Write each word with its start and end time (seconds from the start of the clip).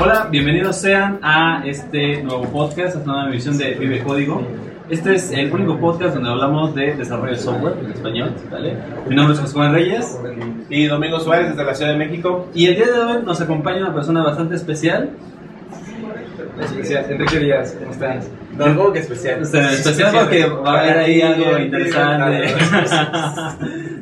Hola, 0.00 0.28
bienvenidos 0.30 0.76
sean 0.76 1.18
a 1.22 1.62
este 1.66 2.22
nuevo 2.22 2.44
podcast, 2.44 2.94
a 2.94 2.98
esta 3.00 3.04
nueva 3.04 3.28
emisión 3.28 3.58
de 3.58 3.74
Vive 3.74 4.02
Código. 4.04 4.46
Este 4.88 5.14
es 5.16 5.32
el 5.32 5.52
único 5.52 5.76
podcast 5.78 6.14
donde 6.14 6.30
hablamos 6.30 6.72
de 6.74 6.94
desarrollo 6.94 7.32
de 7.32 7.38
software 7.38 7.74
en 7.84 7.90
español. 7.90 8.32
¿vale? 8.50 8.76
Mi 9.08 9.16
nombre 9.16 9.34
es 9.34 9.40
José 9.40 9.54
Juan 9.54 9.72
Reyes 9.74 10.18
Y 10.70 10.86
Domingo 10.86 11.18
Suárez 11.18 11.50
desde 11.50 11.64
la 11.64 11.74
Ciudad 11.74 11.92
de 11.92 11.98
México. 11.98 12.48
y 12.54 12.66
el 12.66 12.76
día 12.76 12.86
de 12.86 12.98
hoy 13.00 13.22
nos 13.24 13.40
acompaña 13.40 13.78
una 13.78 13.94
persona 13.94 14.22
bastante 14.22 14.54
especial. 14.54 15.10
Gracias, 16.56 17.10
Enrique 17.10 17.38
Díaz, 17.40 17.76
¿cómo 17.78 17.90
estás? 17.90 18.30
No, 18.56 18.76
como 18.76 18.92
que 18.92 19.00
especial. 19.00 19.42
O 19.42 19.46
sea, 19.46 19.72
especial 19.72 20.12
porque 20.12 20.46
va 20.46 20.78
a 20.78 20.80
haber 20.80 20.98
ahí 20.98 21.22
algo 21.22 21.58
interesante. 21.58 22.54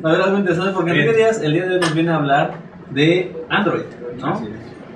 Va 0.05 0.11
a 0.11 0.13
haber 0.13 0.25
algo 0.27 0.37
interesante 0.37 0.73
porque 0.73 0.91
Enrique 0.91 1.13
Díaz 1.13 1.41
el 1.41 1.53
día 1.53 1.65
de 1.65 1.73
hoy 1.73 1.79
nos 1.79 1.93
viene 1.95 2.11
a 2.11 2.15
hablar 2.17 2.53
de 2.91 3.35
Android, 3.49 3.81
¿no? 4.19 4.47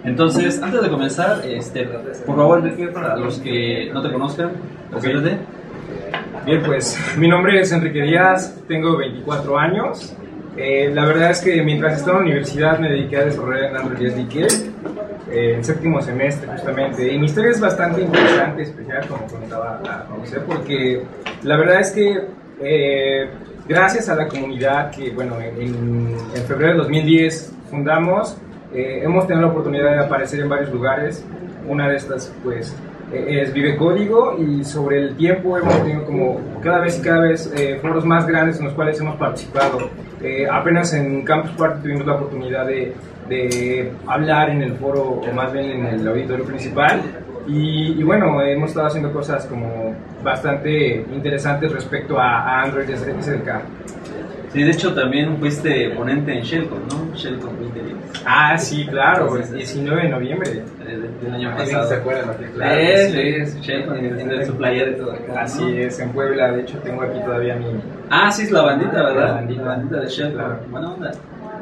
Entonces, 0.03 0.61
antes 0.61 0.81
de 0.81 0.89
comenzar, 0.89 1.41
este, 1.45 1.87
por 2.25 2.35
favor, 2.35 2.59
Enrique, 2.59 2.87
para 2.87 3.15
los 3.17 3.39
que 3.39 3.91
no 3.93 4.01
te 4.01 4.11
conozcan, 4.11 4.51
preséntate. 4.89 5.37
Bien, 6.45 6.63
pues 6.65 6.97
mi 7.17 7.27
nombre 7.27 7.59
es 7.59 7.71
Enrique 7.71 8.01
Díaz, 8.01 8.59
tengo 8.67 8.97
24 8.97 9.57
años. 9.59 10.15
Eh, 10.57 10.91
la 10.93 11.05
verdad 11.05 11.31
es 11.31 11.41
que 11.41 11.61
mientras 11.63 11.99
estaba 11.99 12.17
en 12.17 12.25
la 12.25 12.31
universidad 12.31 12.79
me 12.79 12.89
dediqué 12.89 13.17
a 13.17 13.25
desarrollar 13.25 13.69
en 13.69 13.77
Android 13.77 14.09
SDK, 14.09 14.35
eh, 15.31 15.55
en 15.55 15.63
séptimo 15.63 16.01
semestre 16.01 16.49
justamente. 16.51 17.13
Y 17.13 17.19
mi 17.19 17.27
historia 17.27 17.51
es 17.51 17.61
bastante 17.61 18.01
interesante, 18.01 18.63
especial, 18.63 19.07
como 19.07 19.27
contaba 19.27 19.81
a 19.85 20.07
José, 20.19 20.39
porque 20.41 21.03
la 21.43 21.57
verdad 21.57 21.79
es 21.79 21.91
que 21.91 22.21
eh, 22.59 23.29
gracias 23.67 24.09
a 24.09 24.15
la 24.15 24.27
comunidad 24.27 24.91
que, 24.91 25.11
bueno, 25.11 25.39
en, 25.39 26.15
en 26.35 26.43
febrero 26.47 26.73
de 26.73 26.77
2010 26.79 27.53
fundamos, 27.69 28.37
eh, 28.73 29.01
hemos 29.03 29.27
tenido 29.27 29.47
la 29.47 29.51
oportunidad 29.51 29.91
de 29.91 30.05
aparecer 30.05 30.39
en 30.39 30.49
varios 30.49 30.71
lugares. 30.71 31.25
Una 31.67 31.87
de 31.89 31.95
estas, 31.95 32.33
pues, 32.43 32.75
eh, 33.11 33.41
es 33.41 33.53
Vive 33.53 33.75
Código 33.75 34.37
y 34.39 34.63
sobre 34.63 34.99
el 34.99 35.15
tiempo 35.17 35.57
hemos 35.57 35.75
tenido 35.83 36.05
como 36.05 36.39
cada 36.61 36.79
vez 36.79 36.97
y 36.97 37.01
cada 37.01 37.19
vez 37.21 37.51
eh, 37.55 37.77
foros 37.81 38.05
más 38.05 38.25
grandes 38.25 38.59
en 38.59 38.65
los 38.65 38.73
cuales 38.73 38.99
hemos 38.99 39.17
participado. 39.17 39.89
Eh, 40.21 40.47
apenas 40.49 40.93
en 40.93 41.23
Campus 41.23 41.51
Party 41.51 41.81
tuvimos 41.81 42.05
la 42.05 42.13
oportunidad 42.13 42.65
de, 42.65 42.93
de 43.27 43.91
hablar 44.07 44.49
en 44.49 44.61
el 44.61 44.73
foro, 44.73 45.01
o 45.01 45.33
más 45.33 45.51
bien 45.51 45.71
en 45.71 45.85
el 45.87 46.07
auditorio 46.07 46.45
principal. 46.45 47.01
Y, 47.47 47.99
y 47.99 48.03
bueno, 48.03 48.41
hemos 48.41 48.69
estado 48.69 48.87
haciendo 48.87 49.11
cosas 49.11 49.45
como 49.45 49.93
bastante 50.23 51.05
interesantes 51.11 51.71
respecto 51.71 52.17
a, 52.19 52.43
a 52.43 52.61
Android 52.61 52.87
SDK. 52.87 53.49
Sí, 54.53 54.63
de 54.63 54.71
hecho 54.71 54.93
también 54.93 55.37
fuiste 55.37 55.91
ponente 55.91 56.33
en 56.37 56.43
Shellcon, 56.43 56.79
¿no? 56.89 57.15
Shellcon 57.15 57.57
2010, 57.57 57.95
Ah, 58.25 58.57
sí, 58.57 58.85
claro, 58.85 59.37
el 59.37 59.49
19 59.53 60.01
de 60.03 60.09
noviembre. 60.09 60.49
eh, 60.85 61.09
del 61.23 61.33
año 61.33 61.49
¿Alguien 61.49 61.67
pasado. 61.67 61.87
se 61.87 61.95
acuerda? 61.95 62.25
no? 62.25 62.33
Claro 62.55 62.75
que 62.75 63.45
sí, 63.45 63.51
sí. 63.51 63.59
Shellcon, 63.61 63.97
en, 63.97 64.45
su 64.45 64.55
playera 64.55 64.91
y 64.91 64.95
todo. 64.95 65.13
acá. 65.13 65.41
Así 65.43 65.77
es, 65.77 65.99
en 66.01 66.09
Puebla, 66.11 66.51
de 66.51 66.61
hecho 66.63 66.77
tengo 66.79 67.01
aquí 67.03 67.19
todavía 67.23 67.55
mi... 67.55 67.65
Ah, 68.09 68.29
sí, 68.29 68.43
es 68.43 68.51
la 68.51 68.61
bandita, 68.63 68.91
¿verdad? 69.03 69.25
La 69.27 69.33
bandita. 69.35 69.61
La 69.61 69.67
bandita 69.69 69.99
de 70.01 70.07
Shell, 70.09 70.33
Claro. 70.33 70.59
Buena 70.69 70.91
onda. 70.93 71.11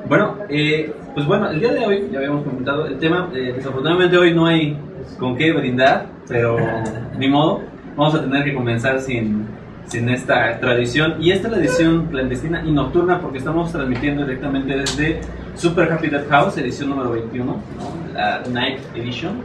Bueno, 0.08 0.38
eh, 0.50 0.92
pues 1.14 1.28
bueno, 1.28 1.52
el 1.52 1.60
día 1.60 1.72
de 1.73 1.86
hoy 1.86 2.10
ya 2.12 2.17
habíamos 2.17 2.44
comentado 2.44 2.88
el 2.88 2.98
tema. 2.98 3.30
eh, 3.36 3.54
desafortunadamente 3.56 4.17
hoy 4.17 4.34
no 4.34 4.48
hay 4.48 4.76
con 5.20 5.36
qué 5.38 5.52
brindar, 5.52 6.08
pero 6.28 6.58
ni 7.20 7.28
modo. 7.30 7.62
Vamos 7.95 8.16
a 8.16 8.22
tener 8.22 8.44
que 8.45 8.54
comenzar 8.56 9.00
sin, 9.02 9.45
sin 9.90 10.08
esta 10.09 10.59
tradición. 10.59 11.16
Y 11.20 11.32
esta 11.32 11.48
es 11.48 11.54
la 11.54 11.59
edición 11.59 12.06
clandestina 12.08 12.64
y 12.66 12.72
nocturna 12.72 13.20
porque 13.20 13.40
estamos 13.40 13.72
transmitiendo 13.72 14.23
directamente 14.23 14.78
desde 14.78 15.20
Super 15.55 15.92
Happy 15.92 16.08
Death 16.08 16.30
House, 16.30 16.58
edición 16.58 16.92
número 16.92 17.11
21, 17.11 17.45
¿no? 17.45 18.14
la 18.14 18.42
Night 18.50 18.80
Edition. 18.95 19.42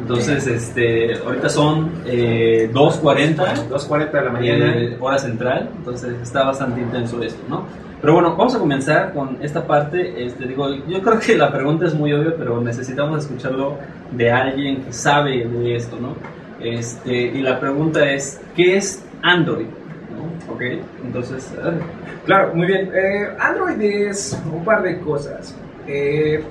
Entonces, 0.00 0.46
este, 0.46 1.14
ahorita 1.14 1.48
son 1.48 1.90
eh, 2.06 2.70
2.40 2.72 3.68
2.40 3.68 4.10
de 4.10 4.24
la 4.24 4.30
mañana. 4.30 4.74
eh, 4.76 4.96
hora 4.98 5.18
central, 5.18 5.70
entonces 5.76 6.14
está 6.22 6.44
bastante 6.44 6.80
intenso 6.80 7.22
esto, 7.22 7.42
¿no? 7.48 7.64
Pero 8.00 8.14
bueno, 8.14 8.34
vamos 8.34 8.54
a 8.54 8.58
comenzar 8.58 9.12
con 9.12 9.36
esta 9.42 9.66
parte. 9.66 10.24
Este, 10.24 10.46
digo, 10.46 10.74
yo 10.88 11.02
creo 11.02 11.18
que 11.18 11.36
la 11.36 11.52
pregunta 11.52 11.86
es 11.86 11.94
muy 11.94 12.14
obvia, 12.14 12.34
pero 12.38 12.60
necesitamos 12.62 13.24
escucharlo 13.24 13.76
de 14.12 14.30
alguien 14.30 14.82
que 14.84 14.92
sabe 14.92 15.46
de 15.46 15.76
esto, 15.76 15.98
¿no? 16.00 16.14
Este, 16.60 17.14
y 17.14 17.42
la 17.42 17.60
pregunta 17.60 18.10
es, 18.10 18.40
¿qué 18.56 18.78
es 18.78 19.04
Android? 19.22 19.66
¿No? 19.66 20.52
¿Ok? 20.52 20.62
Entonces, 21.04 21.52
ver. 21.56 21.74
Claro, 22.24 22.54
muy 22.54 22.66
bien. 22.66 22.90
Eh, 22.94 23.28
Android 23.38 23.80
es 23.80 24.40
un 24.52 24.64
par 24.64 24.82
de 24.82 24.98
cosas. 25.00 25.54
Eh, 25.86 26.42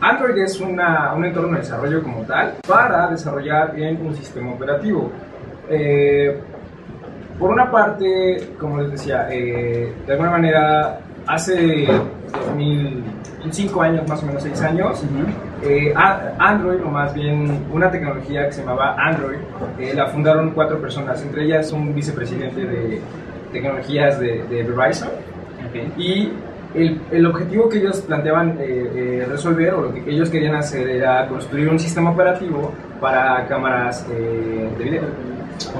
Android 0.00 0.36
es 0.38 0.60
una, 0.60 1.14
un 1.14 1.24
entorno 1.24 1.52
de 1.52 1.58
desarrollo 1.62 2.02
como 2.02 2.22
tal 2.22 2.54
para 2.66 3.08
desarrollar 3.08 3.74
bien 3.74 3.98
un 4.04 4.14
sistema 4.14 4.52
operativo. 4.52 5.10
Eh, 5.68 6.38
por 7.38 7.50
una 7.50 7.70
parte, 7.70 8.54
como 8.58 8.80
les 8.80 8.92
decía, 8.92 9.28
eh, 9.30 9.92
de 10.06 10.12
alguna 10.12 10.30
manera, 10.30 11.00
hace 11.26 11.86
2005 13.46 13.82
años, 13.82 14.08
más 14.08 14.22
o 14.22 14.26
menos 14.26 14.42
6 14.42 14.60
años, 14.62 15.02
eh, 15.62 15.92
a- 15.96 16.32
Android, 16.38 16.80
o 16.84 16.88
más 16.90 17.14
bien 17.14 17.64
una 17.72 17.90
tecnología 17.90 18.46
que 18.46 18.52
se 18.52 18.60
llamaba 18.62 18.94
Android, 18.98 19.38
eh, 19.78 19.92
la 19.94 20.06
fundaron 20.08 20.50
cuatro 20.50 20.78
personas, 20.80 21.22
entre 21.22 21.44
ellas 21.44 21.72
un 21.72 21.94
vicepresidente 21.94 22.60
de 22.64 23.00
tecnologías 23.52 24.18
de, 24.20 24.42
de 24.44 24.62
Verizon. 24.64 25.08
Ok. 25.08 25.98
Y 25.98 26.32
el, 26.74 27.00
el 27.10 27.26
objetivo 27.26 27.68
que 27.68 27.78
ellos 27.78 28.00
planteaban 28.00 28.56
eh, 28.60 28.90
eh, 28.94 29.26
resolver, 29.28 29.74
o 29.74 29.82
lo 29.82 29.94
que 29.94 30.02
ellos 30.10 30.28
querían 30.28 30.56
hacer, 30.56 30.88
era 30.88 31.26
construir 31.28 31.68
un 31.68 31.78
sistema 31.78 32.10
operativo 32.10 32.72
para 33.00 33.46
cámaras 33.46 34.06
eh, 34.12 34.68
de 34.76 34.84
video. 34.84 35.02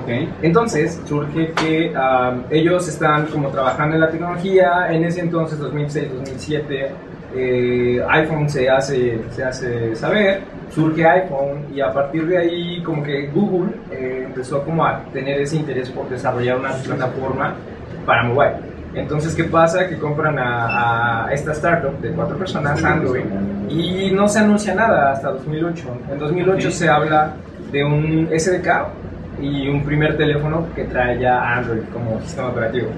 Ok. 0.02 0.08
Entonces 0.40 0.98
surge 1.04 1.52
que 1.52 1.92
um, 1.94 2.44
ellos 2.50 2.88
están 2.88 3.26
como 3.26 3.50
trabajando 3.50 3.94
en 3.96 4.00
la 4.00 4.08
tecnología, 4.10 4.86
en 4.90 5.04
ese 5.04 5.20
entonces 5.20 5.60
2006-2007 5.60 6.88
eh, 7.36 8.02
iPhone 8.08 8.48
se 8.48 8.68
hace, 8.70 9.20
se 9.30 9.44
hace 9.44 9.94
saber, 9.94 10.40
surge 10.70 11.04
iPhone 11.06 11.66
y 11.74 11.80
a 11.80 11.92
partir 11.92 12.26
de 12.26 12.38
ahí 12.38 12.82
como 12.82 13.02
que 13.02 13.26
Google 13.28 13.72
eh, 13.90 14.22
empezó 14.26 14.62
como 14.64 14.84
a 14.84 15.02
tener 15.12 15.40
ese 15.40 15.56
interés 15.56 15.90
por 15.90 16.08
desarrollar 16.08 16.58
una 16.58 16.72
plataforma 16.72 17.54
para 18.06 18.24
mobile. 18.24 18.54
Entonces, 18.94 19.34
¿qué 19.34 19.44
pasa? 19.44 19.86
Que 19.86 19.98
compran 19.98 20.38
a, 20.38 21.26
a 21.26 21.32
esta 21.32 21.52
startup 21.52 22.00
de 22.00 22.10
cuatro 22.12 22.38
personas, 22.38 22.82
Android, 22.82 23.24
y 23.68 24.10
no 24.10 24.26
se 24.26 24.38
anuncia 24.38 24.74
nada 24.74 25.12
hasta 25.12 25.32
2008. 25.32 25.84
En 26.12 26.18
2008 26.18 26.68
Ok. 26.68 26.72
se 26.72 26.88
habla 26.88 27.34
de 27.70 27.84
un 27.84 28.28
SDK 28.34 28.68
y 29.42 29.68
un 29.68 29.84
primer 29.84 30.16
teléfono 30.16 30.66
que 30.74 30.84
trae 30.84 31.18
ya 31.20 31.56
Android 31.56 31.82
como 31.92 32.18
sistema 32.22 32.48
operativo. 32.48 32.88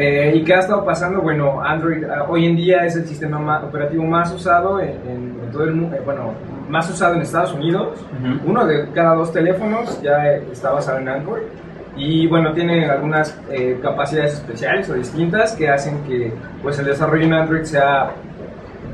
Eh, 0.00 0.32
¿Y 0.36 0.44
qué 0.44 0.54
ha 0.54 0.60
estado 0.60 0.84
pasando? 0.84 1.20
Bueno, 1.20 1.60
Android 1.60 2.04
ah, 2.04 2.24
hoy 2.28 2.46
en 2.46 2.54
día 2.54 2.84
es 2.86 2.94
el 2.94 3.04
sistema 3.06 3.38
ma- 3.40 3.64
operativo 3.64 4.04
más 4.04 4.32
usado 4.32 4.78
en, 4.80 4.90
en- 4.90 5.36
en 5.44 5.50
todo 5.50 5.64
el 5.64 5.72
mundo, 5.74 5.96
bueno, 6.04 6.34
más 6.68 6.88
usado 6.88 7.14
en 7.14 7.22
Estados 7.22 7.52
Unidos. 7.54 7.98
Uno 8.46 8.64
de 8.64 8.88
cada 8.92 9.14
dos 9.16 9.32
teléfonos 9.32 10.00
ya 10.02 10.24
eh, 10.34 10.42
está 10.52 10.70
basado 10.70 10.98
en 10.98 11.08
Android. 11.08 11.42
Y 11.96 12.28
bueno, 12.28 12.52
tiene 12.52 12.88
algunas 12.88 13.36
eh, 13.50 13.76
capacidades 13.82 14.34
especiales 14.34 14.88
o 14.88 14.94
distintas 14.94 15.54
que 15.54 15.68
hacen 15.68 16.04
que 16.04 16.32
pues, 16.62 16.78
el 16.78 16.84
desarrollo 16.86 17.24
en 17.24 17.32
Android 17.32 17.64
sea 17.64 18.12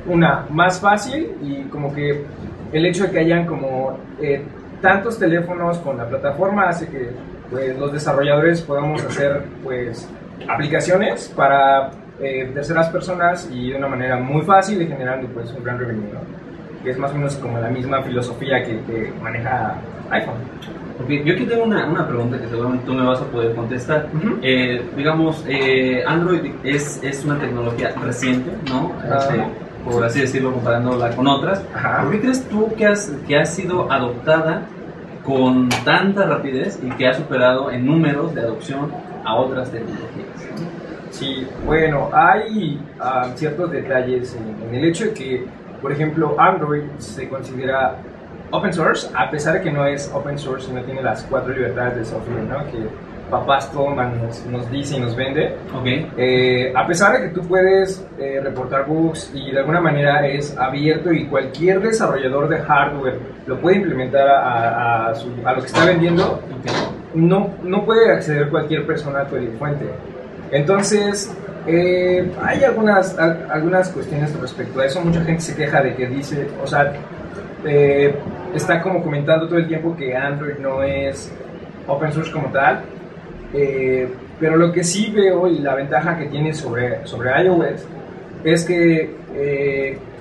una 0.08 0.46
más 0.48 0.80
fácil 0.80 1.32
y 1.42 1.64
como 1.64 1.92
que 1.94 2.24
el 2.72 2.86
hecho 2.86 3.04
de 3.04 3.10
que 3.10 3.18
hayan 3.18 3.44
como 3.46 3.98
eh, 4.22 4.42
tantos 4.80 5.18
teléfonos 5.18 5.76
con 5.78 5.98
la 5.98 6.06
plataforma 6.08 6.68
hace 6.68 6.88
que 6.88 7.10
pues, 7.50 7.76
los 7.78 7.92
desarrolladores 7.92 8.62
podamos 8.62 9.04
hacer 9.04 9.42
pues 9.62 10.08
aplicaciones 10.48 11.32
para 11.34 11.90
eh, 12.20 12.50
terceras 12.54 12.88
personas 12.88 13.48
y 13.52 13.70
de 13.70 13.78
una 13.78 13.88
manera 13.88 14.16
muy 14.18 14.42
fácil 14.42 14.80
y 14.82 14.86
generando 14.86 15.28
pues 15.28 15.52
un 15.52 15.64
gran 15.64 15.78
revenue, 15.78 16.12
¿no? 16.12 16.20
que 16.84 16.90
es 16.90 16.98
más 16.98 17.10
o 17.12 17.14
menos 17.14 17.34
como 17.36 17.58
la 17.58 17.70
misma 17.70 18.02
filosofía 18.02 18.62
que, 18.62 18.78
que 18.82 19.12
maneja 19.20 19.74
iPhone. 20.10 20.34
Ok, 21.02 21.08
yo 21.24 21.34
aquí 21.34 21.44
tengo 21.44 21.64
una, 21.64 21.86
una 21.86 22.06
pregunta 22.06 22.38
que 22.38 22.46
seguramente 22.46 22.86
tú 22.86 22.94
me 22.94 23.04
vas 23.04 23.20
a 23.20 23.24
poder 23.24 23.54
contestar. 23.54 24.06
Ujú. 24.14 24.38
Eh, 24.42 24.84
digamos, 24.96 25.44
eh, 25.48 26.04
Android 26.06 26.52
es, 26.62 27.02
es 27.02 27.24
una 27.24 27.38
tecnología 27.38 27.92
reciente, 28.00 28.52
¿no? 28.70 28.92
Este, 29.02 29.42
por 29.84 30.04
así 30.04 30.20
decirlo, 30.20 30.52
comparándola 30.52 31.10
con 31.16 31.26
otras. 31.26 31.64
Ajá. 31.74 32.02
¿Por 32.02 32.12
qué 32.12 32.20
crees 32.20 32.48
tú 32.48 32.72
que, 32.76 32.86
has, 32.86 33.12
que 33.26 33.36
ha 33.36 33.44
sido 33.44 33.90
adoptada 33.90 34.62
con 35.24 35.68
tanta 35.84 36.26
rapidez 36.26 36.78
y 36.82 36.90
que 36.90 37.08
ha 37.08 37.14
superado 37.14 37.72
en 37.72 37.86
números 37.86 38.34
de 38.34 38.42
adopción 38.42 38.92
a 39.24 39.34
otras 39.34 39.70
tecnologías? 39.72 40.23
Sí, 41.14 41.46
bueno, 41.64 42.10
hay 42.12 42.80
ah, 43.00 43.30
ciertos 43.36 43.70
detalles 43.70 44.34
en, 44.36 44.68
en 44.68 44.74
el 44.74 44.84
hecho 44.88 45.04
de 45.04 45.14
que, 45.14 45.44
por 45.80 45.92
ejemplo, 45.92 46.34
Android 46.38 46.82
se 46.98 47.28
considera 47.28 47.94
open 48.50 48.72
source, 48.72 49.08
a 49.14 49.30
pesar 49.30 49.54
de 49.54 49.60
que 49.62 49.70
no 49.70 49.86
es 49.86 50.10
open 50.12 50.36
source 50.38 50.70
y 50.70 50.74
no 50.74 50.82
tiene 50.82 51.02
las 51.02 51.22
cuatro 51.24 51.52
libertades 51.54 51.96
de 51.98 52.04
software, 52.04 52.42
¿no? 52.42 52.58
Que 52.70 52.88
papás 53.30 53.70
toman, 53.72 54.20
nos, 54.22 54.44
nos 54.46 54.68
dice 54.70 54.96
y 54.96 55.00
nos 55.00 55.14
vende. 55.14 55.54
Ok. 55.72 55.86
Eh, 56.18 56.72
a 56.74 56.84
pesar 56.86 57.12
de 57.12 57.28
que 57.28 57.34
tú 57.34 57.42
puedes 57.46 58.04
eh, 58.18 58.40
reportar 58.42 58.84
bugs 58.86 59.30
y 59.34 59.52
de 59.52 59.58
alguna 59.60 59.80
manera 59.80 60.26
es 60.26 60.56
abierto 60.58 61.12
y 61.12 61.26
cualquier 61.26 61.80
desarrollador 61.80 62.48
de 62.48 62.58
hardware 62.58 63.18
lo 63.46 63.58
puede 63.60 63.76
implementar 63.76 64.28
a, 64.28 65.08
a 65.10 65.14
su- 65.14 65.30
a 65.44 65.52
lo 65.52 65.60
que 65.60 65.66
está 65.66 65.84
vendiendo, 65.84 66.40
no, 67.14 67.50
no 67.62 67.84
puede 67.84 68.12
acceder 68.12 68.48
cualquier 68.50 68.84
persona 68.86 69.20
a 69.20 69.26
tu 69.26 69.36
fuente. 69.58 69.86
Entonces, 70.54 71.30
eh, 71.66 72.30
hay 72.42 72.62
algunas, 72.64 73.18
al- 73.18 73.46
algunas 73.50 73.88
cuestiones 73.90 74.32
respecto 74.40 74.80
a 74.80 74.86
eso. 74.86 75.00
Mucha 75.00 75.22
gente 75.24 75.42
se 75.42 75.54
queja 75.56 75.82
de 75.82 75.94
que 75.94 76.06
dice, 76.06 76.46
o 76.62 76.66
sea, 76.66 76.92
eh, 77.66 78.14
está 78.54 78.80
como 78.80 79.02
comentando 79.02 79.48
todo 79.48 79.58
el 79.58 79.66
tiempo 79.66 79.96
que 79.96 80.14
Android 80.16 80.58
no 80.60 80.82
es 80.82 81.32
open 81.88 82.12
source 82.12 82.30
como 82.30 82.48
tal. 82.48 82.82
Eh, 83.52 84.08
pero 84.38 84.56
lo 84.56 84.72
que 84.72 84.84
sí 84.84 85.12
veo 85.14 85.46
y 85.48 85.58
la 85.58 85.74
ventaja 85.74 86.16
que 86.18 86.26
tiene 86.26 86.52
sobre, 86.54 87.04
sobre 87.06 87.30
iOS 87.44 87.84
es 88.44 88.64
que 88.64 89.10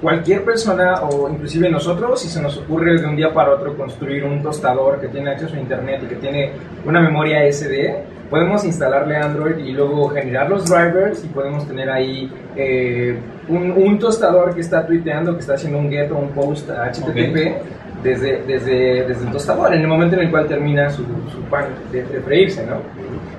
cualquier 0.03 0.43
persona 0.43 1.01
o 1.01 1.29
inclusive 1.29 1.69
nosotros, 1.69 2.21
si 2.21 2.27
se 2.27 2.41
nos 2.41 2.57
ocurre 2.57 2.99
de 2.99 3.07
un 3.07 3.15
día 3.15 3.33
para 3.33 3.51
otro 3.51 3.75
construir 3.75 4.25
un 4.25 4.43
tostador 4.43 4.99
que 4.99 5.07
tiene 5.07 5.31
acceso 5.31 5.55
a 5.55 5.59
internet 5.59 6.01
y 6.03 6.07
que 6.07 6.15
tiene 6.15 6.51
una 6.85 7.01
memoria 7.01 7.51
SD, 7.51 8.03
podemos 8.29 8.65
instalarle 8.65 9.15
Android 9.15 9.57
y 9.57 9.71
luego 9.71 10.09
generar 10.09 10.49
los 10.49 10.69
drivers 10.69 11.23
y 11.23 11.29
podemos 11.29 11.65
tener 11.67 11.89
ahí 11.89 12.31
eh, 12.55 13.17
un, 13.47 13.71
un 13.71 13.97
tostador 13.97 14.53
que 14.53 14.61
está 14.61 14.85
tuiteando, 14.85 15.33
que 15.33 15.39
está 15.39 15.53
haciendo 15.53 15.79
un 15.79 15.89
get 15.89 16.11
o 16.11 16.17
un 16.17 16.29
post 16.29 16.69
a 16.69 16.91
HTTP 16.91 17.63
desde, 18.03 18.43
desde, 18.45 19.07
desde 19.07 19.25
el 19.25 19.31
tostador, 19.31 19.73
en 19.73 19.81
el 19.81 19.87
momento 19.87 20.17
en 20.17 20.23
el 20.23 20.29
cual 20.29 20.45
termina 20.47 20.89
su, 20.89 21.03
su 21.31 21.41
pan 21.49 21.67
de, 21.91 22.03
de 22.03 22.19
freírse, 22.19 22.65
¿no? 22.65 22.81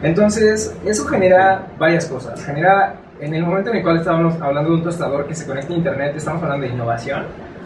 Entonces, 0.03 0.75
eso 0.85 1.05
genera 1.07 1.67
varias 1.79 2.07
cosas. 2.07 2.45
Genera, 2.45 2.95
en 3.21 3.35
el 3.35 3.43
momento 3.45 3.71
en 3.71 3.77
el 3.77 3.83
cual 3.83 3.99
estamos 3.99 4.41
hablando 4.41 4.71
de 4.71 4.77
un 4.77 4.83
tostador 4.83 5.27
que 5.27 5.35
se 5.35 5.47
conecta 5.47 5.73
a 5.73 5.77
internet, 5.77 6.13
estamos 6.17 6.43
hablando 6.43 6.67
de 6.67 6.73
innovación. 6.73 7.23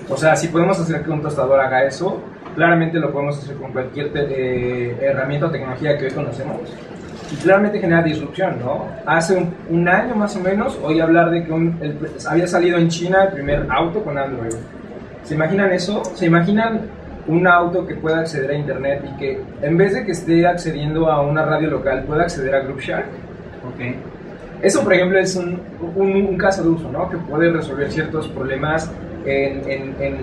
O 0.08 0.16
sea, 0.16 0.36
si 0.36 0.48
podemos 0.48 0.78
hacer 0.80 1.02
que 1.02 1.10
un 1.10 1.22
tostador 1.22 1.60
haga 1.60 1.84
eso, 1.84 2.20
claramente 2.54 2.98
lo 2.98 3.10
podemos 3.12 3.38
hacer 3.38 3.56
con 3.56 3.72
cualquier 3.72 4.10
eh, 4.14 4.96
herramienta 5.00 5.46
o 5.46 5.50
tecnología 5.50 5.96
que 5.98 6.06
hoy 6.06 6.10
conocemos. 6.12 6.56
Y 7.30 7.36
claramente 7.36 7.78
genera 7.78 8.02
disrupción, 8.02 8.58
¿no? 8.64 8.86
Hace 9.04 9.36
un, 9.36 9.52
un 9.68 9.86
año 9.88 10.14
más 10.14 10.34
o 10.36 10.40
menos, 10.40 10.78
oí 10.82 10.98
hablar 11.00 11.30
de 11.30 11.44
que 11.44 11.52
un- 11.52 11.76
el- 11.82 11.98
había 12.26 12.46
salido 12.46 12.78
en 12.78 12.88
China 12.88 13.24
el 13.24 13.32
primer 13.34 13.66
auto 13.68 14.02
con 14.02 14.16
Android. 14.16 14.54
¿Se 15.24 15.34
imaginan 15.34 15.70
eso? 15.72 16.02
¿Se 16.14 16.24
imaginan 16.24 16.80
un 17.26 17.46
auto 17.46 17.86
que 17.86 17.96
pueda 17.96 18.20
acceder 18.20 18.50
a 18.52 18.54
internet 18.54 19.04
y 19.12 19.18
que 19.18 19.42
en 19.60 19.76
vez 19.76 19.92
de 19.92 20.06
que 20.06 20.12
esté 20.12 20.46
accediendo 20.46 21.10
a 21.10 21.20
una 21.20 21.44
radio 21.44 21.68
local 21.68 22.04
pueda 22.04 22.22
acceder 22.22 22.54
a 22.54 22.60
Group 22.60 22.80
Shark? 22.80 23.04
Ok. 23.66 23.94
Eso, 24.62 24.82
por 24.82 24.92
ejemplo, 24.94 25.18
es 25.18 25.36
un, 25.36 25.60
un, 25.94 26.12
un 26.16 26.36
caso 26.36 26.62
de 26.62 26.70
uso, 26.70 26.90
¿no? 26.90 27.08
Que 27.08 27.16
puede 27.18 27.50
resolver 27.52 27.90
ciertos 27.92 28.26
problemas 28.28 28.90
en, 29.24 29.58
en, 29.70 29.94
en, 30.00 30.16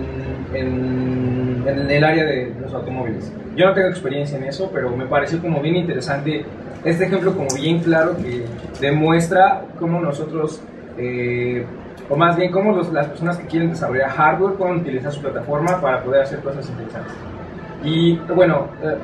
en- 0.54 1.66
el 1.90 2.04
área 2.04 2.24
de 2.24 2.52
los 2.60 2.72
automóviles. 2.74 3.32
Yo 3.56 3.66
no 3.66 3.74
tengo 3.74 3.88
experiencia 3.88 4.38
en 4.38 4.44
eso, 4.44 4.70
pero 4.72 4.94
me 4.96 5.06
pareció 5.06 5.40
como 5.40 5.60
bien 5.60 5.76
interesante 5.76 6.44
este 6.84 7.04
ejemplo 7.06 7.32
como 7.34 7.48
bien 7.56 7.80
claro 7.80 8.16
que 8.16 8.44
demuestra 8.80 9.62
cómo 9.78 10.00
nosotros, 10.00 10.60
eh, 10.98 11.64
o 12.08 12.16
más 12.16 12.36
bien 12.36 12.52
cómo 12.52 12.72
los- 12.72 12.92
las 12.92 13.06
personas 13.08 13.36
que 13.38 13.46
quieren 13.46 13.70
desarrollar 13.70 14.10
hardware 14.10 14.54
pueden 14.54 14.76
utilizar 14.76 15.10
su 15.12 15.20
plataforma 15.22 15.80
para 15.80 16.02
poder 16.04 16.22
hacer 16.22 16.40
cosas 16.40 16.68
interesantes. 16.68 17.12
Y 17.82 18.16
bueno, 18.34 18.66
eh, 18.82 18.96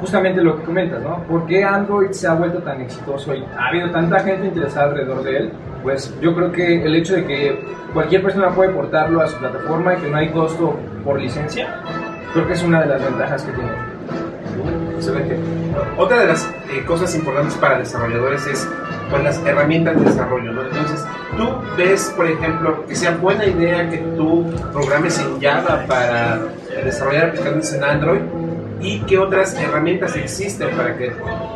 justamente 0.00 0.42
lo 0.42 0.56
que 0.56 0.64
comentas, 0.64 1.02
¿no? 1.02 1.22
¿Por 1.24 1.46
qué 1.46 1.64
Android 1.64 2.10
se 2.10 2.26
ha 2.26 2.34
vuelto 2.34 2.58
tan 2.58 2.80
exitoso 2.80 3.34
y 3.34 3.44
ha 3.56 3.68
habido 3.68 3.90
tanta 3.90 4.20
gente 4.20 4.46
interesada 4.48 4.90
alrededor 4.90 5.22
de 5.22 5.36
él? 5.36 5.52
Pues 5.82 6.14
yo 6.20 6.34
creo 6.34 6.52
que 6.52 6.84
el 6.84 6.94
hecho 6.96 7.14
de 7.14 7.24
que 7.24 7.64
cualquier 7.92 8.22
persona 8.22 8.50
puede 8.50 8.70
portarlo 8.70 9.20
a 9.20 9.26
su 9.26 9.36
plataforma 9.38 9.94
y 9.94 9.98
que 9.98 10.10
no 10.10 10.16
hay 10.16 10.30
costo 10.30 10.76
por 11.04 11.20
licencia, 11.20 11.80
creo 12.32 12.46
que 12.46 12.52
es 12.52 12.62
una 12.62 12.80
de 12.80 12.86
las 12.86 13.02
ventajas 13.02 13.42
que 13.44 13.52
tiene. 13.52 13.70
Excelente. 14.96 15.38
Otra 15.98 16.20
de 16.20 16.26
las 16.26 16.46
eh, 16.70 16.84
cosas 16.86 17.14
importantes 17.14 17.54
para 17.56 17.78
desarrolladores 17.78 18.46
es 18.46 18.68
pues, 19.10 19.22
las 19.22 19.38
herramientas 19.46 19.98
de 19.98 20.04
desarrollo. 20.04 20.52
¿no? 20.52 20.62
Entonces, 20.62 21.04
tú 21.36 21.48
ves, 21.76 22.12
por 22.16 22.26
ejemplo, 22.26 22.84
que 22.86 22.94
sea 22.94 23.12
buena 23.12 23.44
idea 23.44 23.88
que 23.88 23.98
tú 24.16 24.44
programes 24.72 25.18
en 25.20 25.40
Java 25.40 25.84
para 25.86 26.40
desarrollar 26.82 27.28
aplicaciones 27.28 27.72
en 27.74 27.84
Android 27.84 28.20
y 28.80 29.00
qué 29.00 29.18
otras 29.18 29.54
herramientas 29.54 30.14
existen 30.16 30.70
para 30.76 30.96
que, 30.96 31.12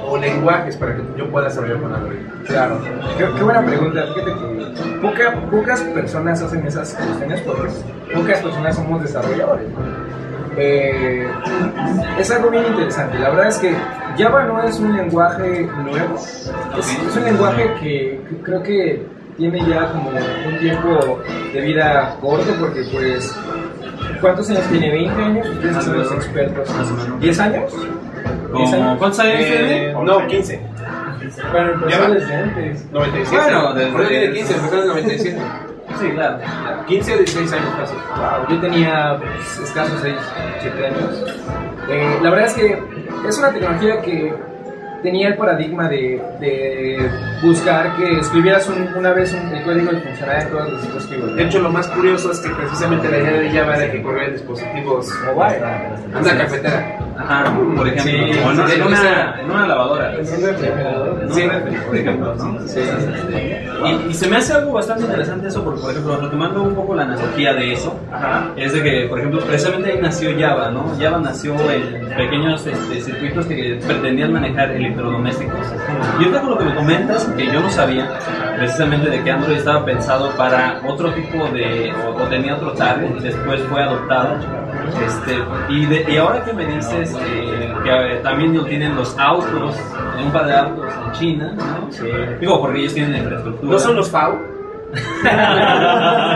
o 0.06 0.16
lenguajes 0.16 0.76
para 0.76 0.96
que 0.96 1.02
yo 1.16 1.28
pueda 1.30 1.48
desarrollar 1.48 1.80
con 1.80 1.94
Android. 1.94 2.18
Claro, 2.46 2.78
qué, 3.18 3.42
buena 3.42 3.64
pregunta. 3.64 4.04
Fíjate 4.14 4.32
que 4.32 4.98
poca- 5.00 5.40
pocas 5.50 5.80
personas 5.82 6.40
hacen 6.42 6.66
esas 6.66 6.94
cuestiones 6.94 7.40
porque 7.42 7.70
pocas 8.14 8.38
personas 8.40 8.76
somos 8.76 9.02
desarrolladores. 9.02 9.66
Eh, 10.56 11.28
es 12.18 12.30
algo 12.30 12.50
bien 12.50 12.66
interesante. 12.66 13.18
La 13.18 13.30
verdad 13.30 13.48
es 13.48 13.58
que 13.58 13.74
Java 14.18 14.44
no 14.44 14.62
es 14.62 14.78
un 14.80 14.96
lenguaje 14.96 15.68
nuevo, 15.84 16.16
es, 16.16 17.16
un 17.16 17.24
lenguaje 17.24 17.70
que 17.80 18.20
creo 18.42 18.62
que 18.62 19.06
tiene 19.36 19.64
ya 19.66 19.92
como 19.92 20.10
un 20.10 20.58
tiempo 20.58 21.20
de 21.52 21.60
vida 21.60 22.16
corto 22.20 22.52
porque 22.58 22.82
pues... 22.92 23.34
¿Cuántos 24.20 24.50
años 24.50 24.62
tiene? 24.70 24.92
¿20 25.08 25.16
años? 25.24 25.48
Ustedes 25.48 25.84
son 25.84 25.98
los 25.98 26.12
expertos. 26.12 26.70
Más 26.76 26.88
o 26.90 26.94
menos. 26.94 27.20
¿10 27.20 27.40
años? 27.40 27.72
¿Cuántos 28.98 29.20
años 29.20 29.36
tiene? 29.38 29.86
Eh, 29.90 29.94
no, 30.04 30.26
15. 30.26 30.60
Bueno, 31.52 31.72
empezó 31.72 32.10
desde 32.12 32.34
antes. 32.34 32.86
97. 32.92 33.36
Bueno, 33.52 33.74
desde- 33.74 33.92
Por 33.92 34.00
eso 34.02 34.08
tiene 34.10 34.32
15, 34.32 34.54
empezó 34.54 34.74
en 34.74 34.80
el 34.82 34.88
97. 34.88 35.38
Sí, 36.00 36.08
claro. 36.12 36.38
15 36.86 37.14
o 37.14 37.16
16 37.18 37.52
años 37.52 37.68
casi. 37.76 37.94
Wow, 37.94 38.48
yo 38.48 38.60
tenía 38.60 39.18
pues, 39.18 39.58
escasos 39.68 39.98
6, 40.00 40.14
7 40.62 40.86
años. 40.86 41.24
Eh, 41.90 42.18
la 42.22 42.30
verdad 42.30 42.46
es 42.46 42.54
que 42.54 42.82
es 43.28 43.38
una 43.38 43.50
tecnología 43.52 44.00
que 44.00 44.32
tenía 45.02 45.28
el 45.28 45.36
paradigma 45.36 45.88
de, 45.88 46.20
de 46.40 47.10
buscar 47.42 47.96
que 47.96 48.18
escribieras 48.20 48.68
un- 48.68 48.88
una 48.96 49.12
vez 49.12 49.32
un- 49.34 49.54
el 49.54 49.62
código 49.64 49.92
y 49.92 49.96
funcionara 50.00 50.42
en 50.42 50.48
todos 50.50 50.70
los 50.72 50.82
dispositivos. 50.82 51.34
De 51.36 51.42
hecho, 51.44 51.58
lo 51.60 51.70
más 51.70 51.86
curioso 51.88 52.32
es 52.32 52.40
que 52.40 52.50
precisamente 52.50 53.08
la 53.08 53.18
idea 53.18 53.40
de 53.40 53.50
Java 53.50 53.76
era 53.76 53.92
que 53.92 54.02
corría 54.02 54.24
en 54.26 54.32
dispositivos. 54.34 55.08
mobile. 55.26 55.64
Anda 56.14 56.36
cafetera. 56.38 56.98
Ajá, 57.18 57.44
por 57.76 57.86
ejemplo. 57.88 58.02
Sí, 58.02 58.40
o 58.44 58.50
en, 58.50 58.56
sí, 58.56 58.62
en 58.62 58.68
sí, 58.70 58.80
una, 58.80 59.40
en 59.40 59.50
una 59.50 59.66
lavadora. 59.66 60.14
En 60.14 60.20
un 60.20 60.42
refrigerador. 60.42 61.26
Sí. 61.30 61.42
por 61.86 61.96
ejemplo. 61.96 62.34
Y, 63.86 64.10
y 64.10 64.14
se 64.14 64.28
me 64.28 64.36
hace 64.36 64.52
algo 64.54 64.72
bastante 64.72 65.04
interesante 65.04 65.48
eso, 65.48 65.64
porque, 65.64 65.80
por 65.80 65.90
ejemplo, 65.90 66.16
retomando 66.20 66.62
un 66.62 66.74
poco 66.74 66.94
la 66.94 67.02
analogía 67.02 67.54
de 67.54 67.72
eso, 67.72 67.98
Ajá. 68.12 68.48
es 68.56 68.72
de 68.72 68.82
que, 68.82 69.06
por 69.08 69.18
ejemplo, 69.18 69.40
precisamente 69.40 69.92
ahí 69.92 69.98
nació 70.00 70.30
Java, 70.38 70.70
¿no? 70.70 70.92
Java 71.00 71.18
nació 71.18 71.54
en 71.70 72.08
pequeños 72.16 72.66
este, 72.66 73.00
circuitos 73.00 73.46
que 73.46 73.80
pretendían 73.86 74.32
manejar 74.32 74.70
electrodomésticos. 74.72 75.66
Y 76.18 76.24
ahorita 76.24 76.40
con 76.40 76.50
lo 76.50 76.58
que 76.58 76.64
me 76.64 76.74
comentas, 76.74 77.24
que 77.36 77.46
yo 77.46 77.60
no 77.60 77.70
sabía, 77.70 78.08
precisamente 78.60 79.08
de 79.08 79.24
que 79.24 79.30
Android 79.30 79.56
estaba 79.56 79.82
pensado 79.86 80.30
para 80.36 80.82
otro 80.86 81.10
tipo 81.14 81.48
de, 81.48 81.90
o, 82.06 82.22
o 82.22 82.26
tenía 82.28 82.54
otro 82.56 82.72
target, 82.72 83.10
y 83.18 83.20
después 83.22 83.62
fue 83.70 83.82
adoptado. 83.82 84.36
Este, 85.06 85.38
y, 85.70 85.86
de- 85.86 86.04
y 86.12 86.16
ahora 86.18 86.44
que 86.44 86.52
me 86.52 86.66
dices 86.66 87.16
eh, 87.26 87.72
que 87.82 87.90
eh, 87.90 88.20
también 88.22 88.54
lo 88.54 88.64
tienen 88.66 88.94
los 88.96 89.18
autos, 89.18 89.74
un 90.22 90.30
par 90.30 90.44
de 90.46 90.54
autos 90.54 90.92
en 91.06 91.12
China, 91.12 91.54
¿no? 91.56 91.88
Digo, 92.38 92.60
porque 92.60 92.80
ellos 92.80 92.92
tienen 92.94 93.16
infraestructura. 93.22 93.72
¿No 93.72 93.78
son 93.78 93.96
los 93.96 94.10
FAO? 94.10 94.38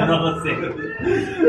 no 0.07 0.19
lo 0.31 0.43
sé. 0.43 0.53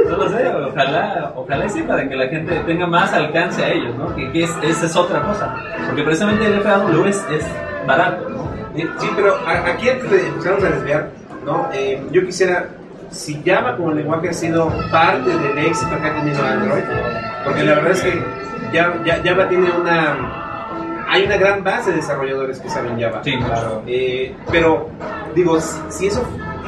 No 0.09 0.17
lo 0.17 0.29
sé, 0.29 0.47
ojalá, 0.71 1.31
ojalá 1.35 1.69
sí, 1.69 1.81
para 1.83 2.07
que 2.09 2.15
la 2.15 2.27
gente 2.27 2.55
tenga 2.65 2.85
más 2.87 3.13
alcance 3.13 3.63
a 3.63 3.69
ellos, 3.71 3.95
¿no? 3.95 4.13
Que, 4.15 4.29
que 4.31 4.43
es, 4.43 4.57
esa 4.63 4.85
es 4.87 4.95
otra 4.95 5.21
cosa. 5.21 5.55
Porque 5.87 6.03
precisamente 6.03 6.45
el 6.47 6.59
FAW 6.61 7.05
es, 7.05 7.25
es 7.31 7.45
barato, 7.87 8.27
¿no? 8.29 8.54
Sí, 8.75 9.09
pero 9.15 9.37
aquí 9.47 9.89
antes 9.89 10.09
de 10.09 10.27
empezarnos 10.27 10.63
a 10.63 10.69
desviar, 10.69 11.09
¿no? 11.45 11.69
Eh, 11.73 12.01
yo 12.11 12.25
quisiera, 12.25 12.67
si 13.09 13.41
Java 13.45 13.77
como 13.77 13.91
lenguaje 13.91 14.29
ha 14.29 14.33
sido 14.33 14.71
parte 14.91 15.29
del 15.29 15.57
éxito 15.59 15.91
que 16.01 16.07
ha 16.07 16.15
tenido 16.15 16.43
Android, 16.43 16.83
porque 17.45 17.63
la 17.63 17.75
verdad 17.75 17.91
es 17.91 18.01
que 18.01 18.23
Java, 18.73 18.95
Java 19.23 19.49
tiene 19.49 19.71
una... 19.71 20.41
Hay 21.07 21.23
una 21.23 21.37
gran 21.37 21.63
base 21.63 21.91
de 21.91 21.97
desarrolladores 21.97 22.59
que 22.59 22.69
saben 22.69 22.99
Java. 22.99 23.21
Sí, 23.23 23.37
claro. 23.37 23.83
Eh, 23.85 24.35
pero, 24.51 24.89
digo, 25.35 25.59
si, 25.61 26.07
eso 26.07 26.23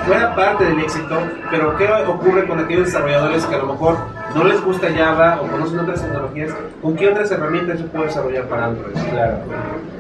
fuera 0.06 0.36
parte 0.36 0.64
del 0.64 0.80
éxito, 0.80 1.18
pero 1.50 1.76
¿qué 1.76 1.92
ocurre 2.08 2.48
con 2.48 2.60
aquellos 2.60 2.86
desarrolladores 2.86 3.46
que 3.48 3.56
a 3.56 3.58
lo 3.58 3.74
mejor 3.74 3.98
no 4.36 4.44
les 4.44 4.64
gusta 4.64 4.88
Java 4.96 5.42
o 5.42 5.48
conocen 5.48 5.80
otras 5.80 6.02
tecnologías? 6.04 6.52
¿Con 6.82 6.96
qué 6.96 7.10
otras 7.10 7.32
herramientas 7.32 7.80
se 7.80 7.86
puede 7.86 8.06
desarrollar 8.06 8.46
para 8.46 8.66
Android? 8.66 8.94
Claro. 9.12 9.38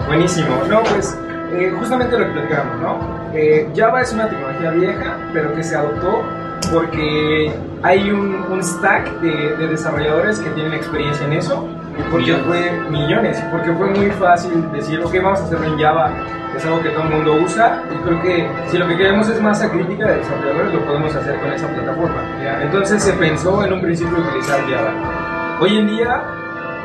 Buenísimo. 0.07 0.47
No, 0.69 0.83
pues 0.83 1.17
eh, 1.53 1.73
justamente 1.77 2.17
lo 2.17 2.25
que 2.25 2.31
platicamos, 2.31 2.81
¿no? 2.81 2.99
Eh, 3.33 3.69
Java 3.75 4.01
es 4.01 4.13
una 4.13 4.29
tecnología 4.29 4.71
vieja, 4.71 5.17
pero 5.33 5.53
que 5.53 5.63
se 5.63 5.75
adoptó 5.75 6.23
porque 6.71 7.51
hay 7.83 8.09
un, 8.09 8.35
un 8.49 8.63
stack 8.63 9.21
de, 9.21 9.55
de 9.57 9.67
desarrolladores 9.67 10.39
que 10.39 10.49
tienen 10.51 10.73
experiencia 10.73 11.25
en 11.27 11.33
eso 11.33 11.67
porque 12.11 12.25
Millones. 12.33 12.45
fue 12.45 12.89
millones, 12.91 13.43
porque 13.51 13.73
fue 13.73 13.89
muy 13.89 14.11
fácil 14.11 14.71
decir, 14.71 15.01
ok, 15.03 15.15
vamos 15.21 15.39
a 15.41 15.43
hacerlo 15.45 15.65
en 15.65 15.79
Java, 15.79 16.11
es 16.55 16.65
algo 16.65 16.81
que 16.81 16.89
todo 16.89 17.03
el 17.03 17.09
mundo 17.09 17.33
usa, 17.43 17.81
y 17.91 17.97
creo 18.03 18.21
que 18.21 18.47
si 18.67 18.77
lo 18.77 18.87
que 18.87 18.97
queremos 18.97 19.27
es 19.29 19.41
masa 19.41 19.69
crítica 19.69 20.05
de 20.07 20.17
desarrolladores, 20.17 20.73
lo 20.73 20.85
podemos 20.85 21.15
hacer 21.15 21.39
con 21.39 21.51
esa 21.51 21.67
plataforma. 21.67 22.21
Entonces 22.61 23.01
se 23.01 23.13
pensó 23.13 23.63
en 23.63 23.73
un 23.73 23.81
principio 23.81 24.17
utilizar 24.17 24.59
Java. 24.69 25.57
Hoy 25.59 25.77
en 25.77 25.87
día, 25.87 26.21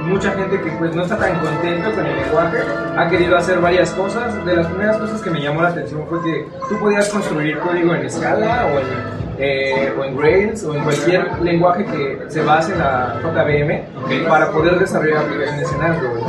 mucha 0.02 0.32
gente 0.32 0.61
que 0.61 0.71
pues 0.73 0.94
no 0.94 1.02
está 1.02 1.16
tan 1.16 1.38
contento 1.40 1.92
con 1.92 2.06
el 2.06 2.16
lenguaje 2.16 2.59
ha 2.97 3.09
querido 3.09 3.37
hacer 3.37 3.61
varias 3.61 3.90
cosas. 3.92 4.44
De 4.44 4.56
las 4.56 4.66
primeras 4.66 4.99
cosas 4.99 5.21
que 5.23 5.30
me 5.30 5.40
llamó 5.40 5.62
la 5.62 5.68
atención 5.68 6.06
fue 6.09 6.23
que 6.23 6.47
tú 6.68 6.78
podías 6.78 7.09
construir 7.09 7.59
código 7.59 7.94
en 7.94 8.11
Scala 8.11 8.66
o 8.66 8.78
en 8.78 9.23
eh, 9.38 9.92
o 9.99 10.04
en 10.04 10.21
Rails 10.21 10.62
o 10.64 10.75
en 10.75 10.85
cualquier 10.85 11.40
lenguaje 11.42 11.85
que 11.85 12.18
se 12.28 12.42
base 12.42 12.73
en 12.73 12.78
la 12.78 13.18
JVM 13.23 14.04
Ok. 14.04 14.28
para 14.28 14.50
poder 14.50 14.78
desarrollar 14.78 15.25
aplicaciones 15.25 15.73
en 15.73 15.82
Android. 15.82 16.23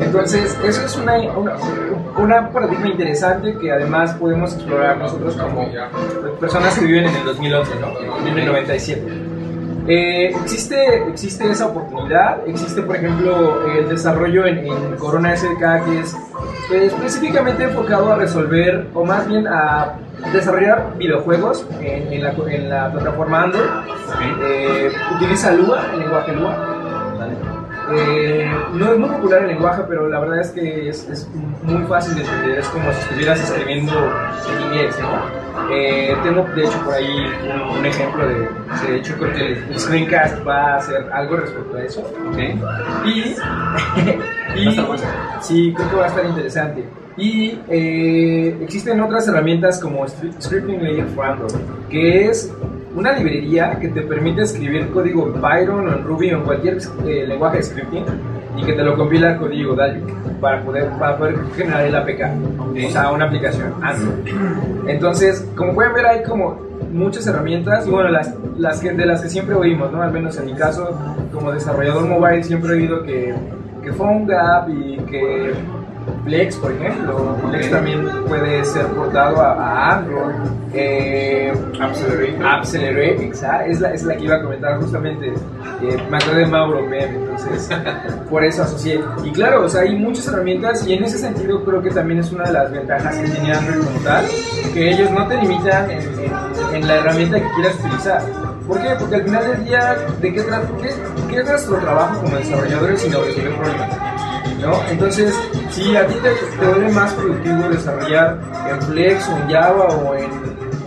Entonces, 0.00 0.58
eso 0.64 0.84
es 0.86 0.96
una, 0.96 1.16
una, 1.36 1.54
una 2.16 2.50
paradigma 2.50 2.88
interesante 2.88 3.56
que 3.58 3.70
además 3.70 4.12
podemos 4.14 4.54
explorar 4.54 4.98
nosotros 4.98 5.36
como 5.36 5.68
personas 6.40 6.76
que 6.78 6.84
viven 6.86 7.04
en 7.04 7.14
el 7.16 7.24
2011, 7.24 7.72
¿no? 7.80 8.26
en 8.26 8.38
el 8.38 8.46
97. 8.46 9.02
Eh, 9.86 10.28
existe, 10.42 11.08
existe 11.08 11.50
esa 11.50 11.66
oportunidad, 11.66 12.46
existe 12.48 12.80
por 12.82 12.96
ejemplo 12.96 13.70
el 13.70 13.88
desarrollo 13.88 14.46
en, 14.46 14.66
en 14.66 14.96
Corona 14.96 15.36
SDK 15.36 15.84
que 15.84 16.00
es 16.00 16.14
eh, 16.72 16.86
específicamente 16.86 17.64
enfocado 17.64 18.12
a 18.12 18.16
resolver 18.16 18.88
o 18.94 19.04
más 19.04 19.28
bien 19.28 19.46
a 19.46 19.98
desarrollar 20.32 20.94
videojuegos 20.96 21.66
en, 21.80 22.12
en 22.12 22.22
la, 22.22 22.30
en 22.30 22.70
la 22.70 22.92
plataforma 22.92 23.42
Android. 23.42 23.68
Eh, 24.42 24.90
utiliza 25.16 25.52
Lua, 25.52 25.86
el 25.92 26.00
lenguaje 26.00 26.32
Lua. 26.32 26.73
Eh, 27.92 28.50
no 28.72 28.92
es 28.92 28.98
muy 28.98 29.10
popular 29.10 29.42
el 29.42 29.48
lenguaje, 29.48 29.82
pero 29.88 30.08
la 30.08 30.20
verdad 30.20 30.40
es 30.40 30.50
que 30.50 30.88
es, 30.88 31.08
es 31.08 31.28
muy 31.62 31.84
fácil 31.86 32.14
de 32.14 32.22
entender. 32.22 32.58
Es 32.58 32.68
como 32.68 32.92
si 32.92 33.00
estuvieras 33.00 33.40
escribiendo 33.40 33.92
en 33.92 34.62
inglés, 34.62 34.96
¿no? 35.00 35.44
Eh, 35.70 36.14
tengo, 36.22 36.44
de 36.54 36.64
hecho, 36.64 36.78
por 36.84 36.94
ahí 36.94 37.26
un, 37.44 37.78
un 37.78 37.86
ejemplo 37.86 38.26
de, 38.26 38.48
de 38.86 38.96
hecho, 38.96 39.14
creo 39.18 39.32
que 39.32 39.52
el, 39.52 39.78
screencast 39.78 40.46
va 40.46 40.74
a 40.74 40.76
hacer 40.76 41.08
algo 41.12 41.36
respecto 41.36 41.76
a 41.76 41.82
eso. 41.82 42.00
Ok. 42.00 42.38
Y, 43.06 43.22
sí, 45.40 45.72
creo 45.74 45.90
que 45.90 45.96
va 45.96 46.04
a 46.04 46.08
estar 46.08 46.24
interesante. 46.24 46.84
Y 47.16 47.60
eh, 47.68 48.56
existen 48.62 49.00
otras 49.00 49.28
herramientas 49.28 49.80
como 49.80 50.06
Scripting 50.08 50.82
Layer 50.82 51.06
for 51.14 51.26
Android, 51.26 51.54
que 51.88 52.26
es 52.26 52.52
una 52.94 53.12
librería 53.12 53.78
que 53.80 53.88
te 53.88 54.02
permite 54.02 54.42
escribir 54.42 54.88
código 54.90 55.26
en 55.26 55.34
Python 55.34 55.88
o 55.88 55.92
en 55.92 56.04
Ruby 56.04 56.32
o 56.32 56.38
en 56.38 56.44
cualquier 56.44 56.78
eh, 57.06 57.26
lenguaje 57.26 57.58
de 57.58 57.62
scripting 57.62 58.04
y 58.56 58.64
que 58.64 58.72
te 58.72 58.82
lo 58.82 58.96
compila 58.96 59.30
al 59.30 59.38
código 59.38 59.74
Dalvik 59.74 60.14
para 60.40 60.62
poder, 60.62 60.88
para 60.98 61.16
poder 61.16 61.36
generar 61.56 61.86
el 61.86 61.94
APK, 61.94 62.20
o 62.86 62.90
sea, 62.90 63.10
una 63.10 63.24
aplicación 63.24 63.74
Android. 63.82 64.34
Entonces, 64.86 65.48
como 65.56 65.74
pueden 65.74 65.92
ver, 65.92 66.06
hay 66.06 66.22
como 66.22 66.60
muchas 66.92 67.26
herramientas 67.26 67.86
y 67.86 67.90
bueno, 67.90 68.10
las, 68.10 68.32
las 68.56 68.80
que, 68.80 68.92
de 68.92 69.06
las 69.06 69.22
que 69.22 69.28
siempre 69.28 69.54
oímos, 69.56 69.90
¿no? 69.90 70.02
Al 70.02 70.12
menos 70.12 70.38
en 70.38 70.46
mi 70.46 70.54
caso, 70.54 70.96
como 71.32 71.50
desarrollador 71.50 72.06
mobile, 72.06 72.44
siempre 72.44 72.74
he 72.74 72.76
oído 72.76 73.02
que, 73.02 73.34
que 73.82 73.92
PhoneGap 73.92 74.68
y 74.68 74.98
que 75.10 75.52
Flex, 76.24 76.56
por 76.56 76.72
ejemplo, 76.72 77.36
Flex 77.50 77.70
también 77.70 78.06
puede 78.28 78.64
ser 78.64 78.86
portado 78.88 79.40
a, 79.40 79.52
a 79.52 79.96
Android. 79.98 80.34
Eh, 80.76 81.52
Accelerate. 81.80 82.36
Accelerate, 82.44 83.24
exacto, 83.26 83.70
es 83.70 83.80
la, 83.80 83.92
es 83.92 84.02
la 84.02 84.16
que 84.16 84.24
iba 84.24 84.36
a 84.36 84.42
comentar 84.42 84.76
justamente. 84.80 85.28
Eh, 85.82 85.96
me 86.10 86.16
acordé 86.16 86.40
de 86.40 86.46
Mauro 86.46 86.82
Mem, 86.86 87.14
entonces 87.14 87.68
por 88.30 88.42
eso 88.44 88.62
asocié. 88.62 89.00
Y 89.22 89.30
claro, 89.32 89.64
o 89.64 89.68
sea, 89.68 89.82
hay 89.82 89.94
muchas 89.96 90.26
herramientas 90.28 90.86
y 90.86 90.94
en 90.94 91.04
ese 91.04 91.18
sentido 91.18 91.62
creo 91.64 91.80
que 91.82 91.90
también 91.90 92.20
es 92.20 92.32
una 92.32 92.44
de 92.44 92.52
las 92.52 92.70
ventajas 92.72 93.16
que 93.16 93.28
tiene 93.28 93.52
Android 93.52 93.84
como 93.84 93.98
tal, 94.00 94.24
que 94.72 94.90
ellos 94.90 95.10
no 95.10 95.26
te 95.28 95.36
limitan 95.36 95.90
en, 95.90 96.00
en- 96.00 96.74
en 96.74 96.88
la 96.88 96.94
herramienta 96.96 97.38
que 97.40 97.48
quieras 97.54 97.74
utilizar. 97.78 98.22
¿Por 98.66 98.80
qué? 98.80 98.88
Porque 98.98 99.14
al 99.16 99.22
final 99.24 99.46
del 99.46 99.64
día, 99.64 99.96
¿de 100.20 100.32
qué 100.34 100.40
trata? 100.42 100.66
¿Qué, 100.82 100.90
qué 101.30 101.40
es 101.40 101.48
nuestro 101.48 101.76
trabajo 101.78 102.20
como 102.22 102.36
desarrolladores 102.36 103.00
sino 103.02 103.20
resolver 103.20 103.54
problemas? 103.56 103.90
¿No? 104.60 104.80
Entonces, 104.90 105.34
si 105.70 105.96
a 105.96 106.06
ti 106.06 106.14
te, 106.22 106.30
te 106.30 106.66
vuelve 106.66 106.92
más 106.92 107.12
productivo 107.14 107.68
desarrollar 107.68 108.38
en 108.70 108.82
Flex 108.82 109.28
o 109.28 109.36
en 109.36 109.50
Java 109.50 109.86
o 109.88 110.14
en, 110.14 110.30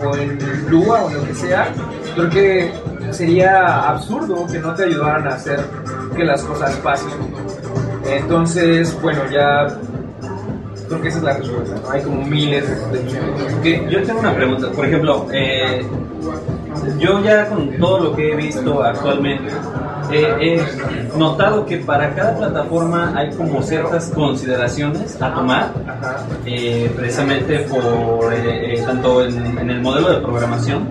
o 0.04 0.16
en 0.16 0.70
Lua 0.70 1.04
o 1.04 1.10
lo 1.10 1.24
que 1.26 1.34
sea, 1.34 1.68
creo 2.16 2.30
que 2.30 2.72
sería 3.12 3.90
absurdo 3.90 4.46
que 4.48 4.60
no 4.60 4.74
te 4.74 4.86
ayudaran 4.86 5.28
a 5.28 5.36
hacer 5.36 5.60
que 6.16 6.24
las 6.24 6.44
cosas 6.44 6.76
pasen. 6.78 7.10
Entonces, 8.06 9.00
bueno, 9.02 9.22
ya 9.32 9.68
creo 10.88 11.02
que 11.02 11.08
esa 11.10 11.18
es 11.18 11.24
la 11.24 11.38
respuesta. 11.38 11.76
Hay 11.92 12.02
como 12.02 12.24
miles 12.24 12.68
de. 12.92 13.00
Ok, 13.58 13.90
yo 13.90 14.04
tengo 14.04 14.20
una 14.20 14.34
pregunta. 14.34 14.72
Por 14.72 14.86
ejemplo, 14.86 15.28
eh, 15.32 15.86
yo 17.00 17.22
ya 17.24 17.48
con 17.50 17.70
todo 17.78 18.00
lo 18.00 18.16
que 18.16 18.32
he 18.32 18.36
visto 18.36 18.84
actualmente, 18.84 19.52
eh, 20.12 20.62
he 21.14 21.18
notado 21.18 21.66
que 21.66 21.78
para 21.78 22.14
cada 22.14 22.38
plataforma 22.38 23.14
hay 23.16 23.32
como 23.32 23.62
ciertas 23.62 24.10
consideraciones 24.12 25.22
a 25.22 25.34
tomar, 25.34 25.74
eh, 26.46 26.92
precisamente 26.96 27.60
por 27.60 28.34
eh, 28.34 28.74
eh, 28.74 28.84
tanto 28.86 29.26
en, 29.26 29.58
en 29.58 29.70
el 29.70 29.82
modelo 29.82 30.12
de 30.12 30.18
programación, 30.20 30.88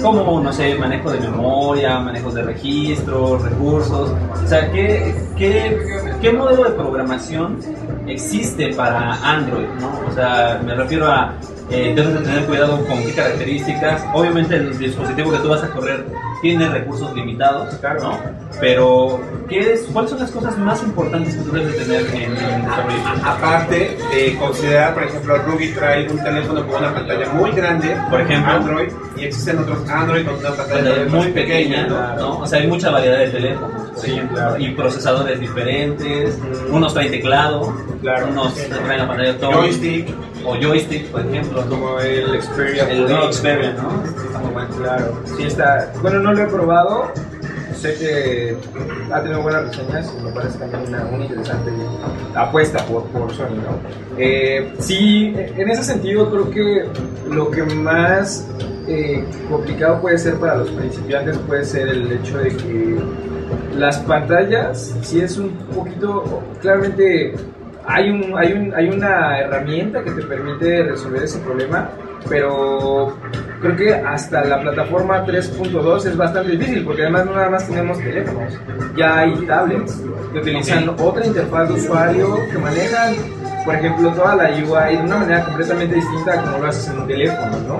¿no? 0.00 0.12
como, 0.12 0.40
no 0.40 0.52
sé, 0.52 0.74
manejo 0.76 1.10
de 1.10 1.20
memoria, 1.20 1.98
manejos 1.98 2.34
de 2.34 2.42
registros, 2.42 3.42
recursos. 3.42 4.12
O 4.44 4.46
sea, 4.46 4.70
¿qué, 4.72 5.14
qué, 5.36 5.78
qué 6.20 6.32
modelo 6.32 6.64
de 6.64 6.70
programación 6.70 7.58
existe 8.06 8.74
para 8.74 9.14
Android? 9.22 9.66
¿no? 9.80 10.00
O 10.08 10.12
sea, 10.12 10.60
me 10.64 10.74
refiero 10.74 11.06
a, 11.06 11.34
eh, 11.70 11.92
debes 11.96 12.14
de 12.14 12.20
tener 12.20 12.46
cuidado 12.46 12.84
con 12.86 13.02
qué 13.02 13.12
características. 13.12 14.04
Obviamente 14.14 14.56
el 14.56 14.78
dispositivo 14.78 15.32
que 15.32 15.38
tú 15.38 15.48
vas 15.48 15.64
a 15.64 15.70
correr 15.70 16.06
tiene 16.46 16.68
recursos 16.68 17.12
limitados, 17.14 17.74
Claro. 17.76 18.02
¿no? 18.02 18.18
Pero, 18.60 19.20
¿qué 19.48 19.72
es, 19.72 19.82
¿cuáles 19.92 20.10
son 20.12 20.20
las 20.20 20.30
cosas 20.30 20.56
más 20.58 20.82
importantes 20.82 21.34
que 21.34 21.42
tú 21.42 21.50
debes 21.52 21.72
de 21.78 21.84
tener 21.84 22.06
en, 22.14 22.36
en 22.36 22.62
desarrollo? 22.64 22.96
Aparte 23.24 23.98
de 24.14 24.36
considerar, 24.38 24.94
por 24.94 25.02
ejemplo, 25.02 25.36
Ruby 25.38 25.68
trae 25.72 26.08
un 26.08 26.22
teléfono 26.22 26.66
con 26.66 26.76
una 26.76 26.94
pantalla 26.94 27.28
muy 27.32 27.50
grande, 27.50 27.96
Por 28.10 28.20
ejemplo. 28.20 28.52
Android, 28.52 28.88
y 29.16 29.24
existen 29.24 29.58
otros 29.58 29.88
Android 29.90 30.24
con 30.24 30.36
una 30.36 30.50
pantalla 30.52 31.04
muy 31.08 31.26
pequeña, 31.32 31.86
claro. 31.88 32.20
¿no? 32.20 32.38
O 32.40 32.46
sea, 32.46 32.60
hay 32.60 32.66
mucha 32.68 32.90
variedad 32.90 33.18
de 33.18 33.28
teléfonos, 33.30 33.90
por 33.90 33.98
Sí, 34.04 34.12
ejemplo, 34.12 34.36
claro. 34.36 34.58
y 34.58 34.70
procesadores 34.70 35.40
diferentes, 35.40 36.38
Ujú. 36.38 36.76
unos 36.76 36.94
traen 36.94 37.10
teclado, 37.10 37.74
Claro. 38.02 38.28
unos 38.30 38.54
traen 38.54 38.98
la 39.00 39.08
pantalla 39.08 39.38
touch, 39.38 39.52
Joystick. 39.54 40.08
o 40.44 40.54
joystick, 40.60 41.06
por 41.08 41.20
ejemplo, 41.26 41.62
Como 41.68 41.98
el 42.00 42.40
Xperia. 42.40 42.88
el 42.88 43.32
Xperia, 43.32 43.72
¿no? 43.72 44.02
Claro, 44.76 45.20
sí 45.36 45.44
está. 45.44 45.92
Bueno, 46.02 46.20
no 46.20 46.32
lo 46.32 46.42
he 46.42 46.46
probado. 46.46 47.12
Sé 47.74 47.94
que 47.94 48.56
ha 49.12 49.20
tenido 49.20 49.42
buenas 49.42 49.66
reseñas 49.66 50.14
y 50.18 50.22
me 50.24 50.32
parece 50.32 50.58
también 50.58 50.82
una, 50.88 51.04
una 51.04 51.24
interesante 51.24 51.70
apuesta 52.34 52.78
por, 52.86 53.04
por 53.08 53.30
Sony, 53.34 53.56
¿no? 53.56 53.78
Eh, 54.16 54.72
sí, 54.78 55.34
en 55.36 55.70
ese 55.70 55.84
sentido 55.84 56.30
creo 56.30 56.50
que 56.50 56.88
lo 57.28 57.50
que 57.50 57.62
más 57.64 58.48
eh, 58.88 59.22
complicado 59.50 60.00
puede 60.00 60.16
ser 60.16 60.36
para 60.36 60.56
los 60.56 60.70
principiantes 60.70 61.36
puede 61.38 61.64
ser 61.64 61.88
el 61.88 62.10
hecho 62.10 62.38
de 62.38 62.56
que 62.56 62.96
las 63.76 63.98
pantallas, 63.98 64.94
si 65.02 65.20
es 65.20 65.36
un 65.36 65.50
poquito, 65.74 66.42
claramente 66.60 67.34
hay, 67.84 68.10
un, 68.10 68.36
hay, 68.36 68.52
un, 68.52 68.74
hay 68.74 68.88
una 68.88 69.38
herramienta 69.38 70.02
que 70.02 70.12
te 70.12 70.22
permite 70.22 70.82
resolver 70.84 71.22
ese 71.22 71.38
problema, 71.40 71.90
pero 72.28 73.16
creo 73.60 73.76
que 73.76 73.94
hasta 73.94 74.44
la 74.44 74.60
plataforma 74.60 75.24
3.2 75.26 76.06
es 76.06 76.16
bastante 76.16 76.52
difícil, 76.52 76.84
porque 76.84 77.02
además 77.02 77.26
no 77.26 77.34
nada 77.34 77.50
más 77.50 77.66
tenemos 77.66 77.98
teléfonos, 77.98 78.52
ya 78.96 79.18
hay 79.18 79.34
tablets 79.46 80.02
que 80.32 80.38
utilizan 80.38 80.88
otra 80.88 81.26
interfaz 81.26 81.68
de 81.68 81.74
usuario 81.74 82.38
que 82.50 82.58
manejan, 82.58 83.14
por 83.64 83.74
ejemplo, 83.74 84.12
toda 84.12 84.36
la 84.36 84.50
UI 84.50 84.96
de 84.96 85.02
una 85.02 85.16
manera 85.16 85.44
completamente 85.44 85.96
distinta 85.96 86.34
a 86.34 86.42
como 86.42 86.58
lo 86.58 86.68
haces 86.68 86.88
en 86.88 87.00
un 87.00 87.08
teléfono, 87.08 87.58
¿no? 87.66 87.78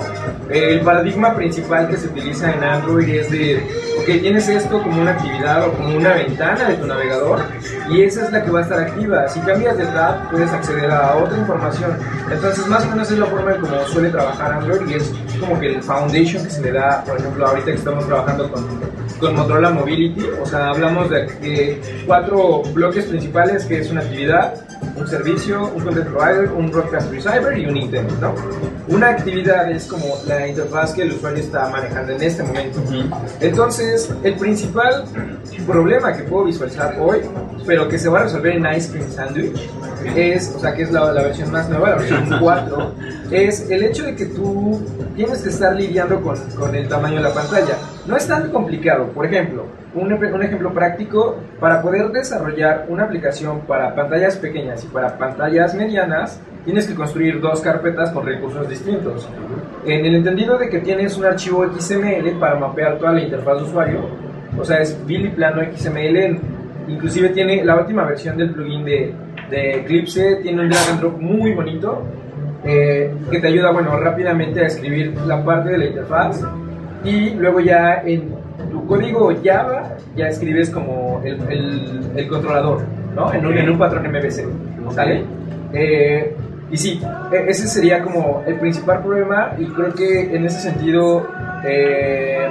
El 0.50 0.80
paradigma 0.80 1.34
principal 1.34 1.88
que 1.88 1.96
se 1.96 2.08
utiliza 2.08 2.52
en 2.52 2.64
Android 2.64 3.08
es 3.08 3.30
de, 3.30 3.56
ok, 3.98 4.20
tienes 4.20 4.48
esto 4.48 4.82
como 4.82 5.00
una 5.00 5.12
actividad 5.12 5.68
o 5.68 5.72
como 5.72 5.96
una 5.96 6.14
ventana 6.14 6.68
de 6.68 6.74
tu 6.74 6.86
navegador 6.86 7.40
y 7.88 8.02
esa 8.02 8.24
es 8.24 8.32
la 8.32 8.42
que 8.42 8.50
va 8.50 8.60
a 8.60 8.62
estar 8.62 8.80
activa. 8.80 9.28
Si 9.28 9.38
cambias 9.40 9.76
de 9.76 9.86
tab, 9.86 10.28
puedes 10.30 10.50
acceder 10.50 10.90
a 10.90 11.16
otra 11.16 11.38
información. 11.38 11.96
Entonces, 12.32 12.66
más 12.66 12.84
o 12.84 12.90
menos 12.90 13.10
es 13.10 13.18
la 13.18 13.26
forma 13.26 13.54
en 13.54 13.60
cómo 13.60 13.80
suele 13.86 14.10
trabajar 14.10 14.52
Android 14.54 14.88
y 14.88 14.94
es 14.94 15.12
como 15.38 15.58
que 15.58 15.66
el 15.66 15.82
foundation 15.82 16.44
que 16.44 16.50
se 16.50 16.62
le 16.62 16.72
da, 16.72 17.04
por 17.04 17.18
ejemplo, 17.18 17.46
ahorita 17.46 17.66
que 17.66 17.78
estamos 17.78 18.06
trabajando 18.06 18.50
con, 18.50 18.64
con 19.18 19.34
Motorola 19.34 19.70
Mobility, 19.70 20.26
o 20.42 20.46
sea, 20.46 20.70
hablamos 20.70 21.10
de, 21.10 21.26
de 21.40 21.80
cuatro 22.06 22.62
bloques 22.72 23.06
principales, 23.06 23.64
que 23.64 23.80
es 23.80 23.90
una 23.90 24.00
actividad, 24.00 24.65
un 24.96 25.06
servicio, 25.06 25.70
un 25.74 25.82
content 25.84 26.06
provider, 26.08 26.50
un 26.52 26.70
broadcast 26.70 27.10
receiver 27.10 27.56
y 27.58 27.66
un 27.66 27.76
intent, 27.76 28.10
¿no? 28.20 28.34
Una 28.88 29.10
actividad 29.10 29.70
es 29.70 29.86
como 29.86 30.06
la 30.26 30.46
interfaz 30.46 30.92
que 30.94 31.02
el 31.02 31.12
usuario 31.12 31.42
está 31.42 31.68
manejando 31.68 32.12
en 32.12 32.22
este 32.22 32.42
momento. 32.42 32.80
Entonces, 33.40 34.10
el 34.22 34.34
principal 34.36 35.04
problema 35.66 36.12
que 36.12 36.22
puedo 36.24 36.44
visualizar 36.44 36.96
hoy, 37.00 37.20
pero 37.66 37.88
que 37.88 37.98
se 37.98 38.08
va 38.08 38.20
a 38.20 38.22
resolver 38.24 38.56
en 38.56 38.66
Ice 38.76 38.92
Cream 38.92 39.10
Sandwich, 39.10 39.60
es, 40.14 40.52
o 40.54 40.60
sea, 40.60 40.74
que 40.74 40.82
es 40.82 40.92
la, 40.92 41.12
la 41.12 41.22
versión 41.22 41.50
más 41.50 41.68
nueva, 41.68 41.90
la 41.90 41.96
versión 41.96 42.26
4, 42.40 42.94
es 43.30 43.68
el 43.70 43.82
hecho 43.82 44.04
de 44.04 44.14
que 44.14 44.26
tú 44.26 44.80
tienes 45.16 45.40
que 45.42 45.48
estar 45.48 45.74
lidiando 45.74 46.20
con, 46.20 46.36
con 46.50 46.74
el 46.74 46.88
tamaño 46.88 47.16
de 47.16 47.22
la 47.22 47.34
pantalla. 47.34 47.76
No 48.06 48.16
es 48.16 48.26
tan 48.26 48.50
complicado. 48.50 49.08
Por 49.08 49.26
ejemplo, 49.26 49.66
un, 49.96 50.42
ejemplo 50.42 50.72
práctico, 50.72 51.36
para 51.58 51.80
poder 51.80 52.10
desarrollar 52.10 52.86
una 52.88 53.04
aplicación 53.04 53.60
para 53.60 53.94
pantallas 53.94 54.36
pequeñas 54.36 54.84
y 54.84 54.88
para 54.88 55.16
pantallas 55.16 55.74
medianas, 55.74 56.40
tienes 56.64 56.86
que 56.86 56.94
construir 56.94 57.40
dos 57.40 57.60
carpetas 57.60 58.10
con 58.10 58.26
recursos 58.26 58.68
distintos. 58.68 59.28
En 59.84 60.04
el 60.04 60.16
entendido 60.16 60.58
de 60.58 60.68
que 60.68 60.80
tienes 60.80 61.16
un 61.16 61.24
archivo 61.24 61.64
XML 61.66 62.38
para 62.38 62.56
mapear 62.56 62.98
toda 62.98 63.12
la 63.12 63.22
interfaz 63.22 63.58
de 63.58 63.64
usuario, 63.64 64.00
o 64.58 64.64
sea, 64.64 64.78
es 64.78 64.98
Billy 65.06 65.30
plano 65.30 65.62
XML, 65.62 66.38
inclusive 66.88 67.30
tiene 67.30 67.64
la 67.64 67.76
última 67.76 68.04
versión 68.04 68.36
del 68.36 68.50
plugin 68.50 68.84
de, 68.84 69.14
de 69.50 69.80
Eclipse, 69.80 70.36
tiene 70.42 70.62
un 70.62 70.68
drag 70.68 70.90
and 70.90 71.00
drop 71.00 71.18
muy 71.18 71.52
bonito, 71.52 72.02
eh, 72.64 73.14
que 73.30 73.38
te 73.38 73.46
ayuda, 73.46 73.70
bueno, 73.70 73.96
rápidamente 73.96 74.60
a 74.60 74.66
escribir 74.66 75.14
la 75.26 75.44
parte 75.44 75.70
de 75.70 75.78
la 75.78 75.86
interfaz 75.86 76.42
y 77.04 77.30
luego 77.30 77.60
ya 77.60 78.02
en 78.04 78.34
tu 78.70 78.86
código 78.86 79.32
Java 79.44 79.96
ya 80.16 80.28
escribes 80.28 80.70
como 80.70 81.20
el, 81.24 81.40
el- 81.50 82.10
el 82.16 82.28
controlador, 82.28 82.82
¿no? 83.14 83.32
En 83.32 83.46
un, 83.46 83.56
en 83.56 83.70
un 83.70 83.78
patrón 83.78 84.06
MVC, 84.10 84.44
¿sale? 84.94 85.24
Eh, 85.72 86.34
y 86.70 86.76
sí, 86.76 87.00
e- 87.32 87.44
ese 87.50 87.66
sería 87.68 88.02
como 88.02 88.42
el 88.46 88.56
principal 88.58 89.00
problema 89.02 89.52
y 89.58 89.64
creo 89.66 89.92
que 89.94 90.34
en 90.36 90.44
ese 90.46 90.60
sentido 90.60 91.26
eh, 91.64 92.48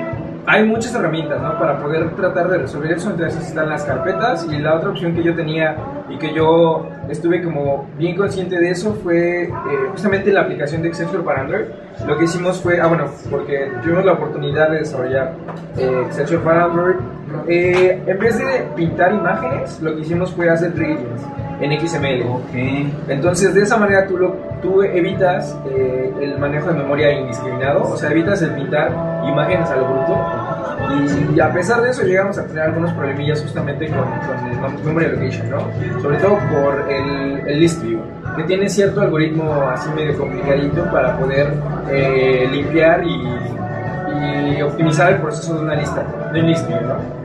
hay 0.48 0.64
muchas 0.66 0.94
herramientas, 0.94 1.42
¿no? 1.42 1.58
Para 1.58 1.80
poder 1.80 2.16
tratar 2.16 2.50
de 2.50 2.60
resolver 2.60 2.92
eso, 2.92 3.14
esas 3.16 3.48
están 3.48 3.70
las 3.70 3.84
carpetas 3.84 4.48
y 4.50 4.60
la 4.60 4.76
otra 4.76 4.90
opción 4.90 5.16
que 5.16 5.24
yo 5.24 5.36
tenía 5.36 5.76
y 6.10 6.18
que 6.18 6.34
yo 6.34 6.88
estuve 7.10 7.44
como 7.44 7.88
bien 7.98 8.16
consciente 8.16 8.60
de 8.60 8.70
eso 8.70 8.94
fue 8.94 9.44
eh, 9.44 9.52
justamente 9.92 10.32
la 10.32 10.42
aplicación 10.42 10.82
de 10.82 10.90
Excelsior 10.90 11.24
para 11.24 11.42
Android. 11.42 11.66
Lo 12.06 12.18
que 12.18 12.26
hicimos 12.26 12.62
fue, 12.62 12.80
ah 12.80 12.88
bueno, 12.88 13.06
porque 13.32 13.72
tuvimos 13.82 14.06
la 14.06 14.14
oportunidad 14.14 14.70
de 14.70 14.80
desarrollar 14.80 15.34
eh, 15.78 16.04
Excelsior 16.06 16.42
para 16.42 16.66
Android, 16.66 16.96
eh, 17.48 18.02
en 18.06 18.20
vez 18.20 18.38
de 18.38 18.66
pintar 18.76 19.14
imágenes, 19.14 19.80
lo 19.82 19.96
que 19.96 20.02
hicimos 20.02 20.32
fue 20.34 20.50
hacer 20.50 20.72
gradients 20.74 21.24
en 21.62 21.88
XML. 21.88 22.24
Ok. 22.30 22.54
Entonces, 23.10 23.54
de 23.54 23.62
esa 23.62 23.78
manera 23.78 24.06
tú, 24.08 24.18
lo, 24.18 24.32
tú 24.62 24.84
evitas 24.84 25.58
eh, 25.70 26.12
el 26.22 26.38
manejo 26.38 26.68
de 26.70 26.76
memoria 26.80 27.12
indiscriminado, 27.14 27.84
o 27.84 27.96
sea, 27.98 28.12
evitas 28.12 28.42
el 28.42 28.52
pintar 28.52 28.92
imágenes 29.28 29.70
a 29.70 29.76
lo 29.78 29.86
bruto. 29.86 30.18
Y, 31.36 31.40
a 31.40 31.52
pesar 31.52 31.82
de 31.82 31.90
eso, 31.90 32.04
llegamos 32.04 32.38
a 32.38 32.46
tener 32.46 32.64
algunos 32.64 32.92
problemillas 32.94 33.42
justamente 33.42 33.88
con, 33.88 33.98
con 34.04 34.50
el 34.52 34.58
mem- 34.60 34.84
memory 34.84 35.06
allocation, 35.06 35.50
¿no? 35.50 36.02
Sobre 36.02 36.18
todo 36.18 36.38
por 36.52 36.92
el, 36.92 37.48
el 37.48 37.60
list 37.60 37.82
view, 37.82 38.00
que 38.36 38.44
tiene 38.44 38.70
cierto 38.70 39.02
algoritmo 39.02 39.52
así 39.74 39.90
medio 39.96 40.18
complicadito 40.18 40.84
para 40.92 41.18
poder 41.18 41.54
eh, 41.90 42.48
limpiar 42.52 43.04
y, 43.04 43.28
y 44.58 44.62
optimizar 44.62 45.14
el 45.14 45.20
proceso 45.20 45.56
de 45.56 45.62
una 45.62 45.76
lista, 45.76 46.04
de 46.32 46.40
un 46.40 46.48
list 46.48 46.68
view, 46.68 46.82
¿no? 46.82 47.25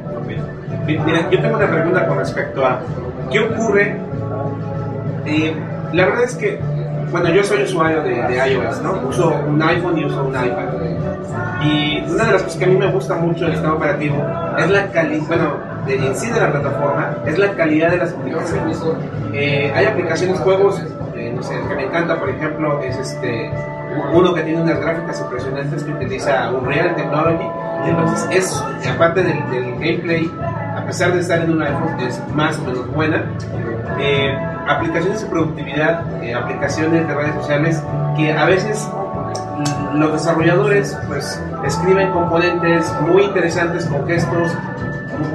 Mi- 0.87 0.99
Mira, 0.99 1.29
yo 1.31 1.41
tengo 1.41 1.57
una 1.57 1.67
pregunta 1.71 2.07
con 2.07 2.19
respecto 2.19 2.65
a 2.65 2.81
qué 3.31 3.41
ocurre. 3.41 3.97
Eh, 5.27 5.55
la 5.93 6.05
verdad 6.07 6.25
es 6.25 6.35
que, 6.37 6.59
bueno, 7.11 7.29
yo 7.31 7.43
soy 7.45 7.63
usuario 7.63 8.03
de, 8.03 8.23
de 8.23 8.53
iOS, 8.53 8.81
¿no? 8.83 8.93
Uso 9.09 9.35
un 9.49 9.63
iPhone 9.63 9.99
y 9.99 10.05
uso 10.05 10.23
un 10.25 10.31
iPad. 10.35 10.69
Y 11.63 12.03
una 12.11 12.25
de 12.25 12.33
las 12.33 12.43
cosas 12.43 12.59
que 12.59 12.65
a 12.65 12.69
mí 12.69 12.77
me 12.77 12.91
gusta 12.91 13.15
mucho 13.17 13.45
del 13.45 13.53
sistema 13.53 13.75
operativo 13.75 14.17
es 14.59 14.71
la 14.71 14.87
calidad, 14.89 15.27
bueno, 15.29 15.53
de, 15.87 15.97
en 15.97 16.15
sí 16.15 16.31
de 16.31 16.41
la 16.41 16.51
plataforma, 16.51 17.17
es 17.27 17.39
la 17.39 17.51
calidad 17.53 17.91
de 17.91 17.97
las 17.99 18.13
aplicaciones. 18.13 18.83
Eh, 19.33 19.73
hay 19.75 19.85
aplicaciones, 19.87 20.39
juegos, 20.41 20.83
eh, 21.15 21.33
no 21.35 21.43
sé, 21.43 21.55
el 21.55 21.69
que 21.69 21.75
me 21.75 21.85
encanta, 21.85 22.19
por 22.19 22.31
ejemplo, 22.31 22.81
es 22.83 22.97
este 22.99 23.51
uno 24.13 24.35
que 24.35 24.43
tiene 24.43 24.63
unas 24.63 24.81
gráficas 24.81 25.21
impresionantes 25.21 25.83
que 25.85 25.93
utiliza 25.93 26.51
Unreal 26.51 26.95
Technology. 26.97 27.47
Entonces 27.87 28.27
es, 28.31 28.65
aparte 28.89 29.23
del, 29.23 29.39
del 29.51 29.73
gameplay, 29.75 30.31
a 30.77 30.85
pesar 30.85 31.13
de 31.13 31.21
estar 31.21 31.41
en 31.41 31.53
un 31.53 31.63
iPhone, 31.63 31.99
es 32.01 32.21
más 32.35 32.59
o 32.59 32.65
menos 32.65 32.93
buena. 32.95 33.25
Eh, 33.99 34.35
aplicaciones 34.69 35.23
de 35.23 35.29
productividad, 35.29 36.23
eh, 36.23 36.35
aplicaciones 36.35 37.07
de 37.07 37.15
redes 37.15 37.35
sociales 37.35 37.83
que 38.17 38.33
a 38.33 38.45
veces 38.45 38.89
mm, 39.93 39.99
los 39.99 40.13
desarrolladores 40.13 40.97
pues 41.09 41.43
escriben 41.65 42.11
componentes 42.13 42.93
muy 43.09 43.25
interesantes 43.25 43.85
con 43.87 44.07
gestos 44.07 44.53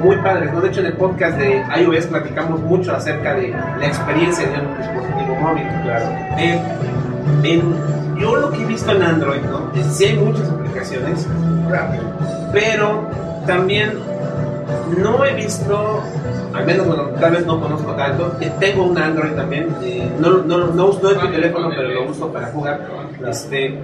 muy 0.02 0.16
padres. 0.16 0.52
¿no? 0.52 0.60
De 0.60 0.68
hecho, 0.68 0.80
en 0.80 0.86
el 0.86 0.92
podcast 0.94 1.36
de 1.38 1.62
iOS 1.80 2.06
platicamos 2.06 2.60
mucho 2.60 2.94
acerca 2.94 3.34
de 3.34 3.54
la 3.78 3.86
experiencia 3.86 4.48
de 4.48 4.58
un 4.58 4.76
dispositivo 4.78 5.34
móvil. 5.36 5.64
Claro. 5.84 6.06
Eh, 6.38 6.60
en- 7.44 8.05
yo 8.18 8.36
lo 8.36 8.50
que 8.50 8.62
he 8.62 8.66
visto 8.66 8.90
en 8.92 9.02
Android, 9.02 9.42
¿no? 9.42 9.70
sí 9.92 10.04
hay 10.04 10.16
muchas 10.16 10.48
aplicaciones, 10.48 11.26
pero 12.52 13.02
también 13.46 13.98
no 14.98 15.24
he 15.24 15.34
visto, 15.34 16.02
al 16.52 16.66
menos 16.66 16.86
tal 17.20 17.32
vez 17.32 17.46
no 17.46 17.60
conozco 17.60 17.92
tanto, 17.92 18.36
tengo 18.58 18.84
un 18.84 18.98
Android 18.98 19.32
también, 19.32 19.68
eh, 19.82 20.10
no, 20.18 20.38
no, 20.38 20.68
no 20.68 20.86
uso 20.86 21.08
mi 21.22 21.30
teléfono, 21.30 21.70
pero 21.70 21.88
lo 21.88 22.10
uso 22.10 22.32
para 22.32 22.48
jugar. 22.48 22.80
Este, 23.28 23.78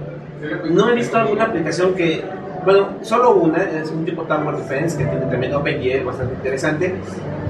no 0.69 0.89
he 0.89 0.95
visto 0.95 1.17
alguna 1.17 1.45
aplicación 1.45 1.93
que, 1.93 2.23
bueno, 2.63 2.89
solo 3.01 3.35
una, 3.35 3.63
es 3.63 3.89
un 3.91 4.05
tipo 4.05 4.23
Tower 4.23 4.57
Defense 4.57 4.97
que 4.97 5.05
tiene 5.05 5.25
también 5.25 5.53
OpenGL, 5.53 6.05
bastante 6.05 6.33
interesante, 6.35 6.95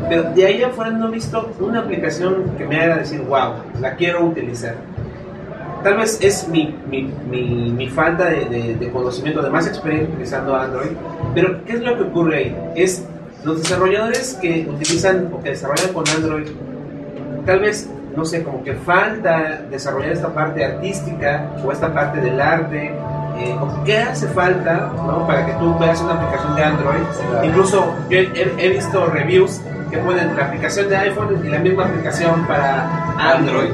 pero 0.10 0.24
de 0.24 0.46
ahí 0.46 0.63
afuera 0.63 0.91
no 0.91 1.08
he 1.08 1.12
visto 1.12 1.52
una 1.60 1.80
aplicación 1.80 2.52
que 2.58 2.65
me 2.65 2.80
haga 2.82 2.98
decir, 2.98 3.22
wow, 3.22 3.54
la 3.80 3.96
quiero 3.96 4.26
utilizar. 4.26 4.76
Tal 5.84 5.98
vez 5.98 6.17
es 6.22 6.48
mi, 6.48 6.74
mi, 6.89 7.12
mi, 7.30 7.72
mi 7.72 7.88
falta 7.89 8.26
de, 8.26 8.46
de- 8.46 8.76
de 8.76 8.91
conocimiento, 8.91 9.41
de 9.41 9.50
más 9.50 9.67
experiencia 9.67 10.10
utilizando 10.13 10.56
Android, 10.56 10.91
pero 11.36 11.63
¿qué 11.65 11.74
es 11.74 11.82
lo 11.82 11.98
que 11.98 12.04
ocurre 12.04 12.38
ahí? 12.38 12.58
Es 12.76 13.06
los 13.43 13.58
desarrolladores 13.62 14.38
que 14.41 14.65
utilizan 14.69 15.30
o 15.34 15.41
que 15.43 15.50
desarrollan 15.50 15.91
con 15.93 16.08
Android, 16.08 16.48
tal 17.46 17.60
vez, 17.60 17.89
no 18.15 18.24
sé, 18.24 18.43
como 18.43 18.63
que 18.63 18.74
falta 18.76 19.62
desarrollar 19.69 20.12
esta 20.13 20.34
parte 20.34 20.63
artística 20.63 21.50
o 21.65 21.72
esta 21.72 21.93
parte 21.93 22.22
del 22.22 22.39
arte. 22.39 22.93
eh, 23.39 23.56
o 23.60 23.84
¿Qué 23.84 23.98
hace 23.98 24.28
falta 24.28 24.91
¿no? 24.96 25.26
para 25.28 25.46
que 25.46 25.52
tú 25.54 25.76
veas 25.80 26.00
una 26.02 26.13
aplicación 26.13 26.56
de 26.56 26.63
Android? 26.63 27.04
Incluso 27.43 27.93
yo 28.10 28.19
he, 28.19 28.32
he- 28.36 28.54
he 28.58 28.69
visto 28.69 29.06
reviews 29.08 29.60
que 29.91 29.98
ponen 29.98 30.36
la 30.38 30.46
aplicación 30.46 30.88
de 30.88 30.96
iPhone 30.98 31.41
y 31.43 31.50
la 31.50 31.60
misma 31.60 31.86
aplicación 31.86 32.46
para 32.48 32.88
Android. 33.34 33.72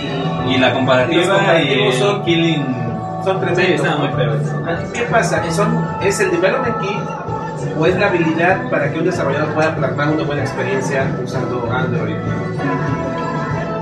Y, 0.00 0.06
Y 0.48 0.58
la 0.58 0.68
y 0.68 0.70
los 0.70 0.72
comparativa 0.72 1.22
y 1.22 1.26
comparativos 1.28 1.94
el 1.94 2.00
son, 2.00 2.22
killing. 2.24 2.66
son 3.24 3.38
Sí, 3.40 3.44
tremendos. 3.54 3.86
está 3.86 3.96
muy. 3.96 4.92
¿Qué 4.92 5.02
pasa? 5.02 5.42
¿Son, 5.50 5.86
¿Es 6.02 6.20
el 6.20 6.30
development 6.30 6.80
kit 6.80 6.98
o 7.78 7.86
es 7.86 7.96
la 7.98 8.06
habilidad 8.08 8.68
para 8.70 8.90
que 8.92 8.98
un 8.98 9.04
desarrollador 9.06 9.48
pueda 9.54 9.74
plasmar 9.74 10.08
una 10.10 10.22
buena 10.24 10.42
experiencia 10.42 11.04
usando 11.24 11.68
Android? 11.72 12.14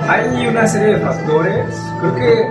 Hay 0.08 0.46
una 0.46 0.66
serie 0.66 0.94
de 0.94 1.00
factores. 1.00 1.66
Creo 2.00 2.14
que 2.14 2.48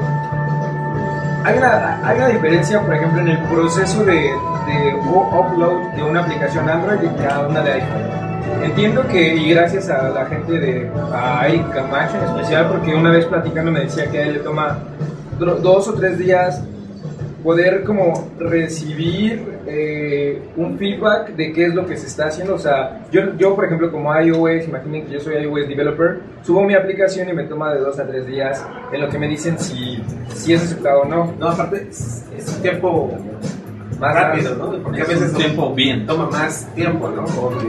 hay 1.45 1.57
una, 1.57 1.99
hay 2.07 2.17
una 2.17 2.27
diferencia, 2.27 2.81
por 2.81 2.93
ejemplo, 2.95 3.21
en 3.21 3.27
el 3.29 3.37
proceso 3.43 4.03
de, 4.05 4.13
de 4.13 4.95
upload 5.05 5.91
de 5.95 6.03
una 6.03 6.21
aplicación 6.21 6.69
Android 6.69 6.99
y 7.03 7.21
cada 7.23 7.47
una 7.47 7.61
de 7.61 7.73
iPhone. 7.73 8.32
Entiendo 8.61 9.07
que, 9.07 9.35
y 9.35 9.49
gracias 9.49 9.89
a 9.89 10.09
la 10.09 10.25
gente 10.25 10.59
de 10.59 10.89
a 11.11 11.47
Eric 11.47 11.73
Camacho 11.73 12.17
en 12.17 12.23
especial, 12.23 12.69
porque 12.69 12.93
una 12.93 13.11
vez 13.11 13.25
platicando 13.25 13.71
me 13.71 13.81
decía 13.81 14.09
que 14.09 14.19
a 14.19 14.25
él 14.25 14.33
le 14.33 14.39
toma 14.39 14.79
dos 15.39 15.87
o 15.87 15.93
tres 15.93 16.17
días 16.17 16.63
poder 17.43 17.83
como 17.83 18.31
recibir 18.39 19.43
eh, 19.67 20.41
un 20.55 20.77
feedback 20.77 21.35
de 21.35 21.51
qué 21.51 21.65
es 21.65 21.75
lo 21.75 21.85
que 21.85 21.97
se 21.97 22.07
está 22.07 22.27
haciendo. 22.27 22.55
O 22.55 22.59
sea, 22.59 23.05
yo, 23.11 23.35
yo 23.37 23.55
por 23.55 23.65
ejemplo 23.65 23.91
como 23.91 24.17
iOS, 24.17 24.67
imaginen 24.67 25.05
que 25.05 25.13
yo 25.13 25.19
soy 25.19 25.35
iOS 25.35 25.67
developer, 25.67 26.19
subo 26.43 26.63
mi 26.63 26.73
aplicación 26.73 27.29
y 27.29 27.33
me 27.33 27.43
toma 27.43 27.73
de 27.73 27.81
dos 27.81 27.99
a 27.99 28.07
tres 28.07 28.25
días 28.25 28.65
en 28.91 29.01
lo 29.01 29.09
que 29.09 29.19
me 29.19 29.27
dicen 29.27 29.59
si, 29.59 30.01
si 30.33 30.53
es 30.53 30.63
aceptado 30.63 31.01
o 31.01 31.05
no. 31.05 31.33
No, 31.37 31.49
aparte 31.49 31.87
es, 31.89 32.25
es 32.37 32.45
tiempo 32.61 33.11
Más 34.03 34.15
rápido, 34.15 34.55
¿no? 34.55 34.83
Porque 34.83 34.99
a 34.99 35.03
Es 35.03 35.07
veces 35.09 35.33
tiempo 35.33 35.73
bien. 35.73 36.05
toma 36.05 36.29
más 36.29 36.67
tiempo, 36.75 37.07
¿no? 37.09 37.23
Ok. 37.23 37.63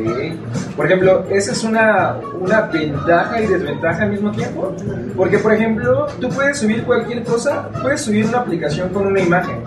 Por 0.76 0.86
ejemplo, 0.86 1.24
esa 1.30 1.52
es 1.52 1.62
una, 1.62 2.16
una 2.40 2.62
ventaja 2.62 3.40
y 3.40 3.46
desventaja 3.46 4.02
al 4.02 4.10
mismo 4.10 4.32
tiempo. 4.32 4.74
Porque, 5.16 5.38
por 5.38 5.52
ejemplo, 5.54 6.08
tú 6.20 6.28
puedes 6.30 6.58
subir 6.58 6.82
cualquier 6.82 7.22
cosa, 7.22 7.68
puedes 7.82 8.00
subir 8.00 8.26
una 8.26 8.38
aplicación 8.38 8.88
con 8.88 9.06
una 9.06 9.20
imagen. 9.20 9.58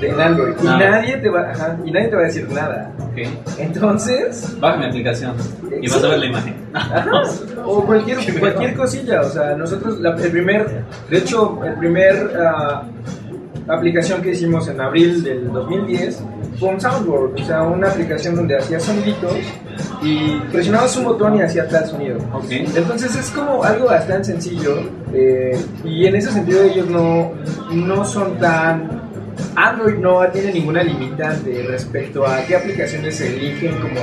en 0.00 0.20
Android. 0.20 0.54
Y 0.62 0.66
nadie, 0.66 1.16
te 1.16 1.28
va, 1.28 1.50
ajá, 1.50 1.76
y 1.84 1.90
nadie 1.90 2.08
te 2.08 2.14
va 2.16 2.22
a 2.22 2.24
decir 2.26 2.48
nada. 2.52 2.92
Ok. 3.00 3.18
Entonces, 3.58 4.56
Baja 4.60 4.76
mi 4.78 4.86
aplicación 4.86 5.34
y 5.80 5.88
vas 5.88 6.04
a 6.04 6.08
ver 6.08 6.18
la 6.20 6.26
imagen. 6.26 6.54
Ajá, 6.74 7.10
o 7.64 7.84
cualquier, 7.84 8.18
cualquier 8.40 8.74
cosilla, 8.76 9.20
o 9.22 9.28
sea, 9.28 9.54
nosotros, 9.56 9.98
la, 10.00 10.14
el 10.16 10.30
primer, 10.30 10.84
de 11.10 11.18
hecho, 11.18 11.58
el 11.64 11.74
primer 11.74 12.32
ah, 12.40 12.82
aplicación 13.68 14.22
que 14.22 14.30
hicimos 14.30 14.68
en 14.68 14.80
abril 14.80 15.22
del 15.22 15.52
2010 15.52 16.22
fue 16.58 16.68
un 16.70 16.80
soundboard, 16.80 17.40
o 17.40 17.44
sea, 17.44 17.62
una 17.62 17.88
aplicación 17.88 18.36
donde 18.36 18.56
hacías 18.56 18.82
soniditos 18.82 19.36
y 20.02 20.36
presionabas 20.50 20.96
un 20.96 21.04
botón 21.04 21.36
y 21.36 21.42
hacía 21.42 21.68
tal 21.68 21.86
sonido. 21.86 22.18
Entonces 22.50 23.14
es 23.16 23.30
como 23.30 23.62
algo 23.64 23.86
bastante 23.86 24.24
sencillo 24.24 24.76
eh, 25.12 25.58
y 25.84 26.06
en 26.06 26.16
ese 26.16 26.30
sentido 26.30 26.62
ellos 26.64 26.88
no, 26.88 27.32
no 27.72 28.04
son 28.04 28.38
tan... 28.38 29.02
Android 29.56 29.96
no 29.96 30.26
tiene 30.30 30.52
ninguna 30.52 30.82
limitante 30.82 31.64
respecto 31.66 32.26
a 32.26 32.42
qué 32.44 32.56
aplicaciones 32.56 33.16
se 33.16 33.34
eligen 33.34 33.78
como 33.80 34.00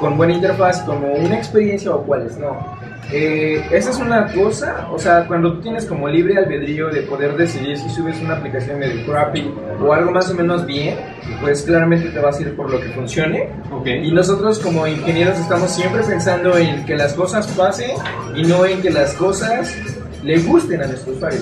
con 0.00 0.16
buena 0.16 0.34
interfaz, 0.34 0.82
como 0.82 1.12
una 1.12 1.36
experiencia 1.36 1.94
o 1.94 2.02
cuáles 2.04 2.38
no. 2.38 2.78
Eh, 3.10 3.64
esa 3.70 3.90
es 3.90 3.98
una 3.98 4.30
cosa, 4.32 4.86
o 4.92 4.98
sea, 4.98 5.26
cuando 5.26 5.54
tú 5.54 5.62
tienes 5.62 5.86
como 5.86 6.08
libre 6.08 6.36
albedrío 6.36 6.90
de 6.90 7.02
poder 7.02 7.36
decidir 7.36 7.78
si 7.78 7.88
subes 7.88 8.20
una 8.20 8.36
aplicación 8.36 8.78
medio 8.78 9.06
crappy 9.06 9.50
o 9.80 9.92
algo 9.94 10.10
más 10.10 10.30
o 10.30 10.34
menos 10.34 10.66
bien, 10.66 10.96
pues 11.40 11.62
claramente 11.62 12.10
te 12.10 12.18
vas 12.18 12.38
a 12.38 12.42
ir 12.42 12.54
por 12.54 12.70
lo 12.70 12.78
que 12.80 12.88
funcione. 12.90 13.48
Ok. 13.70 13.86
Y 13.86 14.12
nosotros 14.12 14.58
como 14.58 14.86
ingenieros 14.86 15.38
estamos 15.38 15.70
siempre 15.70 16.02
pensando 16.02 16.56
en 16.58 16.84
que 16.84 16.96
las 16.96 17.14
cosas 17.14 17.46
pasen 17.48 17.92
y 18.36 18.42
no 18.42 18.66
en 18.66 18.82
que 18.82 18.90
las 18.90 19.14
cosas 19.14 19.74
le 20.22 20.38
gusten 20.40 20.82
a 20.82 20.86
nuestro 20.86 21.12
usuario. 21.14 21.40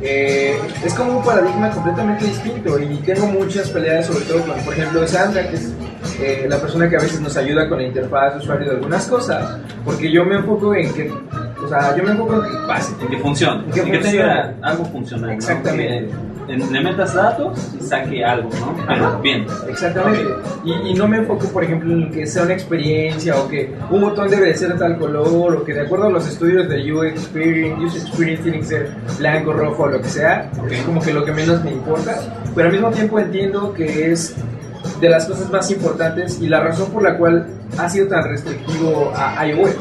Eh, 0.00 0.56
es 0.84 0.94
como 0.94 1.18
un 1.18 1.24
paradigma 1.24 1.70
completamente 1.70 2.26
distinto 2.26 2.78
y 2.78 2.96
tengo 2.98 3.26
muchas 3.26 3.68
peleas 3.70 4.06
sobre 4.06 4.24
todo 4.26 4.40
con, 4.42 4.60
por 4.60 4.74
ejemplo, 4.74 5.06
Sandra, 5.08 5.48
que 5.48 5.56
es 5.56 5.72
eh, 6.20 6.46
la 6.48 6.58
persona 6.60 6.88
que 6.88 6.96
a 6.96 7.00
veces 7.00 7.20
nos 7.20 7.36
ayuda 7.36 7.68
con 7.68 7.78
la 7.78 7.84
interfaz 7.84 8.34
de 8.34 8.40
usuario 8.40 8.70
de 8.70 8.76
algunas 8.76 9.06
cosas, 9.06 9.58
porque 9.84 10.10
yo 10.10 10.24
me 10.24 10.36
enfoco 10.36 10.74
en 10.74 10.92
que, 10.92 11.10
o 11.64 11.68
sea, 11.68 11.96
yo 11.96 12.02
me 12.02 12.10
enfoco 12.10 12.42
en 12.44 12.50
que 12.50 12.56
pase. 12.66 12.92
En 13.00 13.08
que 13.08 13.18
funcione. 13.18 13.64
En 13.66 13.70
que 13.72 13.80
En 13.80 13.90
que 13.92 13.98
tenga 13.98 14.54
algo 14.62 14.84
funcional. 14.86 15.28
¿no? 15.30 15.34
Exactamente. 15.34 16.08
Que 16.46 16.54
en- 16.54 16.72
le 16.72 16.80
metas 16.80 17.12
datos 17.12 17.74
y 17.78 17.82
saque 17.84 18.24
algo, 18.24 18.48
¿no? 18.58 18.74
Pero 18.86 19.18
bien. 19.20 19.44
Exactamente. 19.68 20.24
Y, 20.64 20.72
y 20.90 20.94
no 20.94 21.06
me 21.06 21.18
enfoco, 21.18 21.46
por 21.48 21.62
ejemplo, 21.62 21.92
en 21.92 22.10
que 22.10 22.26
sea 22.26 22.44
una 22.44 22.54
experiencia 22.54 23.36
o 23.38 23.46
que 23.48 23.74
un 23.90 24.00
botón 24.00 24.28
debe 24.30 24.46
de 24.46 24.54
ser 24.54 24.72
de 24.72 24.78
tal 24.78 24.96
color 24.98 25.56
o 25.56 25.64
que 25.64 25.74
de 25.74 25.82
acuerdo 25.82 26.06
a 26.06 26.10
los 26.10 26.26
estudios 26.26 26.66
de 26.68 26.90
UX 26.90 27.12
Experience, 27.20 27.84
User 27.84 28.00
Experience 28.00 28.42
tiene 28.42 28.58
que 28.60 28.64
ser 28.64 28.90
blanco, 29.18 29.52
rojo 29.52 29.82
o 29.82 29.88
lo 29.88 30.00
que 30.00 30.08
sea. 30.08 30.50
Es 30.70 30.82
como 30.84 31.02
que 31.02 31.12
lo 31.12 31.22
que 31.22 31.32
menos 31.32 31.62
me 31.62 31.72
importa. 31.72 32.16
Pero 32.54 32.66
al 32.68 32.72
mismo 32.72 32.90
tiempo 32.92 33.18
entiendo 33.18 33.74
que 33.74 34.12
es 34.12 34.34
de 35.00 35.08
las 35.08 35.26
cosas 35.26 35.50
más 35.50 35.70
importantes 35.70 36.40
y 36.40 36.48
la 36.48 36.60
razón 36.60 36.90
por 36.90 37.02
la 37.02 37.16
cual 37.16 37.46
ha 37.76 37.88
sido 37.88 38.08
tan 38.08 38.24
restrictivo 38.24 39.12
a 39.14 39.46
iOS. 39.46 39.76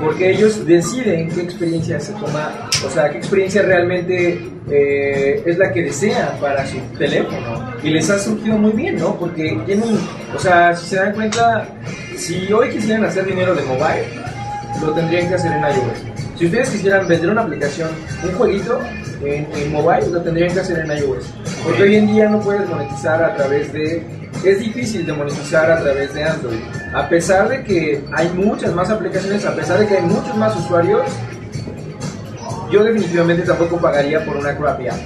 Porque 0.00 0.32
ellos 0.32 0.66
deciden 0.66 1.28
qué 1.28 1.42
experiencia 1.42 2.00
se 2.00 2.12
toma, 2.14 2.68
o 2.84 2.90
sea, 2.90 3.10
qué 3.10 3.18
experiencia 3.18 3.62
realmente 3.62 4.50
eh, 4.68 5.42
es 5.46 5.58
la 5.58 5.72
que 5.72 5.82
desean 5.82 6.30
para 6.40 6.66
su 6.66 6.78
teléfono. 6.98 7.72
Y 7.84 7.90
les 7.90 8.10
ha 8.10 8.18
surgido 8.18 8.58
muy 8.58 8.72
bien, 8.72 8.96
¿no? 8.98 9.16
Porque 9.16 9.56
tienen, 9.64 9.98
o 10.34 10.38
sea, 10.38 10.74
si 10.74 10.86
se 10.86 10.96
dan 10.96 11.12
cuenta, 11.12 11.68
si 12.16 12.52
hoy 12.52 12.70
quisieran 12.70 13.04
hacer 13.04 13.26
dinero 13.26 13.54
de 13.54 13.62
mobile, 13.62 14.06
lo 14.80 14.92
tendrían 14.92 15.28
que 15.28 15.34
hacer 15.34 15.52
en 15.52 15.62
iOS. 15.62 16.38
Si 16.38 16.46
ustedes 16.46 16.70
quisieran 16.70 17.06
vender 17.06 17.30
una 17.30 17.42
aplicación, 17.42 17.90
un 18.24 18.32
jueguito 18.32 18.80
en, 19.24 19.46
en 19.54 19.72
mobile, 19.72 20.08
lo 20.10 20.20
tendrían 20.22 20.52
que 20.52 20.60
hacer 20.60 20.80
en 20.80 20.90
iOS. 20.90 21.26
Porque 21.62 21.82
hoy 21.82 21.96
en 21.96 22.06
día 22.08 22.28
no 22.28 22.40
puedes 22.40 22.68
monetizar 22.68 23.22
a 23.22 23.36
través 23.36 23.72
de... 23.72 24.21
Es 24.44 24.58
difícil 24.58 25.06
de 25.06 25.12
monetizar 25.12 25.70
a 25.70 25.80
través 25.82 26.12
de 26.14 26.24
Android. 26.24 26.58
A 26.94 27.08
pesar 27.08 27.48
de 27.48 27.62
que 27.62 28.04
hay 28.12 28.28
muchas 28.30 28.72
más 28.74 28.90
aplicaciones, 28.90 29.44
a 29.44 29.54
pesar 29.54 29.78
de 29.78 29.86
que 29.86 29.96
hay 29.98 30.02
muchos 30.02 30.36
más 30.36 30.56
usuarios, 30.56 31.02
yo 32.70 32.82
definitivamente 32.82 33.42
tampoco 33.42 33.76
pagaría 33.78 34.24
por 34.24 34.36
una 34.36 34.56
crappy 34.56 34.88
app. 34.88 34.96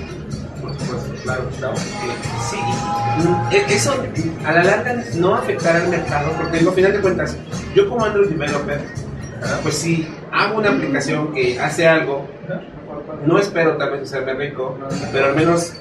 Por 0.62 0.72
supuesto, 0.78 1.14
claro. 1.22 1.42
¿no? 1.60 1.76
Sí, 1.76 2.56
e- 3.50 3.74
eso 3.74 3.94
a 4.44 4.52
la 4.52 4.64
larga 4.64 5.04
no 5.16 5.34
afectará 5.34 5.80
al 5.80 5.88
mercado, 5.88 6.32
porque 6.38 6.58
digo, 6.58 6.70
al 6.70 6.76
final 6.76 6.92
de 6.92 7.00
cuentas, 7.00 7.36
yo 7.74 7.88
como 7.88 8.04
Android 8.04 8.28
developer, 8.28 8.80
pues 9.62 9.76
si 9.76 10.08
hago 10.32 10.58
una 10.58 10.70
aplicación 10.70 11.32
que 11.34 11.60
hace 11.60 11.86
algo, 11.86 12.26
no 13.26 13.38
espero 13.38 13.76
tal 13.76 13.90
vez 13.92 14.02
hacerme 14.02 14.34
rico, 14.34 14.78
pero 15.12 15.26
al 15.26 15.36
menos 15.36 15.74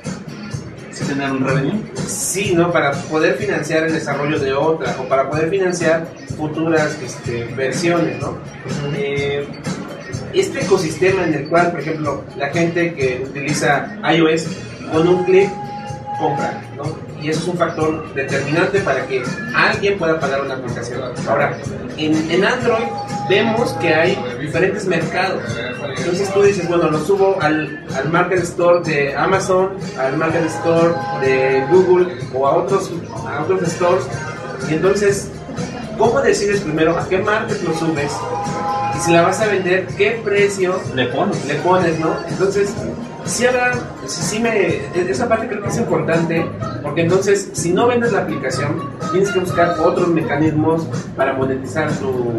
Sí 0.95 1.03
tener 1.03 1.29
un 1.29 1.43
revenue. 1.45 1.84
sí, 2.08 2.53
¿no? 2.55 2.71
Para 2.71 2.93
poder 2.93 3.36
financiar 3.36 3.84
el 3.84 3.91
desarrollo 3.91 4.39
de 4.39 4.53
otra 4.53 4.95
o 4.97 5.10
para 5.10 5.29
poder 5.29 5.49
financiar 5.49 6.08
futuras 6.38 6.97
este, 7.03 7.43
versiones, 7.53 8.17
¿no? 8.21 8.38
Eh, 8.95 9.45
este 10.34 10.62
ecosistema 10.62 11.25
en 11.25 11.34
el 11.34 11.49
cual, 11.49 11.71
por 11.71 11.81
ejemplo, 11.81 12.23
la 12.38 12.47
gente 12.47 12.93
que 12.93 13.25
utiliza 13.25 13.99
iOS 14.10 14.47
con 14.93 15.05
un 15.05 15.25
clic 15.25 15.49
compra, 16.17 16.62
¿no? 16.77 16.84
Y 17.21 17.29
eso 17.29 17.41
es 17.41 17.47
un 17.49 17.58
factor 17.58 18.13
determinante 18.13 18.79
para 18.79 19.05
que 19.05 19.21
alguien 19.53 19.97
pueda 19.97 20.17
pagar 20.17 20.45
una 20.45 20.53
aplicación. 20.53 21.01
Ahora, 21.27 21.58
en, 21.97 22.31
en 22.31 22.45
Android 22.45 22.86
vemos 23.29 23.71
que 23.73 23.93
hay 23.93 24.17
diferentes 24.39 24.85
mercados. 24.85 25.43
Entonces 25.97 26.33
tú 26.33 26.41
dices, 26.41 26.67
bueno, 26.67 26.89
lo 26.89 26.99
subo 27.03 27.38
al, 27.41 27.83
al 27.95 28.09
Market 28.09 28.39
Store 28.43 28.81
de 28.83 29.15
Amazon, 29.15 29.71
al 29.97 30.17
Market 30.17 30.45
Store 30.45 30.93
de 31.21 31.65
Google 31.71 32.17
o 32.33 32.47
a 32.47 32.55
otros, 32.57 32.91
a 33.27 33.43
otros 33.43 33.61
stores. 33.69 34.05
Y 34.69 34.75
entonces, 34.75 35.29
¿cómo 35.97 36.21
decides 36.21 36.61
primero 36.61 36.97
a 36.97 37.07
qué 37.07 37.19
market 37.19 37.61
lo 37.63 37.73
subes? 37.73 38.11
Y 38.95 38.99
si 38.99 39.11
la 39.11 39.23
vas 39.23 39.41
a 39.41 39.47
vender, 39.47 39.88
¿qué 39.97 40.21
precio 40.23 40.79
Le 40.93 41.07
pones. 41.07 41.45
le 41.45 41.55
pones, 41.55 41.99
no? 41.99 42.15
Entonces, 42.29 42.73
sí 43.25 43.45
habrá, 43.45 43.73
sí, 44.05 44.23
sí 44.35 44.39
me, 44.39 44.77
esa 45.09 45.27
parte 45.27 45.47
creo 45.47 45.61
que 45.61 45.69
es 45.69 45.77
importante, 45.77 46.45
porque 46.81 47.01
entonces, 47.01 47.49
si 47.53 47.73
no 47.73 47.88
vendes 47.88 48.11
la 48.13 48.19
aplicación, 48.19 48.89
tienes 49.11 49.31
que 49.31 49.39
buscar 49.39 49.75
otros 49.79 50.07
mecanismos 50.09 50.88
para 51.15 51.33
monetizar 51.33 51.91
tu, 51.93 52.33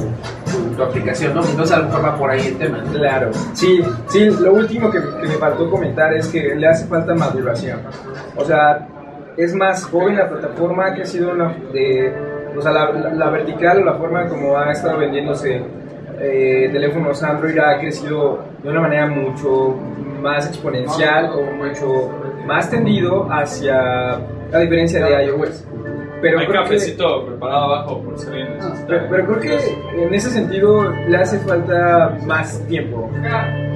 tu, 0.76 0.82
aplicación, 0.82 1.34
¿no? 1.34 1.44
Entonces, 1.44 1.76
a 1.76 1.80
lo 1.80 2.18
por 2.18 2.30
ahí 2.30 2.46
el 2.46 2.58
tema. 2.58 2.82
Claro, 2.92 3.30
sí, 3.52 3.82
sí, 4.08 4.30
lo 4.30 4.54
último 4.54 4.90
que, 4.90 5.00
me 5.00 5.34
faltó 5.38 5.70
comentar 5.70 6.14
es 6.14 6.28
que 6.28 6.54
le 6.54 6.68
hace 6.68 6.86
falta 6.86 7.14
maduración. 7.14 7.80
O 8.36 8.44
sea, 8.44 8.88
es 9.36 9.54
más 9.54 9.84
joven 9.84 10.16
la 10.16 10.28
plataforma 10.28 10.94
que 10.94 11.02
ha 11.02 11.06
sido 11.06 11.32
una 11.32 11.54
de, 11.72 12.12
o 12.56 12.62
sea, 12.62 12.72
la 12.72 13.30
vertical 13.30 13.82
o 13.82 13.84
la 13.84 13.94
forma 13.94 14.26
como 14.28 14.56
ha 14.56 14.72
estado 14.72 14.98
vendiéndose 14.98 15.62
eh, 16.18 16.70
teléfonos 16.72 17.22
Android 17.22 17.58
ha 17.58 17.78
crecido 17.78 18.42
de 18.62 18.70
una 18.70 18.80
manera 18.80 19.06
mucho 19.06 19.76
más 20.20 20.46
exponencial 20.48 21.30
o 21.34 21.42
mucho 21.52 22.10
más 22.46 22.70
tendido 22.70 23.26
hacia, 23.30 24.12
a 24.52 24.58
diferencia 24.60 25.04
de 25.04 25.24
iOS. 25.26 25.64
Pero 26.22 26.38
Hay 26.38 26.46
creo 26.46 26.62
que- 26.62 26.68
cafecito 26.70 27.26
preparado 27.26 27.64
abajo 27.64 28.02
por 28.02 28.18
si 28.18 28.26
alguien 28.28 28.54
necesita. 28.54 28.86
pero, 28.88 29.06
pero 29.10 29.26
creo 29.26 29.40
que 29.40 30.02
en 30.06 30.14
ese 30.14 30.30
sentido 30.30 30.90
le 30.90 31.16
hace 31.16 31.38
falta 31.40 32.16
más 32.26 32.58
tiempo. 32.66 33.10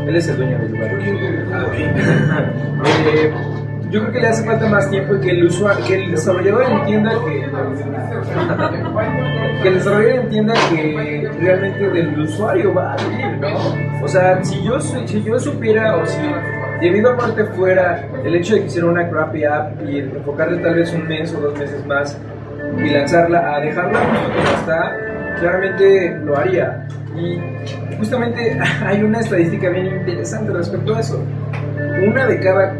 Él 0.07 0.17
es 0.17 0.27
el 0.29 0.37
dueño 0.39 0.59
del 0.59 0.73
lugar. 0.73 0.91
Eh, 3.07 3.33
yo 3.91 4.01
creo 4.01 4.13
que 4.13 4.21
le 4.21 4.29
hace 4.29 4.45
falta 4.45 4.69
más 4.69 4.89
tiempo 4.89 5.17
y 5.17 5.21
que 5.21 5.31
el 5.31 5.45
usuario, 5.45 5.85
que 5.85 5.95
el 6.05 6.11
desarrollador 6.13 6.63
entienda 6.71 7.13
que 7.25 7.51
que 9.63 9.69
el 9.69 9.75
desarrollador 9.75 10.25
entienda 10.25 10.55
que 10.71 11.31
realmente 11.41 11.91
del 11.91 12.21
usuario 12.21 12.73
va 12.73 12.95
a 12.95 12.97
vivir, 12.97 13.39
¿no? 13.39 14.05
O 14.05 14.09
sea, 14.09 14.43
si 14.45 14.63
yo 14.63 14.81
si 14.81 15.23
yo 15.23 15.39
supiera 15.39 15.97
o 15.97 16.07
si 16.07 16.19
debido 16.81 17.11
a 17.11 17.17
parte 17.17 17.45
fuera 17.45 18.07
el 18.25 18.35
hecho 18.35 18.55
de 18.55 18.61
que 18.61 18.67
hiciera 18.67 18.87
una 18.87 19.09
crappy 19.09 19.45
app 19.45 19.83
y 19.87 19.99
enfocarle 19.99 20.63
tal 20.63 20.75
vez 20.77 20.93
un 20.93 21.07
mes 21.07 21.35
o 21.35 21.41
dos 21.41 21.59
meses 21.59 21.85
más 21.87 22.17
y 22.79 22.91
lanzarla 22.91 23.57
a 23.57 23.61
dejarla 23.61 24.01
como 24.01 24.57
está, 24.61 24.97
claramente 25.39 26.17
lo 26.25 26.37
haría. 26.37 26.87
Y 27.17 27.41
justamente 27.99 28.59
hay 28.85 29.03
una 29.03 29.21
estadística 29.21 29.69
bien 29.69 29.87
interesante 29.87 30.53
respecto 30.53 30.95
a 30.95 31.01
eso. 31.01 31.23
Una 32.07 32.27
de 32.27 32.41
cada 32.41 32.73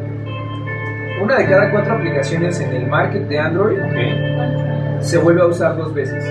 una 1.21 1.37
de 1.37 1.47
cada 1.47 1.71
cuatro 1.71 1.95
aplicaciones 1.95 2.61
en 2.61 2.73
el 2.75 2.87
market 2.87 3.23
de 3.29 3.39
Android 3.39 3.79
Ok. 3.81 5.01
se 5.03 5.19
vuelve 5.19 5.43
a 5.43 5.47
usar 5.47 5.77
dos 5.77 5.93
veces. 5.95 6.25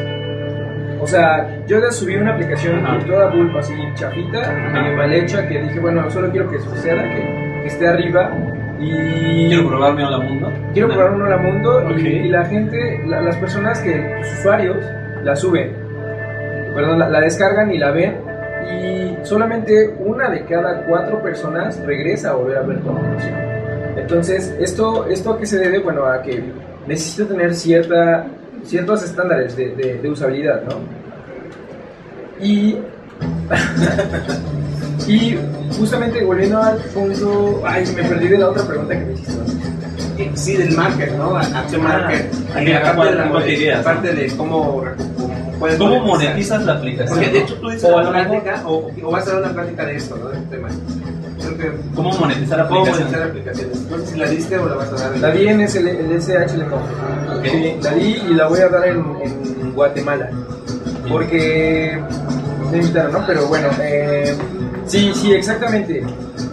O 1.01 1.07
sea, 1.07 1.47
yo 1.65 1.79
ya 1.79 1.91
subí 1.91 2.15
una 2.17 2.33
aplicación 2.33 2.85
Ajá. 2.85 2.99
toda 3.05 3.27
bulb 3.29 3.57
así 3.57 3.73
chafita, 3.95 4.51
medio 4.73 4.97
mal 4.97 5.13
hecha, 5.13 5.47
que 5.47 5.61
dije, 5.61 5.79
bueno, 5.79 6.09
solo 6.09 6.29
quiero 6.31 6.49
que 6.51 6.59
suceda, 6.59 7.03
que, 7.03 7.59
que 7.61 7.67
esté 7.67 7.87
arriba. 7.87 8.31
Y 8.81 9.47
Quiero 9.49 9.67
probarme 9.69 10.03
a 10.05 10.09
la 10.09 10.19
mundo. 10.19 10.51
quiero 10.73 10.87
probar 10.89 11.11
uno 11.11 11.25
a 11.25 11.37
mundo 11.37 11.81
y- 11.89 11.93
Ok. 11.93 11.99
y, 11.99 12.27
la 12.29 12.45
gente, 12.45 13.01
la- 13.07 13.21
las 13.21 13.35
personas 13.37 13.79
que, 13.81 13.95
los 14.19 14.33
usuarios, 14.39 14.77
la 15.23 15.35
suben, 15.35 15.73
perdón, 16.75 16.99
la, 16.99 17.09
la 17.09 17.19
descargan 17.21 17.71
y 17.73 17.77
la 17.77 17.91
ven 17.91 18.15
y 18.71 19.17
solamente 19.25 19.95
una 19.99 20.29
de 20.29 20.45
cada 20.45 20.83
cuatro 20.85 21.21
personas 21.21 21.81
regresa 21.85 22.29
a 22.31 22.33
volver 22.35 22.57
a 22.57 22.61
ver 22.61 22.79
tu 22.79 22.89
aplicación. 22.91 23.35
Entonces, 23.97 24.53
¿esto, 24.59 25.05
¿esto 25.07 25.31
a 25.33 25.37
qué 25.39 25.45
se 25.45 25.57
debe? 25.59 25.79
Bueno, 25.79 26.05
a 26.05 26.21
que 26.21 26.43
necesito 26.87 27.25
tener 27.27 27.53
cierta, 27.55 28.25
ciertos 28.63 29.03
estándares 29.03 29.55
de, 29.55 29.69
de- 29.75 29.97
de 29.99 30.09
usabilidad, 30.09 30.63
¿no? 30.63 30.75
Y, 32.43 32.77
y 35.07 35.37
justamente 35.77 36.23
volviendo 36.23 36.61
al 36.61 36.77
punto, 36.77 37.61
ay, 37.65 37.85
me 37.95 38.03
perdí 38.03 38.27
de 38.29 38.37
la 38.37 38.49
otra 38.49 38.63
pregunta 38.65 38.97
que 38.97 39.05
me 39.05 39.13
hiciste. 39.13 39.33
Eh, 40.17 40.31
Sí, 40.33 40.57
del 40.57 40.71
market, 40.75 41.11
¿no? 41.17 41.35
Acción 41.37 41.81
market. 41.83 42.25
Ah, 42.53 42.61
Y 42.61 42.71
¿a 42.73 42.89
aparte 42.91 43.09
de 43.11 43.15
la 44.27 44.35
cómo, 44.37 44.81
cómo 44.81 44.83
puedes 45.59 45.77
¿Cómo 45.77 45.99
monetizar. 45.99 46.27
monetizas 46.29 46.65
la 46.65 46.73
aplicación? 46.73 47.17
Porque 47.19 47.31
de 47.31 47.39
hecho 47.39 47.55
tú 47.55 47.69
dices 47.69 47.83
O 47.89 47.97
a 47.97 48.01
una 48.01 48.03
lo 48.03 48.11
mejor- 48.11 48.43
plática, 48.43 48.67
o, 48.67 48.91
o 49.03 49.11
vas 49.11 49.27
a 49.27 49.31
dar 49.33 49.43
una 49.43 49.53
plática 49.53 49.85
de 49.85 49.95
esto, 49.95 50.17
¿no? 50.17 50.27
De 50.29 50.37
este 50.37 50.55
tema. 50.55 50.67
Que. 51.57 51.71
¿Cómo 51.95 52.11
monetizar 52.17 52.67
¿Cómo 52.67 52.81
aplicaciones? 52.81 53.11
monetizar 53.11 53.29
aplicaciones? 53.29 53.89
No 53.89 53.97
sé 53.99 54.05
si 54.07 54.17
la 54.17 54.29
diste 54.29 54.57
o 54.57 54.69
la 54.69 54.75
vas 54.75 54.89
a 54.89 54.95
dar. 54.95 55.17
La 55.17 55.31
di 55.31 55.47
en 55.47 55.67
SL 55.67 55.87
el 55.87 56.21
SHL 56.21 56.61
Ok. 56.63 57.45
Sí, 57.45 57.75
la 57.81 57.91
di 57.91 58.21
y 58.29 58.33
la 58.33 58.47
voy 58.47 58.59
a 58.59 58.69
dar 58.69 58.87
en, 58.87 58.97
en 59.61 59.73
Guatemala. 59.73 60.29
Porque 61.09 61.99
me 62.71 62.77
invitaron, 62.77 63.11
¿no? 63.13 63.25
Pero 63.25 63.47
bueno, 63.47 63.69
eh, 63.81 64.35
sí, 64.85 65.11
sí, 65.15 65.33
exactamente. 65.33 66.03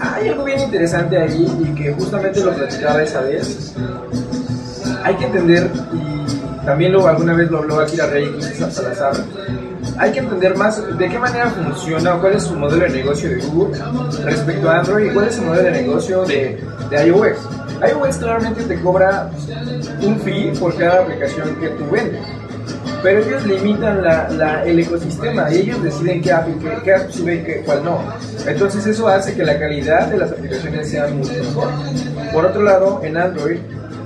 Hay 0.01 0.29
algo 0.29 0.45
bien 0.45 0.61
interesante 0.61 1.17
ahí 1.19 1.47
y 1.61 1.75
que 1.75 1.93
justamente 1.93 2.41
lo 2.43 2.55
platicaba 2.55 3.03
esa 3.03 3.21
vez. 3.21 3.75
Hay 5.03 5.15
que 5.17 5.27
entender, 5.27 5.71
y 5.93 6.65
también 6.65 6.93
lo, 6.93 7.07
alguna 7.07 7.35
vez 7.35 7.51
lo 7.51 7.59
habló 7.59 7.81
Akira 7.81 8.07
Rey 8.07 8.29
y 8.39 8.43
Salazar, 8.73 9.13
hay 9.99 10.13
que 10.13 10.19
entender 10.21 10.57
más 10.57 10.81
de 10.99 11.09
qué 11.09 11.19
manera 11.19 11.51
funciona 11.51 12.13
cuál 12.21 12.35
es 12.35 12.45
su 12.45 12.55
modelo 12.55 12.85
de 12.85 12.91
negocio 12.91 13.29
de 13.31 13.37
Google 13.37 13.79
respecto 14.25 14.69
a 14.71 14.79
Android 14.81 15.11
y 15.11 15.15
cuál 15.15 15.29
es 15.29 15.35
su 15.37 15.43
modelo 15.43 15.65
de 15.65 15.71
negocio 15.83 16.25
de, 16.25 16.59
de 16.91 17.07
iOS. 17.07 17.37
iOS 17.91 18.17
claramente 18.19 18.63
te 18.65 18.81
cobra 18.81 19.31
un 20.03 20.19
fee 20.21 20.53
por 20.59 20.77
cada 20.77 21.03
aplicación 21.03 21.57
que 21.57 21.69
tú 21.71 21.85
vendes. 21.91 22.21
Pero 23.03 23.21
ellos 23.21 23.47
limitan 23.47 24.03
la, 24.03 24.29
la- 24.31 24.65
el 24.65 24.81
ecosistema 24.81 25.53
y 25.53 25.59
ellos 25.59 25.83
deciden 25.83 26.21
qué 26.23 26.33
app, 26.33 26.47
qué, 26.61 26.71
qué 26.83 26.95
app 26.95 27.11
sube 27.11 27.35
y 27.37 27.43
qué- 27.45 27.63
cuál 27.65 27.85
no. 27.85 28.01
Entonces 28.47 28.85
eso 28.87 29.07
hace 29.09 29.35
que 29.35 29.45
la 29.45 29.59
calidad 29.59 30.07
de 30.09 30.17
las 30.19 30.33
aplicaciones 30.33 30.89
sea 30.91 31.07
mucho 31.09 31.33
mejor. 31.33 31.69
Por 32.33 32.47
otro 32.47 32.63
lado, 32.63 33.01
en 33.05 33.17
Android 33.17 33.59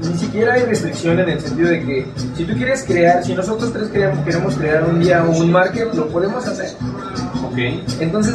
ni 0.03 0.19
siquiera 0.19 0.55
hay 0.55 0.63
restricción 0.65 1.19
en 1.21 1.29
el 1.29 1.41
sentido 1.41 1.69
de 1.71 1.81
que 1.85 2.07
si 2.37 2.45
tú 2.45 2.55
quieres 2.57 2.85
crear, 2.85 3.25
si 3.25 3.35
nosotros 3.35 3.73
tres 3.73 3.89
queremos, 3.89 4.25
queremos 4.25 4.55
crear 4.57 4.85
un 4.85 5.01
día 5.01 5.23
un 5.23 5.51
market, 5.53 5.93
lo 5.95 6.09
podemos 6.09 6.47
hacer. 6.47 6.71
Ok. 7.45 7.57
Entonces, 8.01 8.35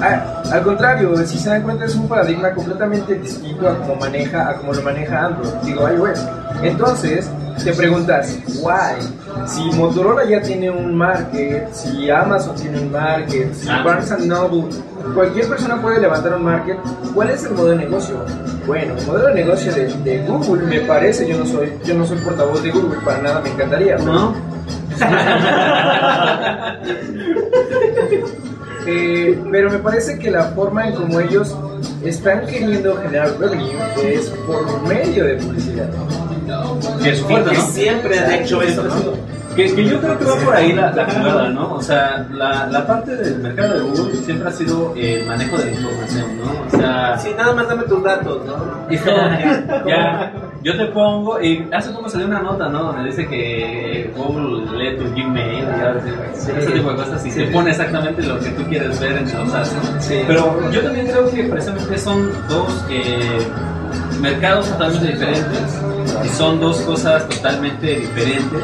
a- 0.00 0.42
al 0.50 0.62
contrario, 0.62 1.14
si 1.26 1.38
se 1.38 1.50
dan 1.50 1.62
cuenta 1.62 1.84
es 1.84 1.94
un 1.94 2.08
paradigma 2.08 2.52
completamente 2.52 3.14
distinto 3.16 3.68
a 3.68 3.76
cómo 3.78 3.96
maneja, 3.96 4.48
a 4.50 4.54
cómo 4.56 4.72
lo 4.72 4.82
maneja 4.82 5.26
Android, 5.26 5.50
digo 5.64 5.88
iOS. 5.88 6.20
Entonces, 6.62 7.28
te 7.62 7.72
preguntas, 7.72 8.36
why? 8.62 9.04
Si 9.46 9.62
Motorola 9.76 10.24
ya 10.24 10.40
tiene 10.40 10.70
un 10.70 10.94
market, 10.96 11.72
si 11.72 12.10
Amazon 12.10 12.54
tiene 12.56 12.80
un 12.80 12.90
market, 12.92 13.52
si 13.54 13.68
Ah. 13.68 13.82
Barnes 13.84 14.10
and 14.10 14.26
Noble, 14.26 14.64
cualquier 15.12 15.48
persona 15.48 15.80
puede 15.82 16.00
levantar 16.00 16.34
un 16.34 16.44
market, 16.44 16.78
¿cuál 17.14 17.30
es 17.30 17.44
el 17.44 17.52
modelo 17.52 17.78
de 17.78 17.84
negocio? 17.84 18.16
Bueno, 18.66 18.94
el 18.96 19.06
modelo 19.06 19.28
de 19.28 19.34
negocio 19.34 19.72
de, 19.74 19.86
de 20.04 20.18
Google 20.26 20.62
me 20.66 20.80
parece, 20.80 21.26
yo 21.28 21.36
no 21.38 21.46
soy, 21.46 21.72
yo 21.84 21.94
no 21.94 22.06
soy 22.06 22.18
portavoz 22.18 22.62
de 22.62 22.70
Google, 22.70 22.98
para 23.04 23.20
nada 23.22 23.40
me 23.40 23.50
encantaría. 23.50 23.96
pero- 23.96 24.12
¿No? 24.12 24.34
Eh, 28.86 29.42
pero 29.50 29.70
me 29.70 29.78
parece 29.78 30.18
que 30.18 30.30
la 30.30 30.44
forma 30.50 30.86
en 30.88 30.94
como 30.94 31.18
ellos 31.18 31.56
están 32.04 32.44
queriendo 32.44 32.94
generar 32.98 33.30
revenue 33.40 33.72
es 34.02 34.26
por 34.46 34.82
medio 34.86 35.24
de 35.24 35.36
publicidad. 35.36 35.88
Que 37.02 37.10
es 37.12 37.22
fuerte, 37.22 37.56
siempre 37.56 38.18
han 38.18 38.30
hecho 38.32 38.60
eso, 38.60 38.82
¿no? 38.82 38.90
Que, 39.54 39.72
que 39.74 39.84
yo 39.84 40.00
creo 40.00 40.18
que 40.18 40.24
va 40.24 40.36
por 40.36 40.54
ahí 40.54 40.72
la, 40.72 40.90
la 40.90 41.04
jugada, 41.04 41.48
¿no? 41.50 41.74
O 41.74 41.82
sea, 41.82 42.26
la, 42.32 42.66
la 42.66 42.86
parte 42.86 43.14
del 43.16 43.38
mercado 43.38 43.74
de 43.74 43.80
Google 43.82 44.16
siempre 44.16 44.48
ha 44.48 44.52
sido 44.52 44.92
el 44.96 45.26
manejo 45.26 45.56
de 45.58 45.66
la 45.66 45.70
información, 45.72 46.38
¿no? 46.38 46.66
O 46.66 46.70
sea, 46.70 47.18
Sí, 47.18 47.30
nada 47.36 47.52
más 47.54 47.68
dame 47.68 47.84
tus 47.84 48.02
datos, 48.02 48.44
¿no? 48.44 48.54
y 48.90 48.96
todo, 48.98 49.16
ya, 49.16 49.84
ya, 49.86 50.32
yo 50.62 50.76
te 50.76 50.86
pongo, 50.86 51.40
y 51.40 51.68
hace 51.72 51.90
poco 51.90 52.08
salió 52.08 52.26
una 52.26 52.40
nota, 52.40 52.68
¿no? 52.68 52.84
Donde 52.84 53.04
dice 53.04 53.26
que 53.26 54.12
Google 54.16 54.66
lee 54.76 54.96
tu 54.98 55.04
Gmail, 55.14 55.62
y 55.62 55.66
ya, 55.66 55.94
ese 56.34 56.72
tipo 56.72 56.90
de 56.90 56.96
cosas, 56.96 57.26
y 57.26 57.30
te 57.30 57.46
pone 57.46 57.70
exactamente 57.70 58.22
lo 58.22 58.38
que 58.40 58.50
tú 58.50 58.62
quieres 58.64 58.98
ver 59.00 59.12
en 59.18 59.24
los 59.24 59.34
¿no? 59.34 60.00
Sí. 60.00 60.20
Pero 60.26 60.70
yo 60.70 60.82
también 60.82 61.06
creo 61.06 61.30
que 61.30 61.44
precisamente 61.44 61.98
son 61.98 62.30
dos 62.48 62.84
eh, 62.90 63.46
mercados 64.20 64.68
totalmente 64.70 65.06
diferentes 65.12 65.80
y 66.22 66.28
son 66.28 66.60
dos 66.60 66.78
cosas 66.82 67.28
totalmente 67.28 68.00
diferentes. 68.00 68.62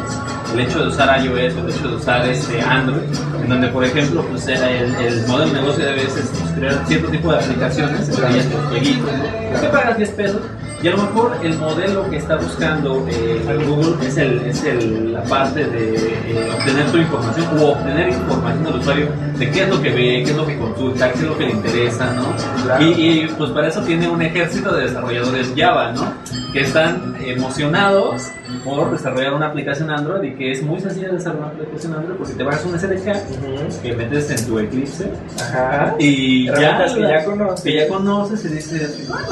El 0.53 0.61
hecho 0.61 0.81
de 0.81 0.89
usar 0.89 1.25
iOS 1.25 1.55
o 1.55 1.61
el 1.61 1.71
hecho 1.71 1.89
de 1.89 1.95
usar 1.97 2.29
este 2.29 2.61
Android, 2.61 3.09
en 3.43 3.49
donde 3.49 3.69
por 3.69 3.85
ejemplo 3.85 4.25
pues, 4.29 4.47
el, 4.49 4.63
el 4.97 5.27
modelo 5.27 5.53
de 5.53 5.61
negocio 5.61 5.85
de 5.85 5.93
veces 5.93 6.25
es 6.25 6.31
pues, 6.31 6.53
crear 6.53 6.85
cierto 6.87 7.09
tipo 7.09 7.33
de 7.33 7.39
aplicaciones, 7.39 8.09
entre 8.09 8.31
ellas 8.31 8.47
los 8.53 8.65
jueguitos, 8.67 9.13
¿no? 9.13 9.61
que 9.61 9.67
pagas 9.69 9.97
10 9.97 10.11
pesos 10.11 10.43
y 10.83 10.89
a 10.89 10.93
lo 10.93 10.99
mejor 10.99 11.37
el 11.43 11.59
modelo 11.59 12.09
que 12.09 12.17
está 12.17 12.37
buscando 12.37 13.07
eh, 13.07 13.65
Google 13.67 14.07
es, 14.07 14.17
el, 14.17 14.41
es 14.47 14.65
el, 14.65 15.13
la 15.13 15.23
parte 15.25 15.65
de 15.67 15.95
eh, 15.95 16.51
obtener 16.57 16.91
tu 16.91 16.97
información 16.97 17.59
o 17.59 17.73
obtener 17.73 18.09
información 18.09 18.65
del 18.65 18.75
usuario 18.77 19.09
de 19.37 19.51
qué 19.51 19.63
es 19.63 19.69
lo 19.69 19.83
que 19.83 19.91
ve, 19.91 20.23
qué 20.25 20.31
es 20.31 20.37
lo 20.37 20.47
que 20.47 20.59
consulta, 20.59 21.13
qué 21.13 21.19
es 21.19 21.25
lo 21.25 21.37
que 21.37 21.45
le 21.45 21.51
interesa, 21.51 22.15
¿no? 22.15 22.35
Claro. 22.65 22.83
Y, 22.83 22.93
y, 22.93 23.29
pues 23.37 23.51
para 23.51 23.69
eso 23.69 23.83
tiene 23.83 24.09
un 24.09 24.23
ejército 24.23 24.75
de 24.75 24.85
desarrolladores 24.85 25.53
Java, 25.55 25.93
¿no? 25.93 26.15
Que 26.53 26.63
están 26.63 27.17
emocionados 27.25 28.31
por 28.65 28.91
desarrollar 28.91 29.35
una 29.35 29.47
aplicación 29.47 29.91
Android 29.91 30.33
y 30.33 30.35
que 30.35 30.53
es 30.53 30.63
muy 30.63 30.81
sencillo 30.81 31.09
de 31.09 31.19
desarrollar 31.19 31.53
una 31.53 31.63
aplicación 31.63 31.95
Android 31.95 32.17
porque 32.17 32.35
te 32.35 32.43
bajas 32.43 32.65
un 32.65 32.79
SDK 32.79 33.83
que 33.83 33.93
metes 33.95 34.31
en 34.31 34.47
tu 34.47 34.59
Eclipse 34.59 35.13
Ajá. 35.41 35.95
y 35.99 36.47
ya, 36.47 36.85
que 36.93 37.01
ya 37.01 37.25
conoces. 37.25 37.61
que 37.63 37.75
ya 37.75 37.89
conoces 37.89 38.45
y 38.45 38.49
dices, 38.49 39.09
bueno, 39.09 39.29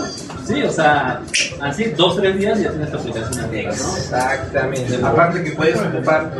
sí, 0.46 0.62
o 0.62 0.70
sea, 0.70 1.20
así 1.60 1.84
dos, 1.96 2.16
tres 2.16 2.36
días 2.38 2.60
ya 2.60 2.70
tienes 2.70 2.90
tu 2.90 2.98
aplicación 2.98 3.44
Android, 3.44 3.66
¿no? 3.66 3.70
Exactamente. 3.72 4.96
Aparte 5.04 5.42
que 5.42 5.50
puedes 5.52 5.80
ocupar 5.80 6.30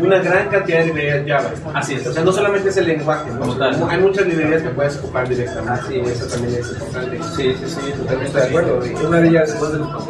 una 0.00 0.18
gran 0.18 0.48
cantidad 0.48 0.80
de 0.80 0.86
librerías 0.86 1.26
Java. 1.26 1.50
Así 1.74 1.94
es. 1.94 2.06
O 2.06 2.12
sea, 2.12 2.24
no 2.24 2.32
solamente 2.32 2.68
es 2.68 2.76
el 2.76 2.86
lenguaje, 2.86 3.30
¿no? 3.30 3.46
Total. 3.46 3.86
Hay 3.88 3.98
muchas 4.00 4.26
librerías 4.26 4.62
que 4.62 4.70
puedes 4.70 4.96
ocupar 4.98 5.28
directamente. 5.28 5.72
Así 5.72 6.00
es. 6.00 6.08
Eso 6.08 6.26
también 6.26 6.60
es 6.60 6.70
importante. 6.70 7.20
Sí, 7.36 7.54
sí, 7.58 7.64
sí, 7.68 7.92
totalmente 7.98 8.38
de 8.38 8.46
acuerdo. 8.46 8.86
Y 8.86 9.06
una 9.06 9.20
de 9.20 9.28
ellas 9.28 9.48
es 9.50 9.62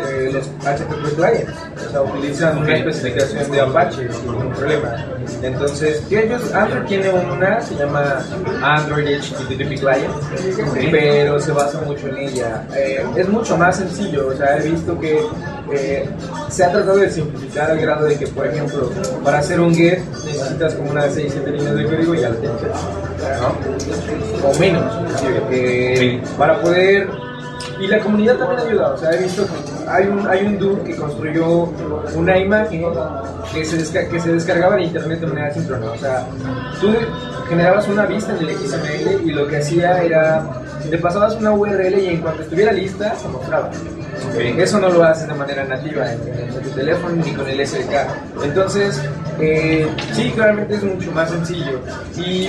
eh, 0.09 0.31
los 0.33 0.47
HTTP 0.47 1.17
clients. 1.17 1.53
O 1.87 1.91
sea, 1.91 2.03
utilizan 2.03 2.59
una 2.59 2.77
especificación 2.77 3.51
de 3.51 3.61
Apache 3.61 4.13
sin 4.13 4.33
ningún 4.33 4.53
problema. 4.53 5.07
Entonces, 5.43 6.03
ellos, 6.11 6.53
Android 6.53 6.87
tiene 6.87 7.11
una, 7.11 7.61
se 7.61 7.75
llama 7.77 8.23
Android 8.63 9.19
HTTP 9.21 9.81
Client, 9.81 10.91
pero 10.91 11.39
se 11.41 11.53
basa 11.53 11.81
mucho 11.83 12.09
en 12.09 12.19
ella. 12.19 12.67
Eh, 12.75 13.05
es 13.17 13.29
mucho 13.29 13.57
más 13.57 13.77
sencillo, 13.77 14.29
o 14.29 14.35
sea, 14.35 14.59
he 14.59 14.71
visto 14.71 14.99
que 14.99 15.21
eh, 15.73 16.09
se 16.49 16.65
ha 16.65 16.71
tratado 16.73 16.97
de 16.99 17.11
simplificar 17.11 17.71
al 17.71 17.79
grado 17.81 18.07
de 18.07 18.17
que, 18.17 18.27
por 18.29 18.47
ejemplo, 18.47 18.91
para 19.25 19.39
hacer 19.39 19.61
un 19.61 19.75
get 19.75 20.01
necesitas 20.25 20.75
como 20.75 20.91
unas 20.91 21.13
6, 21.15 21.31
7 21.33 21.51
líneas 21.51 21.75
de 21.77 21.85
código 21.85 22.15
y 22.15 22.21
ya 22.21 22.29
lo 22.31 22.37
tienes 22.37 22.61
¿no? 22.63 24.49
O 24.49 24.59
menos. 24.59 24.85
Eh, 25.51 26.21
para 26.39 26.61
poder 26.61 27.09
y 27.79 27.87
la 27.87 27.99
comunidad 28.01 28.37
también 28.37 28.61
ayuda, 28.69 28.93
o 28.93 28.99
sea, 28.99 29.11
he 29.13 29.23
visto 29.23 29.43
que 29.47 29.89
hay 29.91 30.07
un, 30.07 30.27
hay 30.29 30.45
un 30.47 30.59
dude 30.59 30.83
que 30.83 30.97
construyó 30.97 31.69
una 32.15 32.39
imagen 32.39 32.85
que 33.55 33.65
se, 33.65 33.79
desca- 33.79 34.07
que 34.09 34.21
se 34.21 34.33
descargaba 34.35 34.77
en 34.77 34.83
internet 34.83 35.21
de 35.21 35.27
manera 35.27 35.55
síncrona, 35.55 35.91
o 35.93 35.97
sea, 35.97 36.27
tú 36.79 36.89
generabas 37.49 37.89
una 37.89 38.05
vista 38.05 38.37
en 38.39 38.47
el 38.49 38.55
XML 38.55 39.23
y 39.27 39.33
lo 39.33 39.47
que 39.49 39.57
hacía 39.59 40.03
era, 40.03 40.47
le 40.89 40.99
pasabas 40.99 41.35
una 41.37 41.53
URL 41.53 41.99
y 41.99 42.07
en 42.09 42.21
cuanto 42.21 42.43
estuviera 42.43 42.73
lista, 42.73 43.15
se 43.17 43.29
mostraba. 43.29 43.71
Eso 44.39 44.79
no 44.79 44.89
lo 44.89 45.03
haces 45.03 45.27
de 45.29 45.35
manera 45.35 45.65
nativa 45.65 46.13
en, 46.13 46.21
en 46.39 46.63
tu 46.63 46.71
teléfono 46.71 47.17
ni 47.17 47.33
con 47.33 47.49
el 47.49 47.67
SDK. 47.67 48.45
Entonces, 48.45 49.01
eh, 49.41 49.87
sí, 50.13 50.31
claramente 50.35 50.75
es 50.75 50.83
mucho 50.83 51.11
más 51.13 51.31
sencillo. 51.31 51.81
Y 52.17 52.49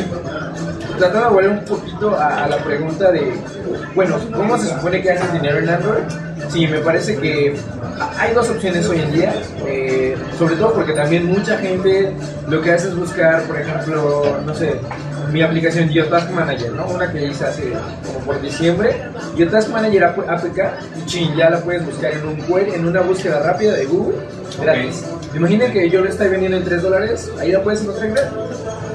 tratando 0.98 1.28
de 1.30 1.34
volver 1.34 1.50
un 1.50 1.65
poquito 1.65 2.15
a, 2.15 2.44
a 2.44 2.48
la 2.50 2.58
pregunta 2.58 3.12
de, 3.12 3.34
bueno, 3.96 4.17
¿cómo 4.34 4.58
se 4.58 4.67
supone 4.67 5.02
que 5.02 5.12
haces 5.12 5.34
dinero 5.34 5.60
en 5.60 5.70
Android? 5.70 6.04
Sí, 6.50 6.67
me 6.67 6.80
parece 6.80 7.15
que 7.17 7.56
hay 8.17 8.34
dos 8.34 8.50
opciones 8.50 8.88
hoy 8.88 9.00
en 9.00 9.13
día, 9.13 9.34
eh, 9.65 10.17
sobre 10.38 10.56
todo 10.56 10.74
porque 10.74 10.94
también 10.94 11.26
mucha 11.28 11.58
gente 11.58 12.12
lo 12.48 12.62
que 12.62 12.74
hace 12.74 12.89
es 12.89 12.96
buscar, 12.96 13.44
por 13.44 13.58
ejemplo, 13.58 14.38
no 14.46 14.54
sé, 14.54 14.76
mi 15.31 15.41
aplicación 15.41 15.89
Geotask 15.89 16.29
Manager, 16.31 16.71
¿no? 16.73 16.88
Una 16.88 17.12
que 17.12 17.25
hice 17.25 17.45
hace 17.45 17.71
como 18.05 18.19
por 18.25 18.41
diciembre. 18.41 18.95
Geotask 19.38 19.69
Manager 19.69 20.03
AP- 20.05 20.29
APK, 20.29 20.60
y 21.01 21.05
chin, 21.05 21.36
ya 21.36 21.49
la 21.49 21.60
puedes 21.60 21.86
buscar 21.86 22.12
en 22.13 22.25
un 22.27 22.36
query, 22.38 22.73
en 22.75 22.88
una 22.88 23.01
búsqueda 23.01 23.39
rápida 23.39 23.73
de 23.73 23.86
Google, 23.86 24.17
gratis. 24.62 25.03
Imaginen 25.36 25.71
que 25.71 25.89
yo 25.89 26.01
lo 26.01 26.10
estoy 26.10 26.27
vendiendo 26.29 26.57
en 26.57 26.63
3 26.63 26.81
dólares, 26.81 27.29
ahí 27.39 27.51
la 27.51 27.63
puedes 27.63 27.81
encontrar 27.81 28.10
gratis. 28.10 28.34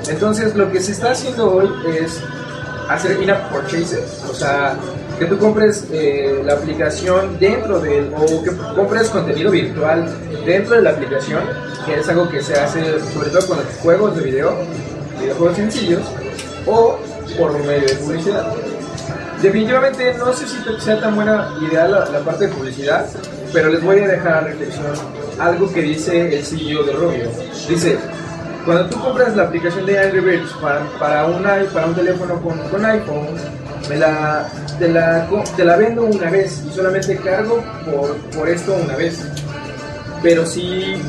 Entonces, 0.08 0.54
lo 0.54 0.70
que 0.70 0.80
se 0.80 0.92
está 0.92 1.12
haciendo 1.12 1.50
hoy 1.54 1.68
es 1.98 2.20
hacer 2.88 3.20
in-app 3.22 3.50
purchases, 3.50 4.22
o 4.30 4.34
sea, 4.34 4.74
que 5.18 5.24
tú 5.24 5.38
compres 5.38 5.86
eh, 5.90 6.42
la 6.44 6.52
aplicación 6.52 7.38
dentro 7.40 7.80
del, 7.80 8.12
o 8.14 8.42
que 8.44 8.50
compres 8.76 9.08
contenido 9.08 9.50
virtual 9.50 10.06
dentro 10.44 10.76
de 10.76 10.82
la 10.82 10.90
aplicación, 10.90 11.40
que 11.86 11.94
es 12.00 12.08
algo 12.08 12.28
que 12.28 12.42
se 12.42 12.54
hace 12.54 13.00
sobre 13.14 13.30
todo 13.30 13.46
con 13.48 13.56
los 13.56 13.66
juegos 13.82 14.14
de 14.16 14.22
video, 14.22 14.56
videojuegos 15.20 15.56
sencillos, 15.56 16.02
o 16.66 16.98
por 17.38 17.52
medio 17.64 17.88
de 17.88 17.94
publicidad. 17.96 18.52
Definitivamente 19.42 20.14
no 20.14 20.32
sé 20.32 20.46
si 20.46 20.56
sea 20.80 21.00
tan 21.00 21.14
buena 21.14 21.50
idea 21.60 21.86
la, 21.86 22.20
parte 22.20 22.46
de 22.46 22.54
publicidad, 22.54 23.06
pero 23.52 23.68
les 23.68 23.82
voy 23.82 24.00
a 24.00 24.08
dejar 24.08 24.34
a 24.34 24.40
reflexión 24.40 24.92
algo 25.38 25.72
que 25.72 25.82
dice 25.82 26.38
el 26.38 26.44
CEO 26.44 26.84
de 26.84 26.92
Robio. 26.92 27.30
Dice, 27.68 27.98
cuando 28.64 28.88
tú 28.88 29.00
compras 29.00 29.36
la 29.36 29.44
aplicación 29.44 29.84
de 29.86 29.98
Angry 29.98 30.20
Birds 30.20 30.52
para, 30.54 30.80
para, 30.98 31.26
una, 31.26 31.56
para 31.72 31.86
un 31.86 31.94
teléfono 31.94 32.40
con, 32.40 32.58
con 32.70 32.84
iPhone, 32.84 33.26
me 33.88 33.96
la, 33.96 34.48
te, 34.78 34.88
la, 34.88 35.28
te 35.54 35.64
la 35.64 35.76
vendo 35.76 36.04
una 36.04 36.30
vez 36.30 36.64
y 36.66 36.74
solamente 36.74 37.16
cargo 37.18 37.62
por, 37.84 38.16
por 38.36 38.48
esto 38.48 38.74
una 38.74 38.96
vez. 38.96 39.22
Pero 40.22 40.46
si 40.46 41.00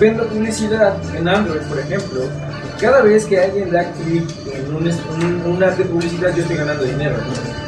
vendo 0.00 0.26
publicidad 0.26 0.94
en 1.14 1.28
Android, 1.28 1.62
por 1.62 1.78
ejemplo, 1.78 2.22
cada 2.80 3.02
vez 3.02 3.24
que 3.26 3.38
alguien 3.40 3.70
da 3.70 3.84
clic 3.92 4.24
en 4.52 4.74
un, 4.74 4.86
un, 4.86 5.52
una 5.56 5.70
de 5.70 5.84
publicidad, 5.84 6.34
yo 6.34 6.42
estoy 6.42 6.56
ganando 6.56 6.84
dinero. 6.84 7.16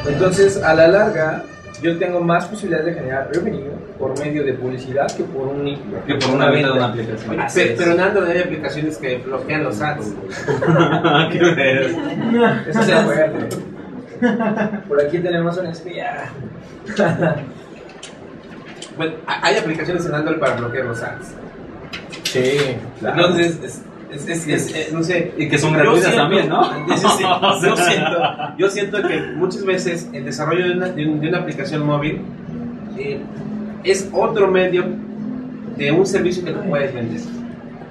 Entonces, 0.09 0.63
a 0.63 0.75
la 0.75 0.89
larga, 0.89 1.45
yo 1.83 1.99
tengo 1.99 2.21
más 2.21 2.47
posibilidades 2.47 2.87
de 2.87 2.95
generar 2.95 3.29
revenue 3.33 3.71
por 3.99 4.19
medio 4.19 4.45
de 4.45 4.55
publicidad 4.55 5.11
que 5.17 5.25
por 5.25 5.49
un 5.49 5.65
Que 6.07 6.15
por 6.15 6.31
una 6.35 6.51
venta 6.51 6.69
de 6.69 6.73
una 6.75 6.87
aplicación. 6.87 7.31
Oye, 7.31 7.43
pe- 7.55 7.75
pero 7.77 7.93
en 7.93 8.01
Android 8.01 8.29
hay 8.31 8.39
aplicaciones 8.43 8.97
que 8.99 9.19
bloquean 9.19 9.65
los 9.65 9.81
ads. 9.81 10.07
Qué 11.33 11.39
ver. 11.39 11.95
Eso 12.69 12.81
es 12.81 13.03
fuerte. 13.05 13.57
Por 14.89 15.01
aquí 15.05 15.19
tenemos 15.19 15.57
una 15.59 15.71
espía. 15.71 16.25
Bueno, 18.97 19.15
ha- 19.27 19.47
hay 19.47 19.57
aplicaciones 19.57 20.05
en 20.05 20.15
Android 20.15 20.39
para 20.39 20.55
bloquear 20.57 20.85
los 20.85 21.03
ads. 21.03 21.33
Sí, 22.25 22.77
Entonces, 23.03 23.81
es, 24.15 24.47
es, 24.49 24.93
no 24.93 25.03
sé. 25.03 25.33
Y 25.37 25.49
que 25.49 25.59
son 25.59 25.73
gratuitas 25.73 26.13
siento- 26.13 26.23
también, 26.23 26.49
¿no? 26.49 26.87
Yo 26.89 27.77
siento, 27.77 28.19
yo 28.59 28.71
siento 28.71 29.03
que 29.09 29.21
muchas 29.37 29.65
veces 29.65 30.09
el 30.13 30.25
desarrollo 30.25 30.65
de 30.67 30.73
una, 30.73 30.89
de 30.89 31.07
un- 31.07 31.21
de 31.21 31.29
una 31.29 31.39
aplicación 31.39 31.87
móvil 31.87 32.21
eh, 32.99 33.21
es 33.85 34.09
otro 34.13 34.49
medio 34.49 34.85
de 35.77 35.91
un 35.93 36.07
servicio 36.07 36.45
que 36.45 36.53
tú 36.53 36.61
puedes 36.69 36.93
vender. 36.95 37.21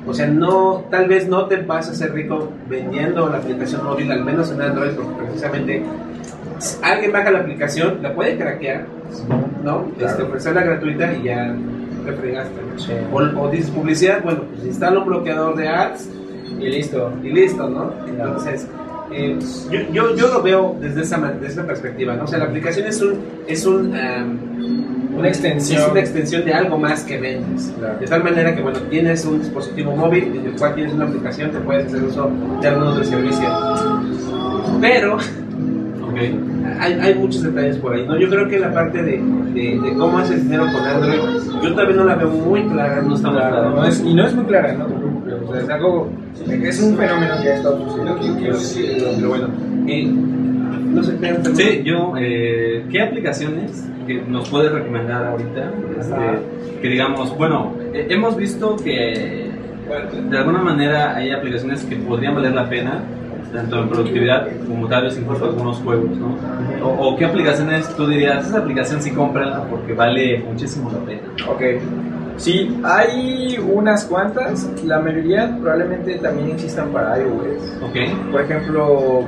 O 0.07 0.13
sea, 0.13 0.27
no, 0.27 0.85
tal 0.89 1.07
vez 1.07 1.27
no 1.27 1.45
te 1.45 1.57
vas 1.57 1.87
a 1.87 1.91
hacer 1.91 2.11
rico 2.13 2.51
vendiendo 2.69 3.29
la 3.29 3.37
aplicación 3.37 3.83
móvil, 3.83 4.11
al 4.11 4.23
menos 4.23 4.51
en 4.51 4.61
Android, 4.61 4.91
porque 4.93 5.23
precisamente 5.25 5.83
alguien 6.81 7.11
baja 7.11 7.31
la 7.31 7.39
aplicación, 7.39 7.99
la 8.01 8.13
puede 8.13 8.37
craquear, 8.37 8.85
¿no? 9.63 9.87
Este, 9.99 10.23
ofrecerla 10.23 10.63
gratuita 10.63 11.13
y 11.13 11.23
ya 11.23 11.55
te 12.05 12.13
fregaste. 12.13 12.53
O, 13.11 13.17
o 13.41 13.49
dices 13.51 13.69
publicidad, 13.71 14.23
bueno, 14.23 14.41
pues 14.53 14.65
instala 14.67 14.99
un 14.99 15.05
bloqueador 15.07 15.55
de 15.55 15.67
ads 15.67 16.07
Y 16.59 16.67
listo. 16.69 17.11
y 17.23 17.29
listo, 17.29 17.69
¿no? 17.69 17.91
Entonces, 18.07 18.67
eh, 19.13 19.37
yo, 19.69 19.79
yo, 19.91 20.15
yo 20.15 20.27
lo 20.29 20.41
veo 20.41 20.75
desde 20.79 21.01
esa, 21.01 21.17
desde 21.17 21.47
esa 21.47 21.65
perspectiva, 21.67 22.15
¿no? 22.15 22.23
O 22.23 22.27
sea, 22.27 22.39
la 22.39 22.45
aplicación 22.45 22.87
es 22.87 23.01
un, 23.01 23.13
es 23.47 23.65
un, 23.65 23.93
Una 25.17 25.27
extensión. 25.27 25.81
es 25.81 25.89
una 25.89 25.99
extensión 25.99 26.45
de 26.45 26.53
algo 26.53 26.77
más 26.77 27.03
que 27.03 27.19
vendes. 27.19 27.73
Claro. 27.77 27.99
De 27.99 28.07
tal 28.07 28.23
manera 28.23 28.55
que, 28.55 28.61
bueno, 28.61 28.79
tienes 28.89 29.25
un 29.25 29.39
dispositivo 29.39 29.93
móvil 29.95 30.23
en 30.37 30.45
el 30.45 30.55
cual 30.57 30.73
tienes 30.75 30.93
una 30.93 31.05
aplicación, 31.05 31.51
te 31.51 31.59
puedes 31.59 31.87
hacer 31.87 32.03
uso 32.03 32.31
de 32.61 32.67
algún 32.69 32.83
otro 32.87 33.03
servicio. 33.03 33.49
Pero. 34.79 35.17
Hay, 36.81 36.93
hay 36.99 37.15
muchos 37.15 37.43
detalles 37.43 37.77
por 37.77 37.93
ahí, 37.93 38.05
¿no? 38.05 38.19
Yo 38.19 38.29
creo 38.29 38.47
que 38.47 38.59
la 38.59 38.73
parte 38.73 39.01
de, 39.03 39.21
de, 39.53 39.79
de 39.79 39.93
cómo 39.97 40.17
haces 40.17 40.43
dinero 40.43 40.65
con 40.73 40.83
Android, 40.83 41.19
yo 41.63 41.71
todavía 41.73 41.95
no 41.95 42.03
la 42.05 42.15
veo 42.15 42.29
muy 42.29 42.63
clara, 42.63 43.01
no 43.01 43.15
está 43.15 43.29
muy 43.29 43.37
Claro, 43.39 43.55
clara. 43.55 43.69
no 43.75 43.85
es- 43.85 44.03
y 44.05 44.13
no 44.13 44.25
es 44.25 44.35
muy 44.35 44.45
clara, 44.45 44.73
no 44.73 44.85
te 44.85 44.93
preocupes. 44.95 45.33
O 45.47 45.51
sea, 45.53 45.61
es 45.61 45.69
algo. 45.69 46.09
Es 46.49 46.81
un 46.81 46.97
fenómeno 46.97 47.33
que 47.41 47.49
ha 47.49 47.55
estado 47.55 47.77
sucediendo. 47.89 48.19
Pero 49.17 49.29
bueno, 49.29 49.47
eh, 49.87 50.05
no 50.07 51.03
sé, 51.03 51.17
¿qué 51.19 51.35
Sí, 51.53 51.81
yo, 51.85 52.13
eh, 52.19 52.85
¿qué 52.91 53.01
aplicaciones 53.01 53.87
que 54.07 54.21
nos 54.27 54.49
puedes 54.49 54.71
recomendar 54.71 55.25
ahorita? 55.25 55.71
Este, 55.99 56.15
que 56.81 56.87
digamos, 56.89 57.37
bueno, 57.37 57.73
eh, 57.93 58.07
hemos 58.09 58.35
visto 58.35 58.75
que 58.77 59.49
de 60.29 60.37
alguna 60.37 60.61
manera 60.61 61.15
hay 61.15 61.31
aplicaciones 61.31 61.83
que 61.85 61.95
podrían 61.97 62.35
valer 62.35 62.53
la 62.53 62.67
pena, 62.69 63.03
tanto 63.53 63.81
en 63.83 63.89
productividad 63.89 64.47
como 64.67 64.87
tal 64.87 65.03
vez 65.03 65.17
incluso 65.17 65.45
algunos 65.45 65.77
juegos, 65.79 66.09
¿no? 66.17 66.35
O, 66.85 67.09
o 67.09 67.17
qué 67.17 67.25
aplicaciones 67.25 67.87
tú 67.95 68.07
dirías, 68.07 68.47
esa 68.47 68.59
aplicación 68.59 69.01
sí 69.01 69.11
cómprala 69.11 69.63
porque 69.69 69.93
vale 69.93 70.39
muchísimo 70.49 70.89
la 70.91 70.99
pena. 70.99 71.21
Ok. 71.49 71.61
Sí, 72.37 72.79
hay 72.83 73.57
unas 73.71 74.05
cuantas. 74.05 74.67
La 74.85 74.99
mayoría 74.99 75.55
probablemente 75.61 76.15
también 76.15 76.51
existan 76.51 76.89
para 76.89 77.19
iOS. 77.19 77.77
¿Ok? 77.83 78.31
Por 78.31 78.41
ejemplo, 78.41 79.21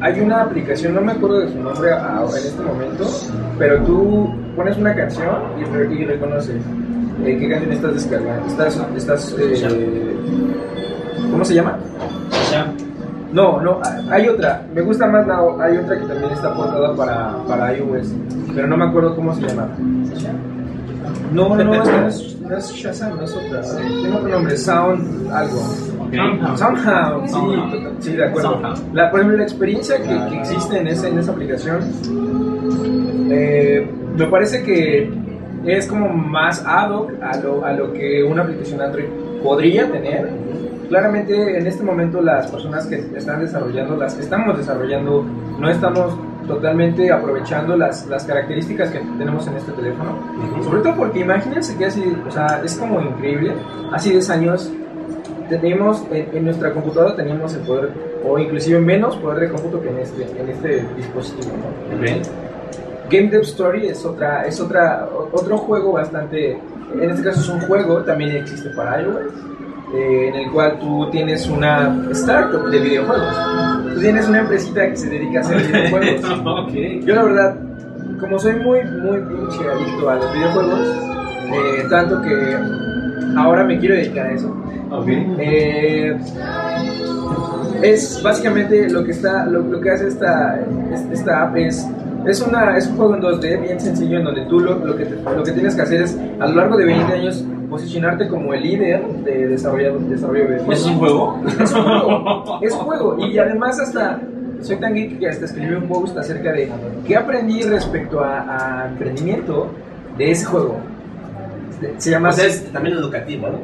hay 0.00 0.20
una 0.20 0.42
aplicación, 0.42 0.94
no 0.94 1.00
me 1.00 1.12
acuerdo 1.12 1.40
de 1.40 1.48
su 1.50 1.58
nombre 1.60 1.90
en 1.90 2.36
este 2.36 2.62
momento, 2.62 3.04
pero 3.58 3.82
tú 3.84 4.32
pones 4.54 4.76
una 4.76 4.94
canción 4.94 5.34
y, 5.60 5.64
re- 5.64 5.92
y 5.94 6.04
reconoce 6.04 6.52
eh, 7.24 7.36
qué 7.40 7.48
canción 7.48 7.72
estás 7.72 7.94
descargando. 7.94 8.46
Estás, 8.46 8.80
estás, 8.96 9.36
eh, 9.40 10.16
¿Cómo 11.32 11.44
se 11.44 11.54
llama? 11.54 11.78
No, 13.32 13.60
no, 13.60 13.80
hay 14.10 14.28
otra. 14.28 14.62
Me 14.74 14.82
gusta 14.82 15.06
más 15.06 15.26
la. 15.26 15.38
Hay 15.60 15.78
otra 15.78 15.98
que 15.98 16.06
también 16.06 16.32
está 16.32 16.48
aportada 16.48 16.94
para, 16.94 17.36
para 17.48 17.76
iOS, 17.76 18.12
pero 18.54 18.66
no 18.66 18.76
me 18.76 18.84
acuerdo 18.84 19.16
cómo 19.16 19.34
se 19.34 19.42
llama. 19.42 19.68
No, 21.32 21.56
no, 21.56 21.64
no, 21.64 22.06
es, 22.06 22.38
no 22.40 22.56
es, 22.56 22.72
Shazam, 22.72 23.16
no 23.16 23.24
es 23.24 23.34
otra. 23.34 23.62
Tiene 23.62 24.14
otro 24.14 24.28
nombre, 24.28 24.56
Sound 24.56 25.32
algo. 25.32 25.60
Ok. 26.00 26.58
Soundhound, 26.58 27.26
sí, 27.26 27.32
Soundhound. 27.32 28.02
sí, 28.02 28.12
de 28.12 28.24
acuerdo. 28.26 28.50
Soundhound. 28.50 28.94
La, 28.94 29.10
por 29.10 29.20
ejemplo, 29.20 29.38
la 29.38 29.44
experiencia 29.44 29.96
que, 29.96 30.30
que 30.30 30.40
existe 30.40 30.78
en, 30.78 30.88
ese, 30.88 31.08
en 31.08 31.18
esa 31.18 31.32
aplicación 31.32 31.80
eh, 33.30 33.90
me 34.16 34.26
parece 34.26 34.62
que 34.62 35.10
es 35.64 35.86
como 35.86 36.10
más 36.10 36.62
ad 36.66 36.90
hoc 36.90 37.12
a 37.22 37.36
lo, 37.38 37.64
a 37.64 37.72
lo 37.72 37.92
que 37.94 38.22
una 38.22 38.42
aplicación 38.42 38.82
Android 38.82 39.06
podría 39.42 39.90
tener. 39.90 40.28
Claramente 40.88 41.58
en 41.58 41.66
este 41.66 41.82
momento 41.82 42.20
las 42.20 42.50
personas 42.50 42.86
que 42.86 42.96
están 43.16 43.40
desarrollando, 43.40 43.96
las 43.96 44.14
que 44.14 44.22
estamos 44.22 44.58
desarrollando, 44.58 45.24
no 45.58 45.70
estamos 45.70 46.14
totalmente 46.46 47.10
aprovechando 47.10 47.76
las, 47.76 48.06
las 48.06 48.24
características 48.24 48.90
que 48.90 48.98
tenemos 48.98 49.46
en 49.46 49.56
este 49.56 49.72
teléfono. 49.72 50.18
Sobre 50.62 50.82
todo 50.82 50.96
porque 50.96 51.20
imagínense 51.20 51.76
que 51.76 51.86
así, 51.86 52.02
o 52.26 52.30
sea, 52.30 52.60
es 52.64 52.76
como 52.76 53.00
increíble, 53.00 53.54
hace 53.92 54.10
10 54.10 54.30
años 54.30 54.70
tenemos 55.48 56.04
en, 56.10 56.36
en 56.36 56.44
nuestra 56.44 56.72
computadora 56.72 57.14
teníamos 57.14 57.54
el 57.54 57.60
poder, 57.62 57.90
o 58.24 58.38
inclusive 58.38 58.80
menos 58.80 59.16
poder 59.16 59.40
de 59.40 59.50
cómputo 59.50 59.80
que 59.80 59.90
en 59.90 59.98
este, 59.98 60.22
en 60.22 60.48
este 60.48 60.86
dispositivo. 60.96 61.52
¿no? 61.56 62.52
Game 63.10 63.28
Dev 63.28 63.42
Story 63.42 63.88
es 63.88 64.04
otra, 64.06 64.46
es 64.46 64.58
otra, 64.58 65.06
otro 65.32 65.58
juego 65.58 65.92
bastante, 65.92 66.58
en 67.00 67.10
este 67.10 67.22
caso 67.22 67.40
es 67.40 67.48
un 67.48 67.60
juego, 67.60 68.02
también 68.02 68.36
existe 68.36 68.70
para 68.70 69.00
iOS, 69.02 69.16
eh, 69.94 70.28
en 70.28 70.34
el 70.34 70.50
cual 70.52 70.78
tú 70.80 71.08
tienes 71.10 71.46
una 71.48 71.94
startup 72.12 72.68
de 72.70 72.78
videojuegos. 72.80 73.36
Tú 73.94 74.00
tienes 74.00 74.28
una 74.28 74.38
empresita 74.40 74.88
que 74.88 74.96
se 74.96 75.08
dedica 75.10 75.38
a 75.38 75.42
hacer 75.42 75.58
videojuegos. 75.66 77.04
Yo 77.04 77.14
la 77.14 77.22
verdad, 77.24 77.56
como 78.20 78.38
soy 78.38 78.54
muy, 78.56 78.80
muy 78.84 79.18
pinche 79.20 79.68
adicto 79.68 80.08
a 80.10 80.14
los 80.16 80.32
videojuegos, 80.32 80.80
eh, 81.52 81.86
tanto 81.90 82.22
que 82.22 82.56
ahora 83.36 83.64
me 83.64 83.78
quiero 83.78 83.94
dedicar 83.96 84.26
a 84.26 84.32
eso. 84.32 84.56
Ok. 84.90 85.08
Eh, 85.08 86.16
es 87.82 88.20
básicamente 88.22 88.88
lo 88.90 89.04
que 89.04 89.10
está 89.12 89.44
lo, 89.46 89.60
lo 89.60 89.80
que 89.80 89.90
hace 89.90 90.08
esta, 90.08 90.58
es- 90.92 91.04
esta 91.12 91.42
app 91.42 91.56
es 91.56 91.86
es, 92.26 92.40
una, 92.40 92.76
es 92.76 92.86
un 92.88 92.96
juego 92.96 93.14
en 93.16 93.22
2D 93.22 93.60
bien 93.62 93.80
sencillo 93.80 94.18
en 94.18 94.24
donde 94.24 94.46
tú 94.46 94.60
lo, 94.60 94.78
lo 94.78 94.96
que, 94.96 95.04
lo 95.04 95.42
que 95.42 95.52
tienes 95.52 95.74
que 95.74 95.82
hacer 95.82 96.02
es 96.02 96.18
a 96.40 96.46
lo 96.46 96.56
largo 96.56 96.76
de 96.76 96.86
20 96.86 97.12
años 97.12 97.44
posicionarte 97.68 98.28
como 98.28 98.52
el 98.52 98.62
líder 98.62 99.06
de 99.24 99.48
desarrollo, 99.48 99.98
desarrollo 99.98 100.48
de 100.48 100.56
¿Y 100.56 100.72
eso 100.72 100.72
es 100.72 100.86
un 100.86 100.98
juego? 100.98 101.40
es 101.60 101.72
un 101.72 101.82
juego. 101.82 102.58
Es 102.60 102.72
un 102.72 102.80
juego. 102.80 103.26
Y 103.26 103.38
además 103.38 103.80
hasta 103.80 104.20
soy 104.60 104.76
tan 104.76 104.94
geek 104.94 105.18
que 105.18 105.28
hasta 105.28 105.46
escribí 105.46 105.74
un 105.74 105.88
post 105.88 106.16
acerca 106.16 106.52
de 106.52 106.70
qué 107.06 107.16
aprendí 107.16 107.62
respecto 107.62 108.20
a, 108.20 108.82
a 108.84 108.88
emprendimiento 108.88 109.70
de 110.16 110.30
ese 110.30 110.44
juego. 110.44 110.76
Se 111.98 112.10
llama... 112.10 112.28
O 112.28 112.32
sea, 112.32 112.46
es 112.46 112.64
también 112.72 112.96
educativo, 112.96 113.48
¿no? 113.48 113.58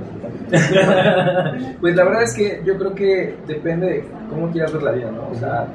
pues 1.80 1.94
la 1.94 2.04
verdad 2.04 2.22
es 2.22 2.34
que 2.34 2.62
yo 2.64 2.76
creo 2.78 2.94
que 2.94 3.34
depende 3.46 3.86
de 3.86 4.04
cómo 4.30 4.50
quieras 4.50 4.72
ver 4.72 4.82
la 4.82 4.92
vida, 4.92 5.10
¿no? 5.10 5.28
O 5.30 5.34
sea, 5.38 5.66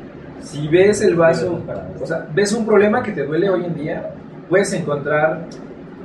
si 0.41 0.67
ves 0.67 1.01
el 1.01 1.15
vaso, 1.15 1.61
o 2.01 2.05
sea, 2.05 2.27
ves 2.33 2.51
un 2.53 2.65
problema 2.65 3.01
que 3.01 3.11
te 3.11 3.23
duele 3.23 3.49
hoy 3.49 3.65
en 3.65 3.75
día, 3.75 4.11
puedes 4.49 4.73
encontrar, 4.73 5.45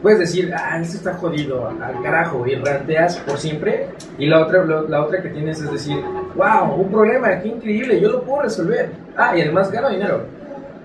puedes 0.02 0.20
decir, 0.20 0.52
ah, 0.54 0.78
esto 0.80 0.96
está 0.98 1.14
jodido, 1.14 1.68
al 1.68 2.02
carajo, 2.02 2.46
y 2.46 2.54
ranteas 2.54 3.16
por 3.18 3.38
siempre, 3.38 3.88
y 4.18 4.26
la 4.26 4.40
otra, 4.40 4.64
la 4.64 5.02
otra 5.02 5.22
que 5.22 5.30
tienes 5.30 5.60
es 5.60 5.70
decir, 5.70 5.96
wow, 6.36 6.74
un 6.80 6.90
problema, 6.90 7.40
qué 7.40 7.48
increíble, 7.48 8.00
yo 8.00 8.10
lo 8.10 8.22
puedo 8.22 8.42
resolver. 8.42 8.90
Ah, 9.16 9.36
y 9.36 9.42
además 9.42 9.70
gano 9.70 9.90
dinero. 9.90 10.22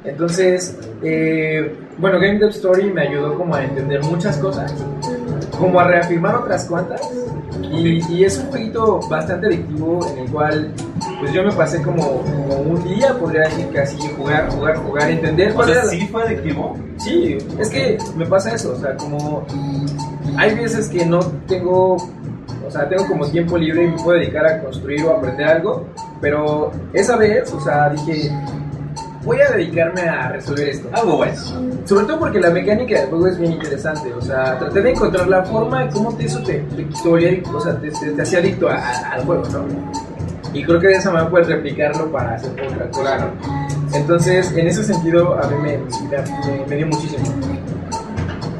Entonces, 0.03 0.77
eh, 1.01 1.75
bueno, 1.97 2.19
Game 2.19 2.39
Dev 2.39 2.49
Story 2.49 2.91
me 2.91 3.03
ayudó 3.03 3.37
como 3.37 3.55
a 3.55 3.63
entender 3.63 4.03
muchas 4.03 4.37
cosas, 4.37 4.73
como 5.57 5.79
a 5.79 5.87
reafirmar 5.87 6.35
otras 6.35 6.65
cuantas. 6.65 7.01
Y, 7.72 8.01
y 8.14 8.24
es 8.26 8.38
un 8.38 8.47
jueguito 8.47 8.99
bastante 9.09 9.47
adictivo 9.47 10.05
en 10.11 10.18
el 10.26 10.32
cual 10.32 10.72
pues 11.20 11.32
yo 11.34 11.43
me 11.43 11.51
pasé 11.53 11.82
como, 11.82 12.22
como 12.22 12.55
un 12.57 12.84
día, 12.84 13.18
podría 13.18 13.43
decir 13.43 13.68
que 13.68 13.80
así, 13.80 13.97
jugar, 14.18 14.49
jugar, 14.49 14.78
jugar, 14.78 15.09
entender 15.09 15.51
O 15.51 15.55
cuál 15.55 15.68
sea, 15.68 15.76
era 15.76 15.86
la- 15.86 15.89
sí 15.91 16.07
fue 16.11 16.24
adictivo. 16.24 16.78
Sí, 16.97 17.38
es 17.59 17.70
que 17.70 17.97
me 18.16 18.26
pasa 18.26 18.53
eso, 18.53 18.74
o 18.74 18.76
sea, 18.76 18.95
como 18.97 19.45
hay 20.38 20.55
veces 20.55 20.89
que 20.89 21.05
no 21.05 21.20
tengo, 21.47 21.95
o 21.95 22.72
sea, 22.72 22.88
tengo 22.89 23.07
como 23.07 23.26
tiempo 23.28 23.57
libre 23.57 23.86
y 23.86 23.88
me 23.88 23.97
puedo 24.03 24.20
dedicar 24.20 24.45
a 24.45 24.61
construir 24.61 25.03
o 25.05 25.11
aprender 25.18 25.47
algo, 25.47 25.86
pero 26.22 26.72
esa 26.93 27.18
vez, 27.18 27.51
o 27.53 27.59
sea, 27.59 27.89
dije, 27.89 28.32
voy 29.24 29.38
a 29.41 29.51
dedicarme 29.51 30.01
a 30.01 30.30
resolver 30.30 30.69
esto. 30.69 30.89
Algo 30.93 31.17
bueno. 31.17 31.34
Sobre 31.86 32.05
todo 32.05 32.19
porque 32.19 32.39
la 32.39 32.49
mecánica 32.49 32.99
del 33.01 33.09
juego 33.09 33.28
es 33.28 33.38
bien 33.38 33.53
interesante, 33.53 34.13
o 34.13 34.21
sea, 34.21 34.57
traté 34.59 34.82
de 34.82 34.91
encontrar 34.91 35.28
la 35.28 35.43
forma 35.43 35.84
de 35.84 35.89
cómo 35.91 36.15
te, 36.15 36.26
eso 36.26 36.39
te, 36.43 36.53
te, 36.59 36.84
te 36.84 37.43
o 37.53 37.59
sea, 37.59 37.78
te, 37.80 37.91
te- 37.91 38.21
hacía 38.21 38.39
adicto 38.39 38.69
a- 38.69 38.76
a- 38.76 39.13
al 39.13 39.26
juego, 39.26 39.43
¿no? 39.51 39.65
Y 40.53 40.63
creo 40.63 40.80
que 40.80 40.88
de 40.88 40.93
esa 40.93 41.11
manera 41.11 41.30
puedes 41.32 41.47
replicarlo 41.47 42.11
para 42.11 42.36
hacer 42.36 42.51
otra 42.51 42.89
cosa. 42.91 43.17
¿no? 43.17 43.97
Entonces, 43.97 44.51
en 44.55 44.67
ese 44.67 44.84
sentido, 44.84 45.34
a 45.41 45.47
mí 45.47 45.55
me, 45.61 45.78
me, 45.78 46.65
me 46.67 46.76
dio 46.76 46.88
muchísimo. 46.88 47.24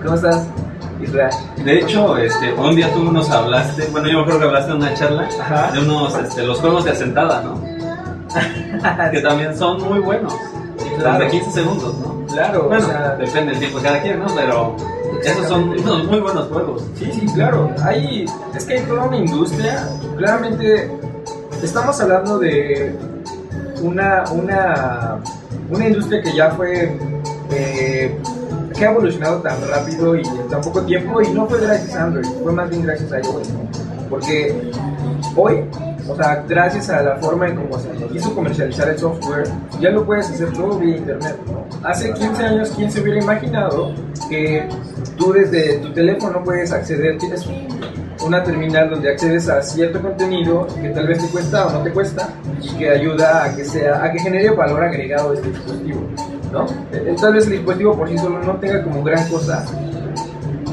¿Cómo 0.04 0.16
estás, 0.16 0.48
Israel? 1.02 1.30
De 1.64 1.80
hecho, 1.80 2.18
este, 2.18 2.52
un 2.54 2.76
día 2.76 2.92
tú 2.94 3.04
nos 3.12 3.30
hablaste, 3.30 3.86
bueno, 3.92 4.08
yo 4.08 4.16
me 4.18 4.22
acuerdo 4.22 4.40
que 4.40 4.46
hablaste 4.48 4.72
en 4.72 4.78
una 4.78 4.94
charla 4.96 5.30
Ajá. 5.40 5.72
de 5.72 5.80
unos, 5.80 6.18
este, 6.18 6.44
los 6.46 6.60
juegos 6.60 6.84
de 6.86 6.92
asentada, 6.92 7.42
¿no? 7.44 7.62
que 9.12 9.22
también 9.22 9.56
son 9.56 9.82
muy 9.84 10.00
buenos. 10.00 10.34
Los 11.00 11.20
de 11.20 11.28
15 11.28 11.52
segundos, 11.52 11.96
¿no? 12.00 12.26
Claro, 12.28 12.64
Bueno, 12.68 12.86
o 12.86 12.90
sea, 12.90 13.16
depende 13.16 13.52
del 13.52 13.60
tiempo 13.60 13.78
de 13.80 13.84
cada 13.86 14.02
quien, 14.02 14.20
¿no? 14.20 14.28
Pero 14.36 14.76
esos 15.24 15.48
son 15.48 15.70
unos 15.70 16.06
muy 16.06 16.20
buenos 16.20 16.48
juegos. 16.48 16.84
Sí, 16.98 17.10
sí, 17.14 17.26
claro. 17.34 17.70
Hay, 17.84 18.26
es 18.56 18.66
que 18.66 18.74
hay 18.76 18.82
toda 18.82 19.06
una 19.06 19.18
industria. 19.18 19.88
Claramente, 20.18 20.90
estamos 21.62 22.00
hablando 22.02 22.40
de 22.40 22.96
una, 23.82 24.24
una, 24.32 25.20
una 25.70 25.88
industria 25.88 26.22
que 26.22 26.34
ya 26.36 26.52
fue. 26.52 26.98
eh, 27.52 28.18
que 28.76 28.88
ha 28.88 28.92
evolucionado 28.92 29.38
tan 29.42 29.56
rápido 29.70 30.16
y 30.16 30.22
en 30.22 30.48
tan 30.50 30.62
poco 30.62 30.82
tiempo. 30.82 31.22
Y 31.22 31.30
no 31.30 31.46
fue 31.48 31.60
gracias 31.62 31.96
a 31.96 32.06
Android, 32.06 32.26
fue 32.42 32.52
más 32.52 32.70
bien 32.72 32.82
gracias 32.84 33.12
a 33.12 33.20
iOS. 33.20 33.50
Porque 34.10 34.72
hoy, 35.36 35.64
o 36.08 36.16
sea, 36.16 36.44
gracias 36.48 36.90
a 36.90 37.02
la 37.02 37.16
forma 37.18 37.48
en 37.48 37.56
cómo 37.56 37.80
se 37.80 37.90
quiso 38.08 38.34
comercializar 38.36 38.90
el 38.90 38.98
software, 38.98 39.48
ya 39.80 39.90
lo 39.90 40.06
puedes 40.06 40.30
hacer 40.30 40.52
todo 40.54 40.78
vía 40.78 40.98
internet. 40.98 41.38
¿no? 41.48 41.66
Hace 41.88 42.14
15 42.14 42.44
años, 42.44 42.72
¿quién 42.76 42.92
se 42.92 43.02
hubiera 43.02 43.22
imaginado 43.22 43.94
que 44.30 44.68
tú 45.18 45.34
desde 45.34 45.78
tu 45.78 45.94
teléfono 45.94 46.44
puedes 46.44 46.72
acceder, 46.72 47.18
tienes 47.18 47.48
una 48.26 48.44
terminal 48.44 48.90
donde 48.90 49.12
accedes 49.12 49.50
a 49.50 49.62
cierto 49.62 50.02
contenido 50.02 50.68
que 50.82 50.90
tal 50.90 51.08
vez 51.08 51.20
te 51.20 51.28
cuesta 51.30 51.68
o 51.68 51.72
no 51.72 51.84
te 51.84 51.92
cuesta 51.92 52.30
y 52.62 52.70
que 52.78 52.90
ayuda 52.90 53.46
a 53.46 53.56
que 53.56 53.66
sea 53.66 54.04
a 54.04 54.12
que 54.12 54.20
genere 54.20 54.50
valor 54.52 54.84
agregado 54.84 55.34
este 55.34 55.50
dispositivo, 55.50 56.02
¿no? 56.52 56.66
Eh, 56.94 57.16
Tal 57.20 57.34
vez 57.34 57.46
el 57.46 57.54
dispositivo 57.54 57.98
por 57.98 58.10
sí 58.10 58.18
solo 58.18 58.40
no 58.40 58.56
tenga 58.58 58.84
como 58.84 59.04
gran 59.04 59.28
cosa, 59.28 59.66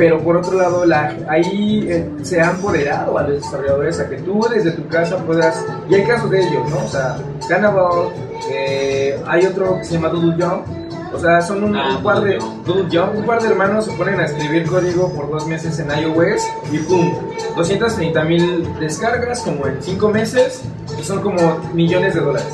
pero 0.00 0.18
por 0.18 0.34
otro 0.38 0.56
lado 0.56 0.86
la, 0.86 1.14
ahí 1.28 1.86
eh, 1.86 2.10
se 2.22 2.40
ha 2.40 2.52
empoderado 2.52 3.18
a 3.18 3.22
los 3.24 3.42
desarrolladores 3.42 4.00
a 4.00 4.08
que 4.08 4.16
tú 4.16 4.40
desde 4.50 4.70
tu 4.70 4.88
casa 4.88 5.18
puedas 5.18 5.62
y 5.90 5.94
hay 5.94 6.04
casos 6.04 6.30
de 6.30 6.40
ellos, 6.40 6.70
¿no? 6.70 6.86
O 6.86 6.88
sea, 6.88 7.18
Cannibal, 7.46 8.08
eh, 8.50 9.20
hay 9.26 9.44
otro 9.44 9.76
que 9.76 9.84
se 9.84 9.92
llama 9.92 10.08
Doodle 10.08 10.42
Jump, 10.42 10.64
o 11.12 11.18
sea, 11.18 11.42
son 11.42 11.64
un, 11.64 11.76
Ah, 11.76 11.96
un 11.98 12.02
par 12.02 12.22
de 12.22 12.38
Doodle 12.64 12.88
Jump. 12.90 13.14
Un 13.14 13.26
par 13.26 13.42
de 13.42 13.48
hermanos 13.48 13.84
se 13.84 13.92
ponen 13.92 14.18
a 14.20 14.24
escribir 14.24 14.66
código 14.66 15.12
por 15.12 15.30
dos 15.30 15.46
meses 15.46 15.78
en 15.78 15.90
iOS 15.90 16.48
y 16.72 16.78
¡pum! 16.78 17.12
230 17.56 18.24
mil 18.24 18.80
descargas 18.80 19.40
como 19.42 19.66
en 19.66 19.82
cinco 19.82 20.08
meses 20.08 20.62
y 20.98 21.02
son 21.02 21.20
como 21.20 21.58
millones 21.74 22.14
de 22.14 22.20
dólares. 22.20 22.48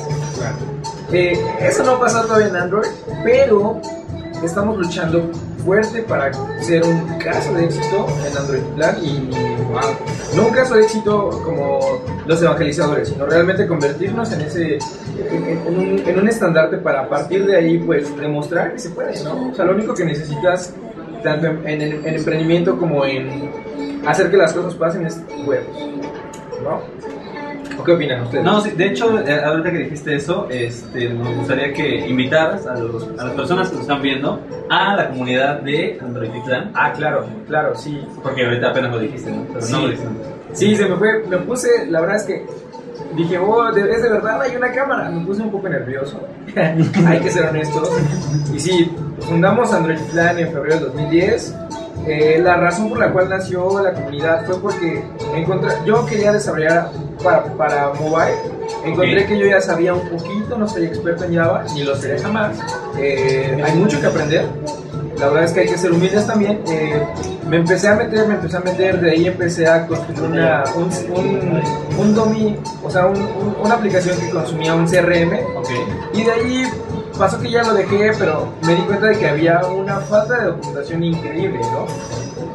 Eh, 1.13 1.41
eso 1.61 1.81
no 1.85 1.97
pasa 1.97 2.23
todavía 2.23 2.47
en 2.47 2.57
Android, 2.57 2.89
pero 3.23 3.79
estamos 4.43 4.77
luchando 4.77 5.31
fuerte 5.67 6.01
para 6.03 6.31
ser 6.61 6.81
un 6.85 7.01
caso 7.19 7.53
de 7.53 7.65
éxito 7.65 8.07
en 8.25 8.37
Android 8.37 8.61
Plan 8.77 8.95
y 9.03 9.29
no 10.33 10.45
un 10.47 10.53
caso 10.53 10.75
de 10.75 10.83
éxito 10.83 11.41
como 11.43 11.79
los 12.25 12.41
evangelizadores, 12.41 13.09
sino 13.09 13.25
realmente 13.25 13.67
convertirnos 13.67 14.31
en 14.31 14.41
ese 14.41 14.77
en, 15.29 16.17
un, 16.17 16.27
estandarte 16.29 16.77
para 16.77 17.09
partir 17.09 17.45
de 17.45 17.57
ahí 17.57 17.79
pues 17.79 18.15
demostrar 18.17 18.71
que 18.71 18.79
se 18.79 18.91
puede, 18.91 19.21
¿no? 19.25 19.49
O 19.51 19.53
sea, 19.53 19.65
lo 19.65 19.73
único 19.73 19.93
que 19.93 20.05
necesitas 20.05 20.73
tanto 21.21 21.47
en- 21.47 21.81
en 21.81 22.05
emprendimiento 22.15 22.77
como 22.77 23.03
en 23.03 23.51
hacer 24.05 24.31
que 24.31 24.37
las 24.37 24.53
cosas 24.53 24.73
pasen 24.75 25.05
es 25.05 25.19
huevos, 25.45 25.77
¿no? 26.63 26.79
¿O 27.87 27.89
qué 27.89 27.93
opinan 27.93 28.23
ustedes? 28.23 28.43
No, 28.43 28.59
sí, 28.59 28.71
de 28.71 28.85
hecho, 28.87 29.17
eh, 29.25 29.41
ahorita 29.45 29.71
que 29.71 29.77
dijiste 29.77 30.13
eso, 30.15 30.47
este, 30.49 31.07
nos 31.09 31.33
gustaría 31.37 31.71
que 31.73 32.05
invitaras 32.05 32.67
a, 32.67 32.73
los, 32.75 33.07
a 33.17 33.23
las 33.23 33.33
personas 33.33 33.69
que 33.69 33.75
nos 33.75 33.83
están 33.83 34.01
viendo 34.01 34.41
a 34.69 34.93
la 34.97 35.07
comunidad 35.07 35.61
de 35.61 35.97
Android 36.01 36.29
Plan, 36.45 36.71
Ah, 36.73 36.91
claro, 36.91 37.25
claro, 37.47 37.75
sí. 37.77 38.05
porque 38.21 38.43
ahorita 38.45 38.71
apenas 38.71 38.91
lo 38.91 38.99
dijiste, 38.99 39.31
¿no? 39.31 39.45
Pero 39.47 39.61
Sí. 39.61 39.71
no 39.71 39.81
lo 39.83 39.87
dijiste. 39.87 40.09
Sí, 40.51 40.75
se 40.75 40.85
me 40.85 40.95
fue, 40.97 41.23
me 41.29 41.37
puse, 41.37 41.69
la 41.89 42.01
verdad 42.01 42.17
es 42.17 42.23
que 42.23 42.45
dije, 43.15 43.37
oh, 43.37 43.71
de- 43.71 43.89
es 43.89 44.01
de 44.03 44.09
verdad, 44.09 44.41
hay 44.41 44.55
una 44.57 44.71
cámara. 44.73 45.09
Me 45.09 45.25
puse 45.25 45.41
un 45.41 45.51
poco 45.51 45.69
nervioso, 45.69 46.19
hay 46.57 47.19
que 47.21 47.29
ser 47.31 47.45
honestos. 47.45 47.89
Y 48.53 48.59
sí, 48.59 48.91
fundamos 49.21 49.73
Android 49.73 49.99
Plan 50.11 50.37
en 50.39 50.51
febrero 50.51 50.75
del 50.75 50.83
2010. 50.87 51.55
Eh, 52.05 52.39
la 52.41 52.55
razón 52.55 52.89
por 52.89 52.99
la 52.99 53.11
cual 53.11 53.27
nació 53.29 53.81
la 53.81 53.93
comunidad 53.93 54.45
fue 54.45 54.59
porque 54.61 55.03
encontré, 55.35 55.71
yo 55.85 56.05
quería 56.05 56.31
desarrollar 56.31 56.89
para, 57.23 57.43
para 57.55 57.91
mobile. 57.99 58.33
Encontré 58.85 59.25
que 59.25 59.37
yo 59.39 59.45
ya 59.45 59.59
sabía 59.59 59.93
un 59.93 60.07
poquito, 60.07 60.57
no 60.57 60.67
soy 60.67 60.85
experto 60.85 61.25
en 61.25 61.35
Java, 61.35 61.65
ni 61.73 61.83
lo 61.83 61.95
seré 61.95 62.19
jamás. 62.19 62.57
Eh, 62.97 63.61
hay 63.63 63.75
mucho 63.77 63.99
que 63.99 64.07
aprender. 64.07 64.45
La 65.19 65.27
verdad 65.29 65.45
es 65.45 65.51
que 65.51 65.61
hay 65.61 65.67
que 65.67 65.77
ser 65.77 65.91
humildes 65.91 66.27
también. 66.27 66.61
Eh, 66.69 67.01
me 67.49 67.57
empecé 67.57 67.87
a 67.87 67.95
meter, 67.95 68.27
me 68.27 68.35
empecé 68.35 68.55
a 68.57 68.59
meter, 68.59 69.01
de 69.01 69.11
ahí 69.11 69.25
empecé 69.27 69.67
a 69.67 69.87
construir 69.87 70.21
una, 70.21 70.63
un, 70.75 70.83
un, 71.17 71.61
un 71.99 72.13
dummy, 72.15 72.55
o 72.83 72.89
sea, 72.91 73.07
un- 73.07 73.17
un- 73.17 73.55
una 73.63 73.73
aplicación 73.75 74.15
que 74.19 74.29
consumía 74.29 74.75
un 74.75 74.85
CRM. 74.85 75.33
Ok. 75.57 75.69
Y 76.13 76.23
de 76.23 76.31
ahí 76.31 76.63
pasó 77.17 77.39
que 77.39 77.49
ya 77.49 77.63
lo 77.63 77.73
dejé, 77.73 78.11
pero 78.17 78.47
me 78.63 78.75
di 78.75 78.81
cuenta 78.83 79.07
de 79.07 79.17
que 79.17 79.27
había 79.27 79.61
una 79.65 79.99
falta 80.01 80.37
de 80.39 80.45
documentación 80.47 81.03
increíble, 81.03 81.59
¿no? 81.71 81.85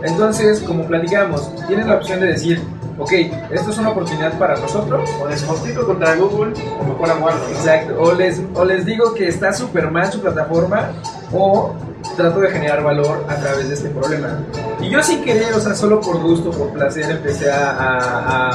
Entonces, 0.02 0.60
como 0.60 0.84
platicamos, 0.84 1.50
tienes 1.66 1.86
la 1.86 1.96
opción 1.96 2.20
de 2.20 2.26
decir, 2.28 2.62
ok, 2.98 3.12
esto 3.50 3.70
es 3.70 3.78
una 3.78 3.90
oportunidad 3.90 4.38
para 4.38 4.56
nosotros, 4.56 5.08
O 5.20 5.28
les 5.28 5.42
compito 5.42 5.86
contra 5.86 6.14
Google 6.16 6.52
o 6.80 6.84
mejor 6.84 7.10
aguardo. 7.10 7.40
¿no? 7.48 7.54
Exacto, 7.54 8.00
o 8.00 8.12
les, 8.14 8.40
o 8.54 8.64
les 8.64 8.84
digo 8.84 9.14
que 9.14 9.28
está 9.28 9.52
súper 9.52 9.90
mal 9.90 10.10
su 10.12 10.20
plataforma 10.20 10.90
o 11.32 11.74
trato 12.16 12.40
de 12.40 12.50
generar 12.50 12.82
valor 12.82 13.24
a 13.28 13.36
través 13.36 13.68
de 13.68 13.74
este 13.74 13.88
problema. 13.90 14.38
Y 14.80 14.90
yo 14.90 15.02
sin 15.02 15.22
querer, 15.22 15.52
o 15.54 15.60
sea, 15.60 15.74
solo 15.74 16.00
por 16.00 16.20
gusto, 16.20 16.50
por 16.50 16.70
placer, 16.70 17.10
empecé 17.10 17.50
a, 17.50 17.70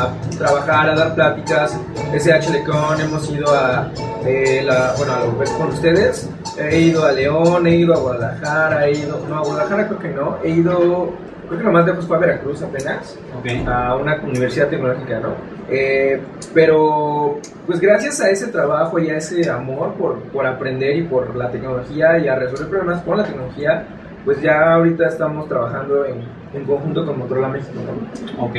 a- 0.04 0.14
trabajar, 0.38 0.90
a 0.90 0.96
dar 0.96 1.16
pláticas. 1.16 1.78
SH 2.14 2.50
Lecon, 2.52 3.00
hemos 3.02 3.30
ido 3.30 3.54
a, 3.54 3.90
eh, 4.26 4.62
la, 4.66 4.94
bueno, 4.98 5.14
a 5.14 5.20
la 5.20 5.58
con 5.58 5.68
ustedes. 5.70 6.30
He 6.58 6.80
ido 6.82 7.06
a 7.06 7.12
León, 7.12 7.66
he 7.68 7.76
ido 7.78 7.94
a 7.94 7.98
Guadalajara, 7.98 8.86
he 8.88 8.92
ido, 8.98 9.20
no, 9.30 9.38
a 9.38 9.42
Guadalajara 9.42 9.88
creo 9.88 10.00
que 10.00 10.10
no, 10.10 10.38
he 10.44 10.50
ido, 10.50 11.12
creo 11.48 11.60
que 11.60 11.66
lo 11.66 11.72
más 11.72 11.86
lejos 11.86 12.06
fue 12.06 12.18
a 12.18 12.20
Veracruz 12.20 12.62
apenas 12.62 13.18
a 13.66 13.96
una 13.96 14.22
universidad 14.24 14.70
tecnológica, 14.70 15.20
¿no? 15.20 15.30
Eh, 15.70 16.22
pero, 16.54 17.40
pues 17.66 17.80
gracias 17.80 18.22
a 18.22 18.30
ese 18.30 18.48
trabajo 18.48 19.00
y 19.00 19.10
a 19.10 19.18
ese 19.18 19.50
amor 19.50 19.94
por, 19.96 20.20
por 20.24 20.46
aprender 20.46 20.96
y 20.98 21.04
por 21.04 21.36
la 21.36 21.52
tecnología 21.52 22.18
y 22.20 22.28
a 22.28 22.36
resolver 22.36 22.70
problemas 22.70 23.02
con 23.04 23.18
la 23.18 23.24
tecnología, 23.24 23.86
pues 24.24 24.42
ya 24.42 24.74
ahorita 24.74 25.08
estamos 25.08 25.48
trabajando 25.48 26.06
en, 26.06 26.22
en 26.54 26.66
conjunto 26.66 27.06
con 27.06 27.20
Motorola 27.20 27.48
México, 27.48 27.74
¿no? 27.76 28.44
Ok. 28.46 28.56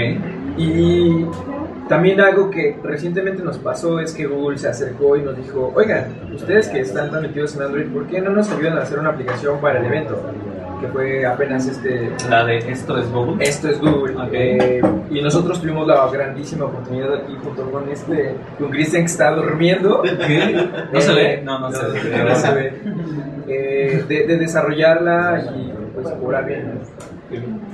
Y 0.56 1.26
también 1.88 2.20
algo 2.20 2.50
que 2.50 2.78
recientemente 2.82 3.42
nos 3.42 3.58
pasó 3.58 4.00
es 4.00 4.12
que 4.12 4.26
Google 4.26 4.58
se 4.58 4.68
acercó 4.68 5.16
y 5.16 5.22
nos 5.22 5.36
dijo, 5.36 5.72
oigan, 5.74 6.06
ustedes 6.34 6.68
que 6.68 6.80
están 6.80 7.10
tan 7.10 7.22
metidos 7.22 7.54
en 7.56 7.62
Android, 7.62 7.86
¿por 7.86 8.06
qué 8.06 8.20
no 8.20 8.30
nos 8.30 8.50
ayudan 8.50 8.78
a 8.78 8.82
hacer 8.82 8.98
una 8.98 9.10
aplicación 9.10 9.60
para 9.60 9.80
el 9.80 9.86
evento? 9.86 10.20
Que 10.80 10.86
fue 10.88 11.26
apenas 11.26 11.66
este, 11.66 12.10
La 12.30 12.44
de 12.44 12.58
esto 12.58 12.98
es 12.98 13.10
Google. 13.10 13.44
esto 13.44 13.68
es 13.68 13.80
Google. 13.80 14.14
Ok. 14.16 14.28
Eh, 14.32 14.80
y 15.10 15.20
nosotros 15.20 15.60
tuvimos 15.60 15.86
la 15.86 16.08
grandísima 16.10 16.66
oportunidad 16.66 17.14
aquí 17.14 17.36
junto 17.42 17.70
con 17.70 17.88
este, 17.88 18.36
con 18.58 18.70
Cristian 18.70 19.02
que 19.02 19.06
está 19.10 19.30
durmiendo. 19.32 20.02
¿Qué? 20.02 20.68
¿No 20.92 21.00
se 21.00 21.12
Eh, 21.12 21.14
ve? 21.14 21.42
No, 21.44 21.58
no, 21.58 21.72
se 21.72 21.84
ve. 21.86 22.24
no 22.28 22.34
se 22.34 22.54
ve. 22.54 22.72
Eh, 23.50 24.04
de, 24.06 24.26
de 24.26 24.36
desarrollarla 24.36 25.42
y 25.56 25.72
pues 25.94 26.06
cobrar 26.20 26.44
bien. 26.46 26.80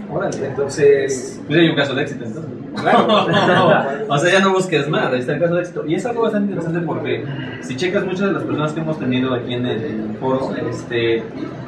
Órale, 0.09 0.46
entonces. 0.46 1.42
Pues 1.48 1.59
hay 1.59 1.68
un 1.68 1.74
caso 1.76 1.94
de 1.96 2.02
éxito 2.02 2.24
entonces. 2.24 2.52
o 4.08 4.18
sea, 4.18 4.32
ya 4.32 4.40
no 4.40 4.52
busques 4.52 4.88
más, 4.88 5.12
ahí 5.12 5.20
está 5.20 5.34
el 5.34 5.40
caso 5.40 5.54
de 5.54 5.60
éxito. 5.60 5.86
Y 5.86 5.94
es 5.94 6.06
algo 6.06 6.22
bastante 6.22 6.52
interesante 6.52 6.80
porque 6.86 7.24
si 7.62 7.76
checas 7.76 8.04
muchas 8.04 8.28
de 8.28 8.32
las 8.32 8.42
personas 8.42 8.72
que 8.72 8.80
hemos 8.80 8.98
tenido 8.98 9.34
aquí 9.34 9.54
en 9.54 9.66
el, 9.66 9.84
en 9.84 10.10
el 10.10 10.16
foro, 10.18 10.54
este, 10.70 11.16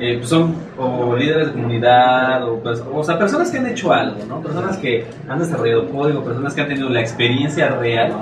eh, 0.01 0.17
pues 0.19 0.29
son 0.29 0.55
o 0.79 1.17
líderes 1.17 1.49
de 1.49 1.53
comunidad, 1.53 2.49
o, 2.49 2.59
pues, 2.59 2.83
o 2.93 3.03
sea, 3.03 3.19
personas 3.19 3.51
que 3.51 3.59
han 3.59 3.67
hecho 3.67 3.93
algo, 3.93 4.19
¿no? 4.29 4.41
Personas 4.41 4.77
que 4.79 5.07
han 5.29 5.39
desarrollado 5.39 5.89
código, 5.91 6.23
personas 6.23 6.55
que 6.55 6.61
han 6.61 6.69
tenido 6.69 6.89
la 6.89 7.01
experiencia 7.01 7.69
real 7.69 8.13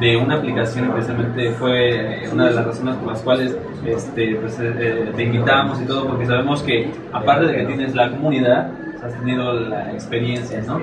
de 0.00 0.16
una 0.16 0.34
aplicación 0.36 0.90
precisamente 0.90 1.52
fue 1.52 2.24
una 2.32 2.46
de 2.46 2.54
las 2.54 2.66
razones 2.66 2.96
por 2.96 3.12
las 3.12 3.20
cuales 3.20 3.56
este, 3.86 4.34
pues, 4.36 4.58
eh, 4.58 4.74
eh, 4.78 5.12
te 5.14 5.22
invitamos 5.22 5.80
y 5.80 5.84
todo, 5.84 6.08
porque 6.08 6.26
sabemos 6.26 6.62
que 6.62 6.90
aparte 7.12 7.46
de 7.46 7.54
que 7.54 7.64
tienes 7.66 7.94
la 7.94 8.10
comunidad, 8.10 8.68
has 9.02 9.12
tenido 9.14 9.52
la 9.54 9.92
experiencia, 9.92 10.62
¿no? 10.62 10.80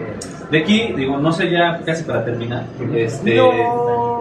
De 0.52 0.60
aquí, 0.60 0.94
digo, 0.96 1.18
no 1.18 1.32
sé 1.32 1.50
ya 1.50 1.80
casi 1.86 2.04
para 2.04 2.26
terminar, 2.26 2.66
este, 2.94 3.40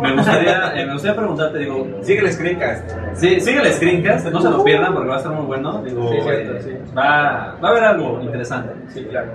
me, 0.03 0.13
gustaría, 0.15 0.73
eh, 0.81 0.87
me 0.87 0.93
gustaría 0.93 1.17
preguntarte, 1.17 1.59
digo, 1.59 1.87
Sigue 2.03 2.21
el 2.21 2.33
screencast. 2.33 2.91
sí, 3.15 3.41
sigue 3.41 3.61
el 3.61 3.73
screencast, 3.73 4.27
no 4.29 4.41
se 4.41 4.51
lo 4.51 4.63
pierdan 4.63 4.95
porque 4.95 5.09
va 5.09 5.15
a 5.15 5.19
estar 5.19 5.33
muy 5.33 5.47
bueno, 5.47 5.83
digo, 5.83 6.11
Sí, 6.13 6.19
cierto, 6.23 6.53
eh, 6.57 6.63
sí. 6.63 6.71
va, 6.97 7.57
va 7.63 7.69
a 7.69 7.71
haber 7.71 7.85
algo 7.85 8.21
interesante. 8.23 8.73
Sí, 8.89 9.05
claro. 9.11 9.29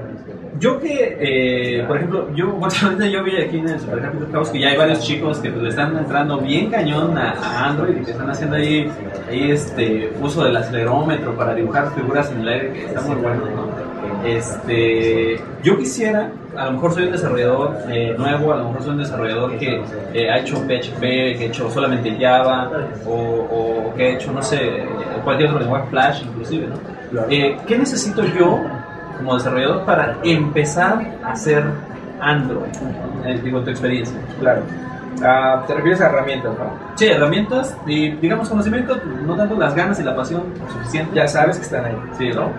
Yo 0.59 0.79
que, 0.79 1.17
eh, 1.19 1.83
por 1.85 1.97
ejemplo, 1.97 2.29
yo, 2.33 2.47
bueno, 2.53 3.05
yo 3.05 3.23
vi 3.23 3.35
aquí 3.41 3.57
en 3.57 3.67
el 3.67 3.79
Super 3.79 4.05
Happy 4.05 4.17
House 4.31 4.49
que 4.49 4.59
ya 4.59 4.69
hay 4.69 4.77
varios 4.77 5.01
chicos 5.01 5.39
que 5.39 5.49
pues, 5.49 5.63
le 5.63 5.69
están 5.69 5.97
entrando 5.97 6.37
bien 6.37 6.69
cañón 6.69 7.17
a, 7.17 7.33
a 7.33 7.69
Android 7.69 7.97
y 8.01 8.05
que 8.05 8.11
están 8.11 8.29
haciendo 8.29 8.55
ahí, 8.55 8.89
ahí 9.29 9.51
este 9.51 10.13
uso 10.21 10.45
del 10.45 10.55
acelerómetro 10.55 11.35
para 11.35 11.53
dibujar 11.53 11.91
figuras 11.93 12.31
en 12.31 12.41
el 12.41 12.47
aire, 12.47 12.71
que 12.73 12.85
está 12.85 13.01
muy 13.01 13.15
bueno, 13.15 13.41
¿no? 13.53 13.82
Este, 14.25 15.39
yo 15.63 15.77
quisiera, 15.77 16.31
a 16.55 16.65
lo 16.65 16.71
mejor 16.73 16.93
soy 16.93 17.05
un 17.05 17.11
desarrollador 17.11 17.77
eh, 17.89 18.15
nuevo, 18.17 18.53
a 18.53 18.57
lo 18.57 18.65
mejor 18.65 18.83
soy 18.83 18.91
un 18.91 18.99
desarrollador 18.99 19.57
que 19.57 19.81
eh, 20.13 20.29
ha 20.29 20.39
hecho 20.39 20.57
PHP, 20.57 21.01
que 21.01 21.39
ha 21.41 21.47
hecho 21.47 21.69
solamente 21.69 22.15
Java, 22.19 22.71
o, 23.05 23.13
o 23.13 23.93
que 23.95 24.03
ha 24.03 24.09
hecho, 24.15 24.31
no 24.31 24.41
sé, 24.41 24.83
cualquier 25.23 25.49
otro 25.49 25.61
lenguaje 25.61 25.87
Flash 25.89 26.23
inclusive, 26.23 26.67
¿no? 26.67 26.93
Eh, 27.29 27.57
¿Qué 27.67 27.77
necesito 27.77 28.23
yo 28.25 28.59
como 29.17 29.35
desarrollador 29.35 29.85
para 29.85 30.17
empezar 30.23 31.01
a 31.23 31.31
hacer 31.31 31.63
Android? 32.19 32.71
Eh, 33.25 33.39
digo, 33.43 33.61
tu 33.61 33.69
experiencia. 33.69 34.17
Claro. 34.39 34.63
Ah, 35.23 35.63
te 35.67 35.75
refieres 35.75 36.01
a 36.01 36.07
herramientas, 36.07 36.53
¿no? 36.57 36.65
Sí, 36.95 37.05
herramientas 37.05 37.77
y, 37.85 38.11
digamos, 38.13 38.49
conocimiento, 38.49 38.99
no 39.25 39.35
tanto 39.35 39.55
las 39.57 39.75
ganas 39.75 39.99
y 39.99 40.03
la 40.03 40.15
pasión 40.15 40.43
suficiente. 40.71 41.15
Ya 41.15 41.27
sabes 41.27 41.57
que 41.57 41.63
están 41.63 41.85
ahí. 41.85 41.95
Sí, 42.17 42.29
¿no? 42.29 42.49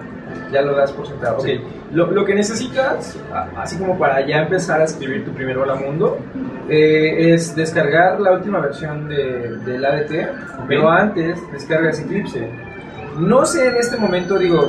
Ya 0.54 0.62
lo 0.62 0.74
das 0.74 0.92
por 0.92 1.06
sentado. 1.06 1.38
Ok. 1.38 1.46
Lo, 1.92 2.10
lo 2.10 2.24
que 2.24 2.34
necesitas, 2.34 3.18
así 3.56 3.76
como 3.76 3.98
para 3.98 4.24
ya 4.26 4.38
empezar 4.42 4.80
a 4.80 4.84
escribir 4.84 5.24
tu 5.24 5.32
primer 5.32 5.58
Hola 5.58 5.74
Mundo, 5.74 6.18
eh, 6.68 7.34
es 7.34 7.54
descargar 7.56 8.20
la 8.20 8.32
última 8.32 8.60
versión 8.60 9.08
de, 9.08 9.58
del 9.66 9.84
ADT, 9.84 10.12
pero 10.68 10.88
antes 10.90 11.40
descargas 11.52 11.98
Eclipse. 12.00 12.48
No 13.18 13.44
sé 13.46 13.66
en 13.68 13.76
este 13.76 13.96
momento, 13.96 14.38
digo, 14.38 14.66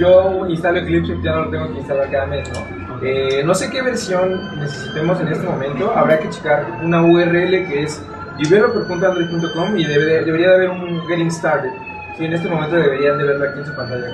yo 0.00 0.46
instalo 0.48 0.78
Eclipse, 0.80 1.16
ya 1.22 1.32
no 1.36 1.44
lo 1.44 1.50
tengo 1.50 1.72
que 1.72 1.78
instalar 1.78 2.10
cada 2.10 2.26
mes, 2.26 2.48
¿no? 2.52 2.78
Eh, 3.02 3.42
no 3.44 3.54
sé 3.54 3.70
qué 3.70 3.80
versión 3.82 4.58
necesitemos 4.58 5.20
en 5.20 5.28
este 5.28 5.46
momento, 5.46 5.92
habrá 5.96 6.18
que 6.18 6.30
checar 6.30 6.66
una 6.82 7.00
URL 7.02 7.66
que 7.68 7.82
es 7.84 8.02
developer.android.com 8.38 9.76
y 9.78 9.84
debe- 9.84 10.24
debería 10.24 10.48
de 10.50 10.54
haber 10.54 10.70
un 10.70 11.06
Getting 11.06 11.30
Started. 11.30 11.70
Sí, 12.18 12.24
en 12.24 12.32
este 12.32 12.48
momento 12.48 12.74
deberían 12.76 13.16
de 13.16 13.24
verlo 13.24 13.48
aquí 13.48 13.60
en 13.60 13.66
su 13.66 13.72
pantalla. 13.74 14.06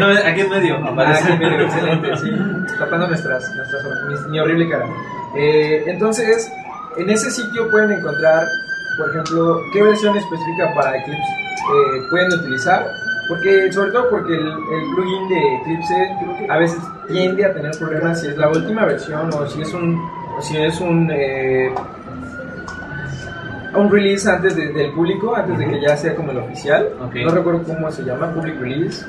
no, 0.00 0.06
aquí 0.26 0.40
en 0.40 0.50
medio 0.50 0.76
Ah, 0.84 0.88
aparece. 0.90 1.32
aquí 1.32 1.44
medio, 1.44 1.60
excelente, 1.62 2.16
sí. 2.16 2.30
Tapando 2.78 3.06
nuestras, 3.06 3.54
nuestras 3.54 3.84
mi, 4.24 4.30
mi 4.32 4.40
horrible 4.40 4.68
cara. 4.68 4.84
Eh, 5.36 5.84
entonces, 5.86 6.50
en 6.96 7.08
ese 7.10 7.30
sitio 7.30 7.70
pueden 7.70 7.92
encontrar, 7.92 8.44
por 8.98 9.10
ejemplo, 9.10 9.60
qué 9.72 9.82
versión 9.82 10.16
específica 10.16 10.72
para 10.74 10.96
Eclipse 10.98 11.22
eh, 11.22 12.02
pueden 12.10 12.32
utilizar. 12.32 12.84
Porque, 13.28 13.70
sobre 13.72 13.90
todo 13.92 14.08
porque 14.08 14.32
el, 14.34 14.48
el 14.48 14.94
plugin 14.94 15.28
de 15.28 15.54
Eclipse 15.56 16.10
a 16.48 16.56
veces 16.58 16.80
tiende 17.08 17.44
a 17.44 17.52
tener 17.52 17.70
problemas 17.78 18.20
si 18.22 18.28
es 18.28 18.36
la 18.38 18.48
última 18.48 18.86
versión 18.86 19.30
o 19.34 19.46
si 19.46 19.60
es 19.60 19.72
un, 19.74 20.00
o 20.36 20.40
si 20.42 20.56
es 20.56 20.80
un, 20.80 21.10
eh, 21.12 21.70
un 23.78 23.90
release 23.90 24.28
antes 24.28 24.56
de- 24.56 24.72
del 24.72 24.92
público, 24.92 25.34
antes 25.34 25.58
de 25.58 25.66
que 25.68 25.80
ya 25.80 25.96
sea 25.96 26.14
como 26.14 26.32
el 26.32 26.38
oficial. 26.38 26.88
Ok. 27.02 27.14
No 27.24 27.30
recuerdo 27.30 27.62
cómo 27.64 27.90
se 27.90 28.02
llama, 28.02 28.32
public 28.34 28.60
release. 28.60 29.04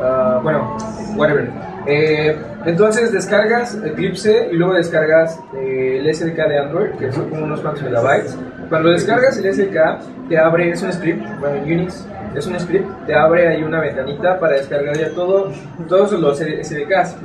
Ah, 0.00 0.40
bueno, 0.42 0.76
whatever. 1.16 1.50
Eh, 1.86 2.36
entonces 2.64 3.12
descargas 3.12 3.78
Eclipse 3.84 4.48
y 4.50 4.56
luego 4.56 4.74
descargas 4.74 5.38
eh, 5.56 5.98
el 6.00 6.06
SDK 6.14 6.48
de 6.48 6.58
Android, 6.58 6.90
que 6.98 7.12
son 7.12 7.28
como 7.30 7.44
unos 7.44 7.60
cuantos 7.60 7.82
megabytes. 7.84 8.36
Cuando 8.68 8.90
descargas 8.90 9.38
el 9.38 9.46
SDK, 9.54 10.28
te 10.28 10.38
abre, 10.38 10.70
es 10.70 10.82
un 10.82 10.92
script, 10.92 11.24
bueno, 11.38 11.56
en 11.56 11.64
Unix 11.72 12.04
es 12.34 12.46
un 12.48 12.58
script, 12.58 12.86
te 13.06 13.14
abre 13.14 13.46
ahí 13.48 13.62
una 13.62 13.80
ventanita 13.80 14.38
para 14.40 14.54
descargar 14.54 14.96
ya 14.98 15.10
todo, 15.10 15.52
todos 15.88 16.12
los 16.12 16.38
SDKs. 16.38 17.16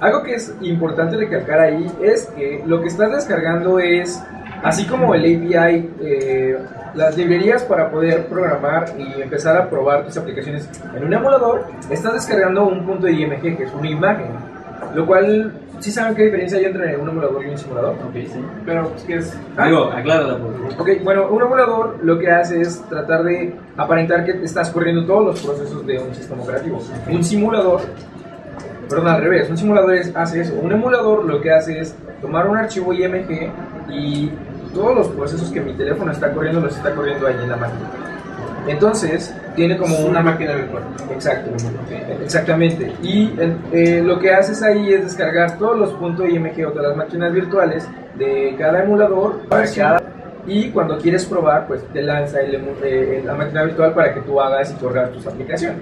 Algo 0.00 0.22
que 0.22 0.34
es 0.34 0.54
importante 0.62 1.16
recalcar 1.16 1.60
ahí 1.60 1.86
es 2.02 2.26
que 2.36 2.62
lo 2.66 2.80
que 2.80 2.88
estás 2.88 3.12
descargando 3.12 3.78
es, 3.78 4.22
así 4.62 4.86
como 4.86 5.14
el 5.14 5.22
API, 5.22 5.90
eh, 6.00 6.58
las 6.94 7.16
librerías 7.16 7.62
para 7.64 7.90
poder 7.90 8.26
programar 8.26 8.86
y 8.98 9.20
empezar 9.20 9.56
a 9.56 9.68
probar 9.68 10.04
tus 10.04 10.16
aplicaciones 10.16 10.68
en 10.96 11.04
un 11.04 11.12
emulador, 11.12 11.64
estás 11.90 12.14
descargando 12.14 12.66
un 12.66 12.84
punto 12.86 13.06
de 13.06 13.12
IMG, 13.12 13.56
que 13.56 13.64
es 13.64 13.72
una 13.72 13.88
imagen. 13.88 14.28
Lo 14.94 15.06
cual, 15.06 15.52
¿sí 15.80 15.90
saben 15.90 16.14
qué 16.14 16.24
diferencia 16.24 16.58
hay 16.58 16.64
entre 16.64 16.96
un 16.96 17.08
emulador 17.08 17.44
y 17.44 17.50
un 17.50 17.58
simulador? 17.58 17.94
Ok, 17.94 18.14
sí. 18.14 18.44
Pero, 18.64 18.88
pues, 18.88 19.02
¿qué 19.04 19.16
es? 19.16 19.38
Digo, 19.64 19.90
aclárala, 19.92 20.38
por 20.38 20.54
favor. 20.54 20.72
Ok, 20.78 21.04
bueno, 21.04 21.28
un 21.28 21.42
emulador 21.42 21.98
lo 22.02 22.18
que 22.18 22.30
hace 22.30 22.60
es 22.60 22.82
tratar 22.88 23.24
de 23.24 23.54
aparentar 23.76 24.24
que 24.24 24.32
estás 24.42 24.70
corriendo 24.70 25.04
todos 25.04 25.24
los 25.26 25.40
procesos 25.44 25.86
de 25.86 25.98
un 25.98 26.14
sistema 26.14 26.42
operativo. 26.42 26.80
Un 27.10 27.24
simulador, 27.24 27.80
perdón, 28.88 29.08
al 29.08 29.20
revés, 29.22 29.48
un 29.50 29.56
simulador 29.56 29.94
es- 29.94 30.14
hace 30.14 30.40
eso. 30.40 30.54
Un 30.62 30.72
emulador 30.72 31.24
lo 31.24 31.40
que 31.40 31.50
hace 31.52 31.80
es 31.80 31.94
tomar 32.20 32.48
un 32.48 32.56
archivo 32.56 32.92
IMG 32.92 33.50
y 33.90 34.30
todos 34.74 34.94
los 34.94 35.08
procesos 35.08 35.50
que 35.50 35.60
mi 35.60 35.72
teléfono 35.72 36.12
está 36.12 36.32
corriendo 36.32 36.60
los 36.60 36.76
está 36.76 36.94
corriendo 36.94 37.26
ahí 37.26 37.34
en 37.42 37.50
la 37.50 37.56
máquina. 37.56 37.90
Entonces, 38.68 39.32
tiene 39.54 39.76
como 39.78 39.96
Una 39.98 40.08
una 40.08 40.22
máquina 40.22 40.54
virtual. 40.54 40.82
Exacto, 41.12 41.50
exactamente. 42.22 42.92
Y 43.02 43.32
eh, 43.72 44.02
lo 44.04 44.18
que 44.18 44.32
haces 44.32 44.62
ahí 44.62 44.92
es 44.92 45.04
descargar 45.04 45.56
todos 45.58 45.78
los 45.78 45.92
puntos 45.94 46.28
.img 46.28 46.66
o 46.66 46.70
todas 46.72 46.88
las 46.88 46.96
máquinas 46.96 47.32
virtuales 47.32 47.88
de 48.16 48.54
cada 48.58 48.82
emulador 48.82 49.40
para 49.48 49.66
cada 49.72 50.02
y 50.48 50.70
cuando 50.70 50.96
quieres 50.98 51.24
probar, 51.26 51.66
pues 51.66 51.82
te 51.92 52.02
lanza 52.02 52.40
el 52.40 52.54
eh, 52.84 53.22
la 53.24 53.34
máquina 53.34 53.64
virtual 53.64 53.92
para 53.94 54.14
que 54.14 54.20
tú 54.20 54.40
hagas 54.40 54.70
y 54.72 54.74
corras 54.74 55.10
tus 55.10 55.26
aplicaciones. 55.26 55.78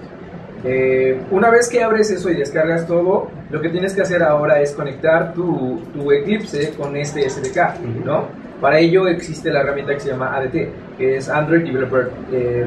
Eh, 0.64 1.20
una 1.30 1.50
vez 1.50 1.68
que 1.68 1.82
abres 1.82 2.10
eso 2.10 2.30
y 2.30 2.36
descargas 2.36 2.86
todo, 2.86 3.28
lo 3.50 3.60
que 3.60 3.68
tienes 3.68 3.94
que 3.94 4.02
hacer 4.02 4.22
ahora 4.22 4.60
es 4.60 4.72
conectar 4.72 5.34
tu, 5.34 5.80
tu 5.92 6.10
Eclipse 6.10 6.72
con 6.72 6.96
este 6.96 7.28
SDK, 7.28 7.80
¿no? 8.04 8.28
Para 8.60 8.78
ello 8.78 9.06
existe 9.08 9.52
la 9.52 9.60
herramienta 9.60 9.92
que 9.94 10.00
se 10.00 10.10
llama 10.10 10.34
ADT, 10.34 10.96
que 10.96 11.16
es 11.16 11.28
Android 11.28 11.64
Developer 11.64 12.10
eh, 12.32 12.66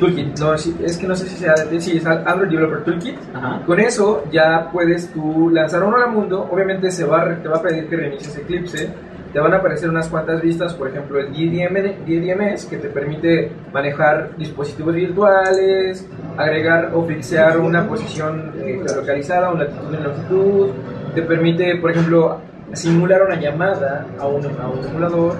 Toolkit. 0.00 0.38
No, 0.38 0.54
es 0.54 0.98
que 0.98 1.06
no 1.06 1.14
sé 1.14 1.26
si 1.26 1.36
sea 1.36 1.52
ADT, 1.52 1.80
sí, 1.80 1.96
es 1.96 2.06
Android 2.06 2.50
Developer 2.50 2.84
Toolkit. 2.84 3.16
Ajá. 3.34 3.62
Con 3.64 3.78
eso 3.78 4.24
ya 4.32 4.68
puedes 4.72 5.12
tú 5.12 5.50
lanzar 5.50 5.82
uno 5.82 5.96
al 5.96 6.10
mundo. 6.10 6.48
Obviamente 6.50 6.90
se 6.90 7.04
va, 7.04 7.36
te 7.36 7.48
va 7.48 7.58
a 7.58 7.62
pedir 7.62 7.88
que 7.88 7.96
reinicies 7.96 8.36
Eclipse. 8.36 8.88
Te 9.34 9.40
van 9.40 9.52
a 9.52 9.56
aparecer 9.56 9.90
unas 9.90 10.08
cuantas 10.08 10.40
vistas, 10.40 10.74
por 10.74 10.86
ejemplo 10.86 11.18
el 11.18 11.32
DDM, 11.32 12.06
DDMS, 12.06 12.66
que 12.66 12.76
te 12.76 12.88
permite 12.88 13.50
manejar 13.72 14.30
dispositivos 14.36 14.94
virtuales, 14.94 16.08
agregar 16.36 16.92
o 16.94 17.04
fixear 17.04 17.58
una 17.58 17.84
posición 17.88 18.52
eh, 18.60 18.80
localizada, 18.94 19.50
una 19.50 19.64
latitud 19.64 19.92
y 19.92 20.02
longitud. 20.04 20.68
Te 21.16 21.22
permite, 21.22 21.74
por 21.78 21.90
ejemplo, 21.90 22.38
simular 22.74 23.24
una 23.24 23.34
llamada 23.34 24.06
a 24.20 24.28
un, 24.28 24.46
a 24.46 24.68
un 24.68 24.86
emulador, 24.86 25.34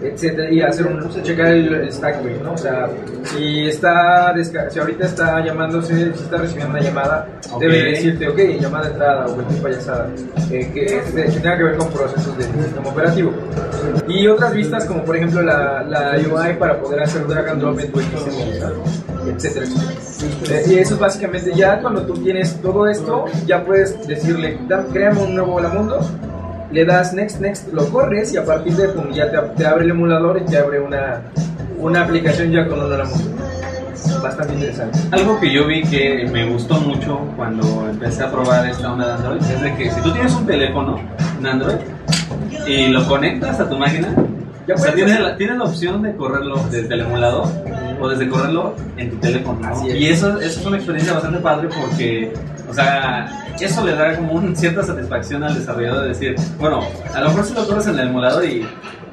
etcétera, 0.00 0.50
y 0.50 0.60
hacer 0.60 0.86
un 0.86 1.08
checar 1.22 1.46
el, 1.48 1.72
el 1.74 1.92
stack 1.92 2.16
rate, 2.16 2.40
¿no? 2.44 2.52
O 2.52 2.58
sea, 2.58 2.88
si 3.24 3.66
está 3.68 4.32
si 4.70 4.78
ahorita 4.78 5.06
está 5.06 5.44
llamándose, 5.44 6.12
si 6.14 6.22
está 6.24 6.36
recibiendo 6.36 6.72
una 6.74 6.82
llamada, 6.82 7.26
Ok. 7.52 7.60
debe 7.60 7.82
decirte, 7.90 8.28
ok, 8.28 8.38
llamada 8.60 8.84
de 8.86 8.90
entrada 8.92 9.26
o 9.26 9.34
cualquier 9.34 9.62
payasada, 9.62 10.08
eh, 10.50 10.70
que, 10.72 10.86
que 10.86 11.40
tenga 11.40 11.56
que 11.56 11.64
ver 11.64 11.76
con 11.76 11.88
procesos 11.90 12.36
del 12.38 12.46
sistema 12.46 12.88
operativo. 12.88 13.32
Y 14.06 14.26
otras 14.28 14.54
vistas, 14.54 14.84
como 14.84 15.04
por 15.04 15.16
ejemplo 15.16 15.42
la, 15.42 15.82
la 15.82 16.12
UI 16.16 16.54
para 16.58 16.78
poder 16.80 17.00
hacer 17.02 17.26
drag 17.26 17.48
and 17.48 17.60
drop 17.60 17.78
en 17.80 17.90
tu 17.92 18.00
etcétera, 18.00 18.76
etcétera. 19.26 19.66
Eh, 20.50 20.64
y 20.68 20.78
eso 20.78 20.94
es 20.94 21.00
básicamente 21.00 21.52
ya 21.54 21.80
cuando 21.80 22.02
tú 22.02 22.14
tienes 22.14 22.54
todo 22.62 22.86
esto, 22.88 23.26
ya 23.46 23.64
puedes 23.64 24.06
decirle, 24.06 24.58
"Da- 24.68 24.84
créame 24.92 25.22
un 25.22 25.34
nuevo 25.34 25.54
Hola 25.56 25.68
Mundo, 25.68 25.98
le 26.70 26.84
das 26.84 27.14
next, 27.14 27.40
next, 27.40 27.72
lo 27.72 27.88
corres 27.88 28.32
y 28.32 28.36
a 28.36 28.44
partir 28.44 28.74
de 28.74 28.88
pum, 28.88 29.10
ya 29.12 29.30
te, 29.30 29.38
te 29.56 29.66
abre 29.66 29.84
el 29.84 29.90
emulador 29.90 30.40
y 30.40 30.44
te 30.50 30.58
abre 30.58 30.80
una, 30.80 31.22
una 31.78 32.02
aplicación 32.02 32.50
ya 32.50 32.66
con 32.66 32.80
un 32.80 32.90
Mundo. 32.90 33.42
bastante 34.22 34.54
interesante. 34.54 34.98
Algo 35.10 35.40
que 35.40 35.52
yo 35.52 35.66
vi 35.66 35.82
que 35.82 36.28
me 36.30 36.48
gustó 36.50 36.74
mucho 36.80 37.20
cuando 37.36 37.88
empecé 37.88 38.22
a 38.22 38.30
probar 38.30 38.66
esta 38.68 38.92
onda 38.92 39.06
de 39.06 39.12
Android 39.14 39.42
es 39.42 39.62
de 39.62 39.74
que 39.76 39.90
si 39.90 40.00
tú 40.00 40.12
tienes 40.12 40.34
un 40.34 40.46
teléfono 40.46 41.00
en 41.38 41.46
Android 41.46 41.76
y 42.66 42.88
lo 42.88 43.06
conectas 43.06 43.60
a 43.60 43.68
tu 43.68 43.78
máquina, 43.78 44.08
Ya 44.66 44.74
o 44.74 44.78
sea, 44.78 44.94
tienes 44.94 45.18
la, 45.20 45.36
tienes 45.36 45.56
la 45.56 45.64
opción 45.64 46.02
de 46.02 46.14
correrlo 46.14 46.62
desde 46.70 46.92
el 46.94 47.00
emulador 47.00 47.46
o 48.00 48.08
desde 48.08 48.28
correrlo 48.28 48.74
en 48.96 49.10
tu 49.10 49.16
teléfono. 49.16 49.58
¿no? 49.60 49.86
Es. 49.86 49.94
Y 49.94 50.08
eso, 50.08 50.38
eso 50.40 50.60
es 50.60 50.66
una 50.66 50.76
experiencia 50.76 51.14
bastante 51.14 51.38
padre 51.38 51.68
porque, 51.68 52.32
o 52.68 52.74
sea, 52.74 53.26
eso 53.60 53.84
le 53.84 53.94
da 53.94 54.14
como 54.16 54.34
una 54.34 54.54
cierta 54.54 54.82
satisfacción 54.82 55.42
al 55.44 55.54
desarrollador 55.54 56.02
de 56.02 56.08
decir, 56.08 56.36
bueno, 56.58 56.80
a 57.14 57.20
lo 57.20 57.28
mejor 57.28 57.44
si 57.44 57.54
lo 57.54 57.66
corres 57.66 57.86
en 57.86 57.98
el 57.98 58.08
emulador 58.08 58.44
y 58.44 58.66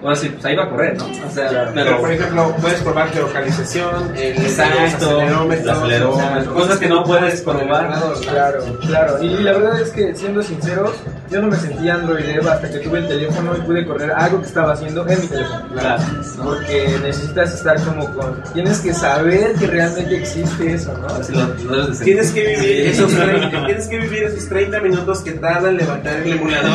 ahora 0.03 0.15
sí, 0.15 0.29
pues 0.29 0.45
ahí 0.45 0.55
va 0.55 0.63
a 0.65 0.69
correr, 0.69 0.97
¿no? 0.97 1.05
O 1.05 1.31
sea, 1.31 1.49
Pero, 1.49 1.71
pero... 1.73 1.99
por 2.01 2.11
ejemplo, 2.11 2.55
puedes 2.61 2.81
probar 2.81 3.09
geolocalización, 3.09 4.15
el 4.15 4.37
Exacto, 4.37 4.81
acelerómetro, 4.83 5.63
el 5.63 5.69
acelerómetro, 5.69 6.53
cosas 6.53 6.77
que 6.77 6.87
no 6.87 7.03
puedes 7.03 7.41
probar. 7.41 7.91
Claro, 8.21 8.63
claro. 8.85 9.23
Y 9.23 9.29
la 9.29 9.53
verdad 9.53 9.79
es 9.81 9.89
que, 9.91 10.13
siendo 10.15 10.43
sinceros, 10.43 10.93
yo 11.35 11.41
no 11.41 11.47
me 11.49 11.57
sentí 11.57 11.89
Android 11.89 12.23
Dev 12.23 12.47
hasta 12.47 12.69
que 12.71 12.79
tuve 12.79 12.99
el 12.99 13.07
teléfono 13.09 13.51
y 13.57 13.61
pude 13.61 13.85
correr 13.85 14.09
algo 14.11 14.39
que 14.39 14.47
estaba 14.47 14.71
haciendo 14.71 15.05
en 15.05 15.19
mi 15.19 15.27
teléfono. 15.27 15.67
Claro, 15.73 16.03
¿no? 16.37 16.43
Porque 16.45 16.87
necesitas 17.03 17.53
estar 17.55 17.77
como 17.83 18.05
con... 18.13 18.41
Tienes 18.53 18.79
que 18.79 18.93
saber 18.93 19.51
que 19.55 19.67
realmente 19.67 20.15
existe 20.17 20.73
eso, 20.73 20.97
¿no? 20.97 21.07
Así 21.07 21.33
lo- 21.33 21.47
lo. 21.75 21.87
Tienes 21.97 22.31
que 22.31 22.41
vivir 22.55 22.87
esos 22.87 23.13
30, 23.13 23.65
tienes 23.65 23.87
que 23.89 23.99
vivir 23.99 24.23
esos 24.23 24.47
30 24.47 24.79
minutos 24.79 25.19
que 25.19 25.31
tarda 25.33 25.67
en 25.69 25.75
levantar 25.77 26.15
el 26.15 26.31
emulador. 26.31 26.71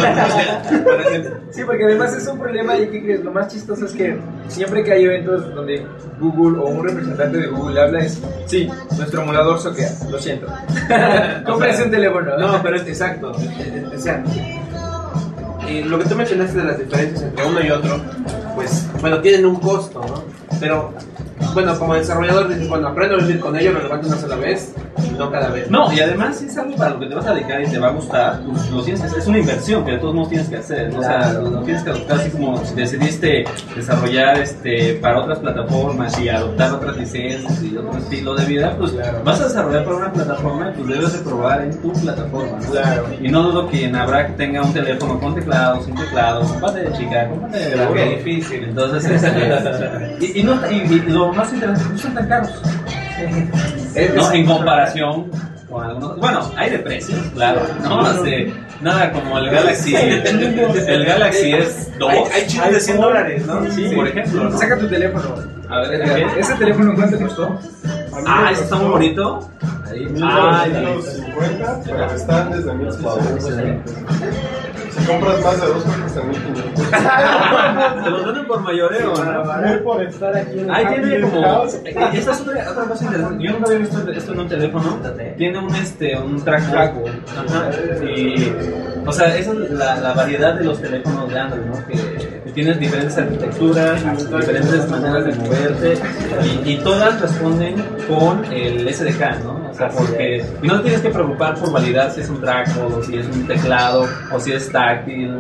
Sí, 1.51 1.63
porque 1.67 1.85
además 1.85 2.15
es 2.15 2.27
un 2.29 2.39
problema 2.39 2.77
y 2.77 2.87
¿qué 2.91 3.03
crees? 3.03 3.25
Lo 3.25 3.33
más 3.33 3.49
chistoso 3.49 3.85
es 3.87 3.93
que 3.93 4.17
siempre 4.47 4.85
que 4.85 4.93
hay 4.93 5.05
eventos 5.05 5.53
donde 5.53 5.85
Google 6.21 6.61
o 6.61 6.67
un 6.69 6.85
representante 6.87 7.39
de 7.39 7.47
Google 7.49 7.81
habla 7.81 7.99
es, 8.01 8.21
sí, 8.47 8.71
nuestro 8.97 9.23
emulador 9.23 9.59
soquea, 9.59 9.91
lo 10.09 10.19
siento. 10.21 10.47
Cómprese 11.47 11.83
un 11.85 11.91
teléfono. 11.91 12.39
No, 12.39 12.63
pero 12.63 12.77
es 12.77 12.87
exacto. 12.87 13.33
Eh, 13.41 13.49
eh, 13.59 13.97
O 13.97 14.01
sea, 14.01 14.23
lo 15.85 15.99
que 15.99 16.05
tú 16.05 16.15
mencionaste 16.15 16.59
de 16.59 16.65
las 16.65 16.79
diferencias 16.79 17.23
entre 17.23 17.47
uno 17.47 17.65
y 17.65 17.71
otro, 17.71 18.01
pues, 18.55 18.87
bueno, 19.01 19.21
tienen 19.21 19.47
un 19.47 19.57
costo, 19.57 20.01
¿no? 20.01 20.25
Pero, 20.59 20.93
bueno, 21.55 21.79
como 21.79 21.95
desarrollador 21.95 22.49
dices, 22.49 22.69
bueno, 22.69 22.89
aprendo 22.89 23.17
a 23.17 23.19
vivir 23.21 23.41
con 23.41 23.57
ello, 23.57 23.73
lo 23.73 23.83
levanto 23.83 24.07
una 24.09 24.17
sola 24.17 24.37
vez, 24.37 24.73
y 25.05 25.19
no 25.19 25.31
cada 25.31 25.49
vez. 25.49 25.71
No, 25.71 25.93
y 25.93 26.01
además 26.01 26.37
si 26.39 26.47
es 26.47 26.57
algo 26.59 26.77
para 26.77 26.91
lo 26.91 27.01
que 27.01 27.07
te 27.07 27.15
vas 27.15 27.27
a 27.27 27.35
dedicar 27.35 27.61
y 27.63 27.67
te 27.67 27.79
va 27.79 27.89
a 27.89 27.93
gustar, 27.93 28.41
pues 28.49 28.71
lo 28.71 28.83
tienes, 28.83 29.03
es 29.13 29.27
una 29.27 29.39
inversión 29.39 29.85
que 29.85 29.93
de 29.93 29.99
todos 29.99 30.15
modos 30.15 30.29
tienes 30.31 30.49
que 30.49 30.57
hacer, 30.57 30.93
¿no? 30.93 31.01
o 31.01 31.03
sea, 31.03 31.19
Claro. 31.21 31.51
lo 31.51 31.61
tienes 31.63 31.83
que 31.83 31.91
adoptar 31.91 32.19
así 32.21 32.31
como 32.31 32.65
si 32.65 32.75
decidiste 32.75 33.45
desarrollar 33.75 34.39
este 34.39 34.95
para 34.95 35.21
otras 35.21 35.39
plataformas 35.39 36.19
y 36.21 36.29
adoptar 36.29 36.73
otras 36.75 36.97
licencias 36.97 37.63
y 37.63 37.77
otro 37.77 37.99
estilo 37.99 38.35
de 38.35 38.45
vida, 38.45 38.75
pues 38.79 38.93
Claro. 38.93 39.21
vas 39.25 39.41
a 39.41 39.45
desarrollar 39.45 39.85
para 39.85 39.97
una 39.97 40.13
plataforma, 40.13 40.73
pues 40.77 40.89
debes 40.89 41.13
de 41.13 41.19
probar 41.21 41.63
en 41.63 41.81
tu 41.81 41.93
plataforma, 41.93 42.59
¿no? 42.63 42.71
Claro. 42.71 43.07
Y 43.21 43.29
no 43.29 43.43
dudo 43.43 43.69
que 43.69 43.85
en 43.85 43.97
habrá 43.97 44.27
que 44.27 44.33
tenga 44.35 44.63
un 44.63 44.73
teléfono 44.73 45.19
con 45.19 45.35
teclado, 45.35 45.83
sin 45.83 45.95
teclado, 45.95 46.41
con 46.43 46.61
pantalla 46.61 46.93
chica, 46.93 47.29
con 47.29 47.41
pantalla 47.41 47.65
Seguro. 47.71 47.93
grande, 47.95 48.17
difícil, 48.17 48.65
entonces 48.65 49.05
este, 49.11 50.17
y, 50.21 50.41
y 50.41 50.43
no, 50.43 50.55
y, 50.71 50.75
y 50.77 51.01
lo 51.09 51.30
más 51.33 51.53
interesante, 51.53 51.93
no 51.93 51.99
son 51.99 52.15
tan 52.15 52.29
caros. 52.29 52.51
Es- 53.95 54.15
¿no? 54.15 54.33
En 54.33 54.47
comparación 54.47 55.31
con 55.69 55.85
algunos. 55.85 56.19
Bueno, 56.19 56.51
hay 56.57 56.71
de 56.71 56.79
precios, 56.79 57.19
claro. 57.35 57.61
No, 57.83 58.11
Este, 58.11 58.53
nada 58.81 59.13
como 59.13 59.39
el 59.39 59.51
Galaxy. 59.51 59.95
El 59.95 61.05
Galaxy 61.05 61.53
es 61.53 61.91
2. 61.99 62.11
Hay, 62.11 62.19
hay 62.35 62.47
chips 62.47 62.71
de 62.73 62.81
100 62.81 63.01
dólares, 63.01 63.47
¿no? 63.47 63.71
Sí, 63.71 63.91
por 63.95 64.09
ejemplo. 64.09 64.45
¿no? 64.45 64.59
Saca 64.59 64.79
tu 64.79 64.89
teléfono. 64.89 65.35
A 65.69 65.81
ver, 65.81 66.03
¿qué? 66.03 66.41
¿Ese 66.41 66.55
teléfono 66.55 66.95
cuánto 66.95 67.17
te 67.17 67.25
costó? 67.25 67.59
Ah, 68.27 68.49
ese 68.53 68.65
está 68.65 68.77
muy 68.77 68.89
bonito. 68.91 69.49
Ahí. 69.89 70.07
Ay, 70.23 70.71
1950, 70.73 71.81
pero 71.85 72.05
están 72.15 72.51
desde 72.51 72.75
1600. 72.75 73.95
Si 74.91 75.05
compras 75.07 75.45
más 75.45 75.61
de 75.61 75.67
dos, 75.67 75.85
cuestan 75.85 76.29
1500. 76.29 76.91
¿Te 78.05 78.11
los 78.11 78.27
venden 78.27 78.47
por 78.47 78.61
mayoreo? 78.61 79.15
¿no? 79.15 79.85
Por 79.85 80.03
estar 80.03 80.37
aquí 80.37 80.59
en 80.59 80.71
Ahí 80.71 80.87
tiene 80.87 81.21
como. 81.21 81.65
Esta 82.13 82.33
es 82.33 82.41
otra, 82.41 82.71
otra 82.71 82.85
cosa 82.85 83.05
interesante. 83.05 83.45
Yo 83.45 83.53
nunca 83.53 83.67
había 83.67 83.79
visto 83.79 84.11
esto 84.11 84.33
en 84.33 84.41
un 84.41 84.49
teléfono. 84.49 84.99
Tiene 85.37 85.59
un, 85.59 85.75
este, 85.75 86.19
un 86.19 86.43
trackball. 86.45 87.23
Ajá. 87.37 87.71
Y. 88.05 88.53
O 89.07 89.13
sea, 89.13 89.37
esa 89.37 89.53
es 89.53 89.71
la, 89.71 89.97
la 89.97 90.13
variedad 90.13 90.55
de 90.55 90.65
los 90.65 90.81
teléfonos 90.81 91.31
de 91.31 91.39
Android, 91.39 91.65
¿no? 91.65 91.87
Que, 91.87 91.95
que 92.45 92.51
tienes 92.53 92.79
diferentes 92.79 93.17
arquitecturas, 93.17 94.03
diferentes 94.29 94.89
maneras 94.91 95.25
de 95.25 95.35
moverte. 95.35 95.95
Y, 96.65 96.73
y 96.73 96.77
todas 96.79 97.21
responden 97.21 97.77
con 98.09 98.45
el 98.53 98.93
SDK, 98.93 99.45
¿no? 99.45 99.60
O 99.71 99.75
sea, 99.75 99.89
porque. 99.89 100.45
Y 100.63 100.67
no 100.67 100.81
tienes 100.83 101.01
que 101.01 101.11
preocupar 101.11 101.55
por 101.55 101.73
validar 101.73 102.11
si 102.11 102.21
es 102.21 102.31
un 102.31 102.41
trackball, 102.41 102.93
o 102.93 103.03
si 103.03 103.17
es 103.17 103.27
un 103.27 103.47
teclado, 103.47 104.07
o 104.33 104.41
si 104.41 104.53
es 104.53 104.71
táctil. 104.71 105.33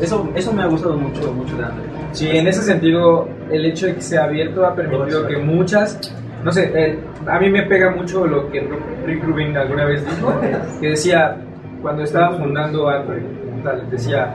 Eso, 0.00 0.28
eso 0.34 0.52
me 0.52 0.62
ha 0.62 0.66
gustado 0.66 0.96
mucho, 0.96 1.32
mucho 1.32 1.56
de 1.56 1.64
Android. 1.64 1.88
Sí, 2.12 2.28
en 2.28 2.46
ese 2.48 2.62
sentido, 2.62 3.28
el 3.50 3.64
hecho 3.64 3.86
de 3.86 3.94
que 3.94 4.02
sea 4.02 4.24
abierto 4.24 4.66
ha 4.66 4.74
permitido 4.74 5.26
que 5.26 5.36
muchas, 5.36 5.98
no 6.44 6.50
sé, 6.50 6.72
eh, 6.74 6.98
a 7.26 7.38
mí 7.38 7.50
me 7.50 7.62
pega 7.62 7.90
mucho 7.90 8.26
lo 8.26 8.50
que 8.50 8.68
Rick 9.06 9.24
Rubin 9.24 9.56
alguna 9.56 9.84
vez 9.84 10.04
dijo, 10.04 10.32
que 10.80 10.88
decía, 10.88 11.36
cuando 11.80 12.02
estaba 12.02 12.36
fundando 12.36 12.88
Android, 12.88 13.22
tal, 13.62 13.88
decía, 13.90 14.34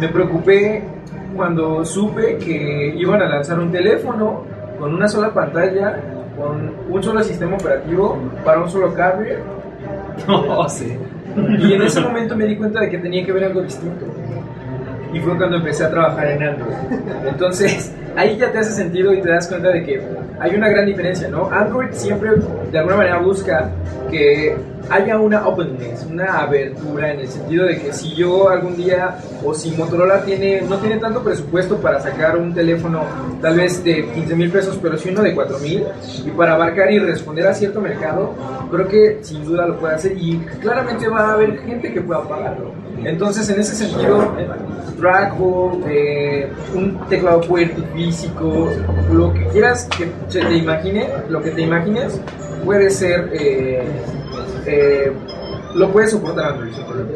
me 0.00 0.08
preocupé 0.08 0.82
cuando 1.36 1.84
supe 1.84 2.38
que 2.38 2.94
iban 2.96 3.22
a 3.22 3.28
lanzar 3.28 3.58
un 3.58 3.70
teléfono 3.70 4.44
con 4.78 4.94
una 4.94 5.08
sola 5.08 5.32
pantalla, 5.32 6.00
con 6.36 6.72
un 6.90 7.02
solo 7.02 7.22
sistema 7.22 7.54
operativo 7.56 8.18
para 8.44 8.60
un 8.60 8.68
solo 8.70 8.92
carrier, 8.94 9.40
No, 10.28 10.68
sí. 10.68 10.96
y 11.58 11.72
en 11.72 11.82
ese 11.82 12.00
momento 12.00 12.36
me 12.36 12.44
di 12.46 12.56
cuenta 12.56 12.80
de 12.80 12.90
que 12.90 12.98
tenía 12.98 13.24
que 13.24 13.32
ver 13.32 13.44
algo 13.44 13.62
distinto. 13.62 14.06
Y 15.12 15.20
fue 15.20 15.36
cuando 15.36 15.56
empecé 15.58 15.84
a 15.84 15.90
trabajar 15.90 16.26
en 16.28 16.42
Android. 16.42 16.74
Entonces, 17.28 17.92
ahí 18.16 18.36
ya 18.36 18.50
te 18.50 18.58
hace 18.58 18.72
sentido 18.72 19.12
y 19.12 19.20
te 19.20 19.28
das 19.28 19.46
cuenta 19.48 19.68
de 19.68 19.84
que 19.84 20.02
hay 20.40 20.54
una 20.56 20.68
gran 20.68 20.86
diferencia, 20.86 21.28
¿no? 21.28 21.48
Android 21.50 21.88
siempre, 21.92 22.30
de 22.72 22.78
alguna 22.78 22.96
manera, 22.96 23.18
busca 23.20 23.70
que 24.10 24.56
haya 24.90 25.18
una 25.18 25.46
openness, 25.46 26.06
una 26.10 26.40
abertura, 26.40 27.12
en 27.12 27.20
el 27.20 27.28
sentido 27.28 27.66
de 27.66 27.80
que 27.80 27.92
si 27.92 28.14
yo 28.14 28.48
algún 28.48 28.76
día, 28.76 29.18
o 29.44 29.54
si 29.54 29.70
Motorola 29.72 30.24
tiene, 30.24 30.62
no 30.62 30.76
tiene 30.78 30.96
tanto 30.96 31.22
presupuesto 31.22 31.76
para 31.78 32.00
sacar 32.00 32.36
un 32.36 32.54
teléfono 32.54 33.02
tal 33.40 33.56
vez 33.56 33.82
de 33.84 34.06
15 34.06 34.36
mil 34.36 34.50
pesos, 34.50 34.78
pero 34.80 34.96
sí 34.96 35.10
uno 35.10 35.22
de 35.22 35.34
4 35.34 35.58
mil, 35.58 35.84
y 36.24 36.30
para 36.30 36.54
abarcar 36.54 36.90
y 36.90 36.98
responder 36.98 37.46
a 37.46 37.54
cierto 37.54 37.80
mercado, 37.80 38.34
creo 38.70 38.88
que 38.88 39.18
sin 39.22 39.44
duda 39.44 39.66
lo 39.66 39.78
puede 39.78 39.94
hacer 39.94 40.12
y 40.16 40.38
claramente 40.60 41.08
va 41.08 41.30
a 41.30 41.32
haber 41.34 41.58
gente 41.60 41.92
que 41.92 42.00
pueda 42.00 42.22
pagarlo. 42.28 42.72
Entonces, 43.04 43.48
en 43.50 43.60
ese 43.60 43.74
sentido, 43.74 44.32
trackball, 44.98 45.82
eh, 45.88 46.48
un 46.74 46.98
teclado 47.08 47.42
fuerte 47.42 47.82
físico, 47.94 48.70
lo 49.12 49.32
que 49.32 49.44
quieras 49.48 49.88
que 49.96 50.08
se 50.28 50.40
te 50.40 50.56
imagine, 50.56 51.08
lo 51.28 51.42
que 51.42 51.50
te 51.50 51.62
imagines, 51.62 52.20
puede 52.64 52.90
ser, 52.90 53.30
eh, 53.32 53.82
eh, 54.66 55.12
lo 55.74 55.90
puede 55.90 56.06
soportar 56.08 56.52
Android. 56.52 56.72
sin 56.72 56.84
problema. 56.84 57.10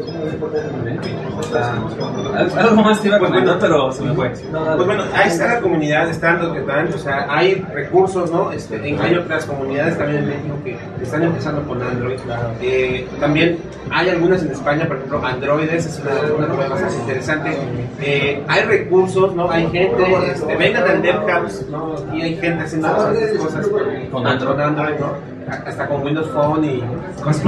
Al- 2.35 2.59
Algo 2.59 2.75
más 2.83 3.01
te 3.01 3.07
iba 3.07 3.17
a 3.17 3.19
comentar, 3.19 3.57
pero 3.59 3.91
se 3.91 4.03
me 4.03 4.13
fue. 4.13 4.29
Pues 4.29 4.85
bueno, 4.85 5.03
ahí 5.15 5.27
está 5.29 5.47
la 5.47 5.59
comunidad, 5.61 6.09
están 6.09 6.39
los 6.39 6.53
que 6.53 6.59
están, 6.59 6.87
o 6.93 6.97
sea, 6.97 7.25
hay 7.29 7.55
recursos, 7.73 8.31
¿no? 8.31 8.51
Este, 8.51 8.75
en- 8.87 8.99
hay 8.99 9.15
otras 9.15 9.45
comunidades 9.45 9.97
también 9.97 10.19
en 10.23 10.27
México 10.29 10.55
que 10.63 10.77
están 11.03 11.23
empezando 11.23 11.61
con 11.63 11.81
Android. 11.81 12.19
Eh, 12.61 13.07
también 13.19 13.57
hay 13.91 14.09
algunas 14.09 14.41
en 14.43 14.51
España, 14.51 14.85
por 14.87 14.97
ejemplo, 14.97 15.25
Androides, 15.25 15.85
es 15.85 15.99
una, 15.99 16.33
una 16.37 16.47
cosa 16.47 16.67
bastante 16.69 16.95
interesante. 16.97 17.57
Eh, 18.01 18.43
hay 18.47 18.63
recursos, 18.63 19.33
¿no? 19.35 19.49
Hay 19.49 19.63
gente, 19.69 20.03
este, 20.33 20.55
vengan 20.57 20.83
al 20.83 21.01
DevHouse, 21.01 21.65
¿no? 21.69 21.95
Y 22.13 22.21
hay 22.21 22.35
gente 22.35 22.63
haciendo 22.63 22.87
bastantes 22.89 23.37
cosas 23.39 23.67
con, 23.67 23.81
Con 24.11 24.27
Android. 24.27 24.51
con 24.51 24.61
Android, 24.61 24.99
¿no? 24.99 25.28
Hasta 25.49 25.87
con 25.87 26.03
Windows 26.03 26.29
Phone 26.31 26.65
y 26.65 26.83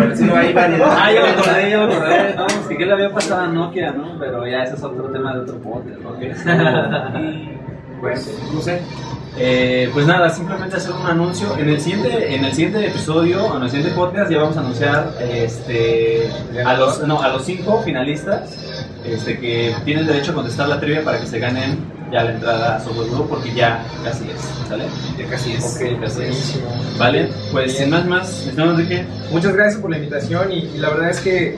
el 0.02 0.12
estilo, 0.12 0.36
hay 0.36 0.54
variedad. 0.54 0.88
Ah, 0.92 1.12
ya 1.12 1.22
me 1.22 1.30
acordé, 1.30 1.70
ya 1.70 1.78
me 1.78 1.94
acordé. 1.94 2.36
No, 2.36 2.48
es 2.48 2.54
que 2.68 2.78
¿qué 2.78 2.86
le 2.86 2.94
había 2.94 3.12
pasado 3.12 3.42
a 3.42 3.48
Nokia, 3.48 3.92
¿no? 3.92 4.18
Pero 4.20 4.48
ya 4.48 4.64
ese 4.64 4.76
es 4.76 4.84
otro 4.84 5.06
tema 5.06 5.34
de 5.34 5.40
otro 5.42 5.58
podcast, 5.58 6.00
¿no? 6.46 7.52
Pues, 8.02 8.36
no 8.52 8.60
sé. 8.62 8.82
Eh, 9.38 9.90
pues 9.94 10.08
nada, 10.08 10.30
simplemente 10.30 10.76
hacer 10.76 10.92
un 10.92 11.06
anuncio. 11.06 11.56
En 11.56 11.70
el 11.70 11.80
siguiente, 11.80 12.36
en 12.36 12.44
el 12.44 12.52
siguiente 12.52 12.88
episodio, 12.88 13.56
en 13.56 13.64
el 13.64 13.70
siguiente 13.70 13.96
podcast, 13.96 14.32
ya 14.32 14.40
vamos 14.40 14.58
a 14.58 14.62
anunciar 14.62 15.14
este, 15.22 16.30
a, 16.66 16.74
los, 16.74 17.06
no, 17.08 17.22
a 17.22 17.30
los 17.30 17.46
cinco 17.46 17.82
finalistas 17.84 18.81
este, 19.06 19.40
que 19.40 19.76
tienen 19.86 20.06
derecho 20.06 20.32
a 20.32 20.36
contestar 20.36 20.68
la 20.68 20.80
trivia 20.80 21.04
para 21.04 21.20
que 21.20 21.28
se 21.28 21.40
ganen 21.40 21.80
ya 22.12 22.24
la 22.24 22.32
entrada 22.34 22.76
a 22.76 22.80
Software 22.80 23.10
Group 23.10 23.30
porque 23.30 23.54
ya 23.54 23.84
casi 24.04 24.26
es, 24.26 24.68
¿sale? 24.68 24.84
Ya 25.18 25.26
casi 25.30 25.54
es. 25.54 25.64
Ok, 25.64 26.02
casi 26.02 26.24
es. 26.24 26.60
Vale, 26.98 27.30
pues 27.52 27.78
sin 27.78 27.90
más, 27.90 28.06
más, 28.06 28.46
estimado 28.48 28.72
Enrique. 28.72 29.06
Muchas 29.32 29.54
gracias 29.54 29.82
por 29.82 29.92
la 29.92 29.98
invitación 29.98 30.52
y, 30.52 30.58
y 30.60 30.78
la 30.78 30.90
verdad 30.90 31.10
es 31.10 31.20
que 31.22 31.58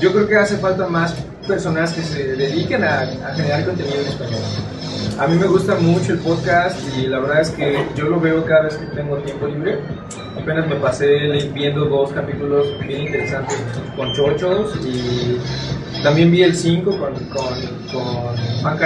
yo 0.00 0.12
creo 0.12 0.28
que 0.28 0.36
hace 0.36 0.56
falta 0.58 0.86
más 0.86 1.14
personas 1.46 1.92
que 1.92 2.02
se 2.02 2.36
dediquen 2.36 2.84
a, 2.84 3.00
a 3.00 3.34
generar 3.34 3.64
contenido 3.64 4.00
en 4.00 4.06
español. 4.06 4.40
A 5.18 5.26
mí 5.26 5.36
me 5.36 5.48
gusta 5.48 5.74
mucho 5.74 6.12
el 6.12 6.20
podcast 6.20 6.78
y 6.96 7.08
la 7.08 7.18
verdad 7.18 7.40
es 7.40 7.50
que 7.50 7.84
yo 7.96 8.04
lo 8.04 8.20
veo 8.20 8.44
cada 8.44 8.62
vez 8.62 8.76
que 8.76 8.86
tengo 8.86 9.16
tiempo 9.16 9.48
libre. 9.48 9.80
Apenas 10.40 10.68
me 10.68 10.76
pasé 10.76 11.08
viendo 11.52 11.86
dos 11.86 12.12
capítulos 12.12 12.68
bien 12.86 13.06
interesantes 13.06 13.58
con 13.96 14.14
chochos 14.14 14.76
y 14.86 15.36
también 16.04 16.30
vi 16.30 16.44
el 16.44 16.54
5 16.54 16.88
con, 16.98 17.14
con, 17.14 17.44
con 17.92 18.78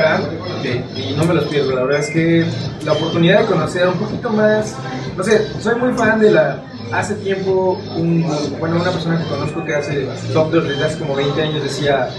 y 0.95 1.15
no 1.15 1.25
me 1.27 1.35
los 1.35 1.45
pierdo. 1.49 1.77
La 1.77 1.83
verdad 1.83 2.01
es 2.01 2.09
que 2.09 2.47
la 2.87 2.93
oportunidad 2.93 3.41
de 3.41 3.47
conocer 3.47 3.89
un 3.89 3.99
poquito 3.99 4.31
más, 4.31 4.75
no 5.15 5.23
sé, 5.23 5.47
soy 5.61 5.75
muy 5.75 5.93
fan 5.93 6.19
de 6.19 6.31
la... 6.31 6.63
Hace 6.93 7.15
tiempo, 7.17 7.79
un, 7.97 8.23
bueno, 8.61 8.77
una 8.77 8.91
persona 8.91 9.19
que 9.19 9.27
conozco 9.27 9.65
que 9.65 9.75
hace 9.75 10.07
software 10.31 10.65
desde 10.65 10.85
hace 10.85 10.99
como 10.99 11.15
20 11.15 11.41
años 11.41 11.63
decía, 11.63 12.11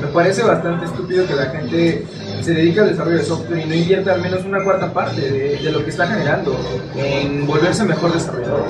me 0.00 0.06
parece 0.08 0.42
bastante 0.44 0.86
estúpido 0.86 1.26
que 1.26 1.34
la 1.34 1.46
gente 1.46 2.06
se 2.42 2.54
dedique 2.54 2.80
al 2.80 2.90
desarrollo 2.90 3.18
de 3.18 3.24
software 3.24 3.60
y 3.60 3.64
no 3.66 3.74
invierta 3.74 4.14
al 4.14 4.20
menos 4.20 4.44
una 4.44 4.62
cuarta 4.62 4.92
parte 4.92 5.20
de, 5.20 5.56
de 5.56 5.72
lo 5.72 5.84
que 5.84 5.90
está 5.90 6.06
generando 6.06 6.56
en 6.96 7.46
volverse 7.46 7.84
mejor 7.84 8.12
desarrollador. 8.12 8.64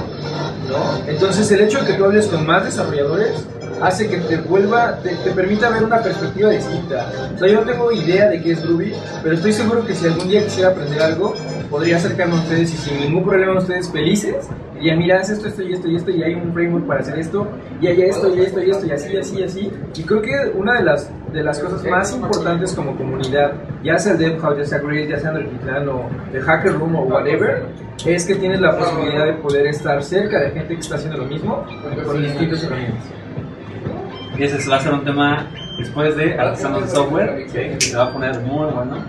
¿no? 0.69 1.09
Entonces 1.11 1.51
el 1.51 1.61
hecho 1.61 1.81
de 1.81 1.87
que 1.87 1.93
tú 1.95 2.05
hables 2.05 2.27
con 2.27 2.47
más 2.47 2.65
desarrolladores 2.65 3.47
hace 3.81 4.09
que 4.09 4.19
te 4.19 4.37
vuelva, 4.39 4.99
te, 5.03 5.15
te 5.17 5.31
permita 5.31 5.71
ver 5.71 5.85
una 5.85 6.03
perspectiva 6.03 6.51
distinta. 6.51 7.11
O 7.35 7.39
sea, 7.39 7.49
yo 7.49 7.61
no 7.61 7.67
tengo 7.71 7.93
idea 7.93 8.29
de 8.29 8.43
qué 8.43 8.53
es 8.53 8.67
Ruby, 8.67 8.93
pero 9.23 9.35
estoy 9.35 9.53
seguro 9.53 9.87
que 9.87 9.95
si 9.95 10.07
algún 10.07 10.29
día 10.29 10.45
quisiera 10.45 10.71
aprender 10.71 11.01
algo, 11.03 11.35
podría 11.71 11.97
acercarme 11.97 12.37
a 12.37 12.41
ustedes 12.41 12.75
y 12.75 12.77
sin 12.77 13.01
ningún 13.01 13.25
problema 13.25 13.59
ustedes 13.59 13.91
felices. 13.91 14.49
Y 14.81 14.91
mira, 14.95 15.21
haz 15.21 15.31
esto, 15.31 15.49
esto 15.49 15.63
y 15.63 15.73
esto 15.73 15.89
y 15.89 15.97
esto, 15.97 16.11
y 16.11 16.23
hay 16.23 16.35
un 16.35 16.53
framework 16.53 16.87
para 16.87 17.01
hacer 17.01 17.19
esto, 17.19 17.49
y 17.81 17.87
hay 17.89 18.03
esto 18.03 18.35
y 18.35 18.41
esto 18.41 18.63
y 18.63 18.71
esto, 18.71 18.87
y 18.87 18.91
así, 18.93 19.17
así, 19.17 19.43
así. 19.43 19.73
Y 19.97 20.03
creo 20.03 20.23
que 20.23 20.53
una 20.55 20.75
de 20.75 20.85
las, 20.85 21.11
de 21.33 21.43
las 21.43 21.59
cosas 21.59 21.85
más 21.85 22.13
importantes 22.15 22.75
como 22.75 22.97
comunidad, 22.97 23.53
ya 23.83 23.99
sea 23.99 24.13
el 24.13 24.19
DevHouse, 24.19 24.59
ya 24.59 24.65
sea 24.65 24.79
Grid, 24.79 25.09
ya 25.09 25.19
sea 25.19 25.33
el 25.33 25.51
Gitlán 25.51 25.89
o 25.89 26.09
el 26.33 26.43
Hacker 26.43 26.75
Room 26.75 26.97
o 26.97 27.03
whatever, 27.03 27.67
es 28.07 28.27
que 28.27 28.37
tienes 28.37 28.61
la 28.61 28.77
posibilidad 28.77 29.27
de 29.27 29.33
poder 29.35 29.67
estar 29.67 30.03
cerca 30.03 30.41
de 30.41 30.51
gente 30.51 30.75
que 30.75 30.81
está 30.81 30.95
haciendo 30.95 31.19
lo 31.19 31.25
mismo 31.27 31.65
con 32.05 32.23
distintos 32.23 32.63
herramientas. 32.65 33.05
Y 34.39 34.45
ese 34.45 34.71
va 34.71 34.77
a 34.77 34.81
ser 34.81 34.93
un 34.93 35.05
tema 35.05 35.47
después 35.79 36.17
de 36.17 36.39
Artesanos 36.39 36.83
de 36.83 36.89
Software, 36.89 37.47
que 37.53 37.81
se 37.81 37.97
va 37.97 38.05
a 38.05 38.13
poner 38.13 38.39
muy 38.41 38.71
bueno. 38.73 39.05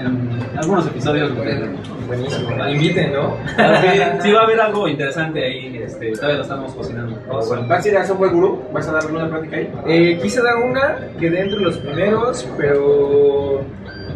En 0.00 0.58
algunos 0.58 0.86
episodios 0.86 1.30
lo 1.30 1.42
tendremos. 1.42 1.80
Buenísimo. 2.06 2.68
Inviten, 2.68 3.12
¿no? 3.12 3.36
Sí, 3.80 4.00
sí 4.22 4.32
va 4.32 4.40
a 4.40 4.44
haber 4.44 4.60
algo 4.60 4.88
interesante 4.88 5.44
ahí, 5.44 5.80
este, 5.84 6.12
todavía 6.12 6.36
lo 6.36 6.42
estamos 6.42 6.74
cocinando. 6.74 7.18
Bueno, 7.26 7.66
¿Vas 7.68 7.84
a 7.84 7.88
ir 7.88 7.96
a 7.96 8.06
Software 8.06 8.32
Guru? 8.32 8.62
¿Vas 8.72 8.88
a 8.88 8.92
darle 8.92 9.12
una 9.12 9.28
plática 9.28 9.56
ahí? 9.56 9.70
Eh, 9.86 10.18
quise 10.22 10.42
dar 10.42 10.56
una, 10.56 10.98
quedé 11.18 11.42
entre 11.42 11.60
los 11.60 11.76
primeros, 11.78 12.48
pero 12.56 13.60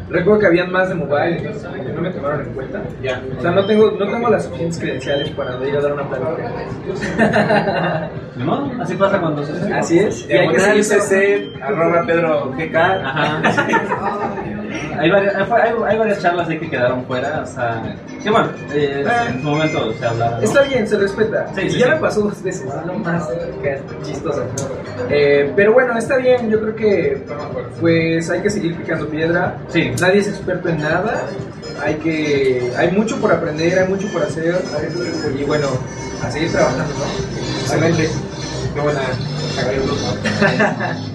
recuerdo 0.08 0.40
que 0.40 0.46
habían 0.46 0.72
más 0.72 0.88
de 0.88 0.94
mobile, 0.94 1.38
entonces 1.38 1.68
no 1.94 2.00
me 2.00 2.10
tomaron 2.10 2.40
en 2.40 2.54
cuenta. 2.54 2.82
Ya. 3.02 3.22
O 3.38 3.42
sea, 3.42 3.50
no 3.50 3.66
tengo, 3.66 3.90
no 3.90 4.06
tengo 4.06 4.30
las 4.30 4.44
suficientes 4.44 4.78
credenciales 4.78 5.30
para 5.30 5.68
ir 5.68 5.76
a 5.76 5.80
dar 5.80 5.92
una 5.92 6.08
plática. 6.08 6.50
Modo, 8.36 8.70
así 8.80 8.94
pasa 8.94 9.20
cuando 9.20 9.44
se 9.44 9.74
Así 9.74 9.98
es. 9.98 10.26
Y 10.28 10.32
hay 10.32 10.48
que 10.48 10.56
Diagonal 10.56 10.84
seguir 10.84 11.02
CC, 11.02 11.62
arroba 11.62 12.06
Pedro 12.06 12.52
GK. 12.56 12.76
Ajá. 12.76 13.42
Hay 14.98 15.10
varias, 15.10 15.34
hay, 15.34 15.98
varias 15.98 16.20
charlas 16.20 16.48
ahí 16.48 16.58
que 16.58 16.70
quedaron 16.70 17.04
fuera, 17.06 17.42
o 17.42 17.46
sea, 17.46 17.82
que 18.22 18.30
bueno, 18.30 18.48
eh, 18.72 19.04
en 19.28 19.40
su 19.42 19.48
momento 19.48 19.92
se 19.94 20.06
hablaba. 20.06 20.36
¿no? 20.38 20.42
Está 20.42 20.62
bien, 20.62 20.86
se 20.86 20.98
respeta. 20.98 21.46
Sí, 21.54 21.62
y 21.62 21.70
sí, 21.70 21.78
ya 21.78 21.86
sí. 21.86 21.90
me 21.92 21.96
pasó 21.96 22.20
dos 22.22 22.42
veces, 22.42 22.62
es 22.66 22.86
lo 22.86 22.94
más 22.94 23.28
que- 23.62 23.80
chistoso. 24.04 24.44
Eh, 25.10 25.52
pero 25.56 25.72
bueno, 25.72 25.96
está 25.98 26.16
bien, 26.16 26.48
yo 26.50 26.60
creo 26.60 26.76
que 26.76 27.24
pues 27.80 28.30
hay 28.30 28.40
que 28.40 28.50
seguir 28.50 28.76
picando 28.76 29.08
piedra. 29.08 29.56
Sí. 29.68 29.90
Nadie 30.00 30.20
es 30.20 30.28
experto 30.28 30.68
en 30.68 30.78
nada. 30.80 31.22
Hay 31.82 31.94
que 31.96 32.72
hay 32.76 32.90
mucho 32.92 33.16
por 33.20 33.32
aprender, 33.32 33.78
hay 33.78 33.88
mucho 33.88 34.06
por 34.12 34.22
hacer 34.22 34.54
y 35.38 35.44
bueno, 35.44 35.66
a 36.22 36.30
seguir 36.30 36.52
trabajando, 36.52 36.84
¿no? 36.94 37.60
Excelente. 37.62 38.08
Qué 38.74 38.80
buena. 38.80 39.00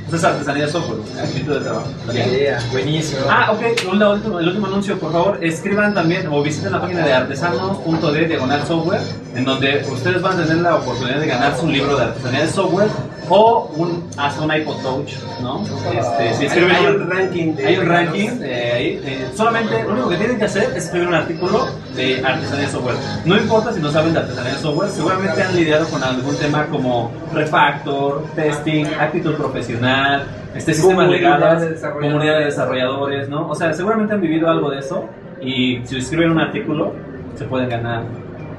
Eso 0.07 0.15
es 0.15 0.23
artesanía 0.23 0.65
de 0.65 0.71
software, 0.71 0.99
de 1.01 1.59
trabajo. 1.59 1.87
Yeah, 2.13 2.59
buenísimo. 2.71 3.21
Ah, 3.29 3.51
ok, 3.51 3.61
un- 3.91 4.01
el 4.39 4.47
último 4.47 4.67
anuncio, 4.67 4.97
por 4.99 5.11
favor, 5.11 5.39
escriban 5.43 5.93
también 5.93 6.27
o 6.27 6.41
visiten 6.43 6.71
la 6.71 6.81
página 6.81 7.05
de 7.05 7.13
artesanos.de 7.13 8.25
diagonal 8.27 8.63
software, 8.65 9.01
en 9.35 9.43
donde 9.43 9.85
ustedes 9.91 10.21
van 10.21 10.39
a 10.39 10.43
tener 10.43 10.61
la 10.61 10.75
oportunidad 10.75 11.19
de 11.19 11.27
ganarse 11.27 11.65
un 11.65 11.73
libro 11.73 11.97
de 11.97 12.03
artesanía 12.03 12.41
de 12.41 12.47
software 12.49 12.87
o 13.29 13.71
un, 13.75 14.09
hasta 14.17 14.41
un 14.41 14.53
iPod 14.53 14.81
Touch, 14.81 15.13
¿no? 15.41 15.63
Este, 15.63 16.33
si 16.35 16.45
escriben 16.45 16.75
hay 16.75 16.85
un 16.85 17.09
ranking 17.09 17.53
de. 17.55 17.65
Hay 17.65 17.77
un 17.77 17.85
ranking 17.85 18.29
eh, 18.41 18.71
ahí. 18.73 19.01
eh, 19.03 19.27
solamente 19.35 19.83
lo 19.83 19.93
único 19.93 20.09
que 20.09 20.17
tienen 20.17 20.37
que 20.37 20.45
hacer 20.45 20.63
es 20.75 20.85
escribir 20.85 21.07
un 21.07 21.15
artículo 21.15 21.67
de 21.95 22.23
artesanía 22.25 22.69
software. 22.69 22.95
No 23.25 23.37
importa 23.37 23.73
si 23.73 23.81
no 23.81 23.91
saben 23.91 24.13
de 24.13 24.19
artesanía 24.19 24.53
de 24.53 24.59
software, 24.59 24.89
seguramente 24.89 25.41
han 25.41 25.55
lidiado 25.55 25.87
con 25.89 26.03
algún 26.03 26.35
tema 26.37 26.65
como 26.67 27.11
refactor, 27.33 28.25
testing, 28.35 28.85
actitud 28.99 29.35
profesional, 29.35 30.25
este 30.55 30.73
sistemas 30.73 31.09
legales, 31.09 31.81
de 31.81 31.91
comunidad 31.91 32.39
de 32.39 32.45
desarrolladores, 32.45 33.29
¿no? 33.29 33.49
O 33.49 33.55
sea, 33.55 33.73
seguramente 33.73 34.13
han 34.13 34.21
vivido 34.21 34.49
algo 34.49 34.69
de 34.69 34.79
eso 34.79 35.05
y 35.41 35.81
si 35.85 35.97
escriben 35.97 36.31
un 36.31 36.39
artículo 36.39 36.93
se 37.35 37.45
pueden 37.45 37.69
ganar 37.69 38.03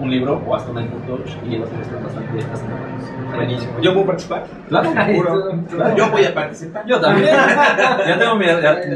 un 0.00 0.10
libro 0.10 0.42
o 0.46 0.54
hasta 0.54 0.70
un 0.70 0.82
iPod 0.82 1.00
Touch 1.06 1.30
y 1.48 1.56
los 1.56 1.68
están 1.70 2.02
bastante, 2.02 2.36
bastante 2.36 2.74
buenos. 2.74 3.34
Buenísimo. 3.34 3.72
¿Yo 3.80 3.92
puedo 3.92 4.06
participar? 4.06 4.44
Claro, 4.68 4.92
claro. 5.70 5.96
Yo 5.96 6.10
voy 6.10 6.24
a 6.24 6.34
participar. 6.34 6.86
Yo 6.86 7.00
también. 7.00 7.28
ya 8.06 8.18
tengo 8.18 8.36
mi, 8.36 8.46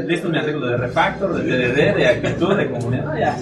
listo 0.07 0.29
mi 0.29 0.37
artículo 0.37 0.67
de 0.67 0.77
refactor, 0.77 1.33
de 1.35 1.43
TDD, 1.43 1.95
de 1.95 2.07
actitud, 2.07 2.55
de 2.55 2.69
comunidad. 2.69 3.11
Ah, 3.11 3.19
ya. 3.19 3.35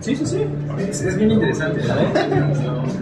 Sí, 0.00 0.16
sí, 0.16 0.26
sí. 0.26 0.46
Es, 0.78 1.02
es 1.02 1.16
bien 1.16 1.30
interesante, 1.32 1.82
¿sabes? 1.82 2.06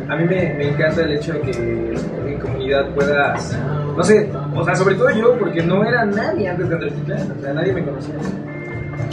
A 0.08 0.16
mí 0.16 0.24
me, 0.24 0.54
me 0.54 0.68
encanta 0.68 1.02
el 1.02 1.12
hecho 1.12 1.32
de 1.34 1.40
que 1.40 1.94
en 2.26 2.38
comunidad 2.40 2.88
puedas, 2.94 3.58
no 3.96 4.02
sé, 4.02 4.30
o 4.54 4.64
sea, 4.64 4.74
sobre 4.74 4.96
todo 4.96 5.10
yo, 5.10 5.38
porque 5.38 5.62
no 5.62 5.84
era 5.84 6.04
nadie 6.04 6.48
antes 6.48 6.68
de 6.68 6.74
Andrés 6.74 6.94
Titlán, 6.94 7.34
o 7.38 7.40
sea, 7.40 7.52
nadie 7.52 7.72
me 7.72 7.84
conocía. 7.84 8.14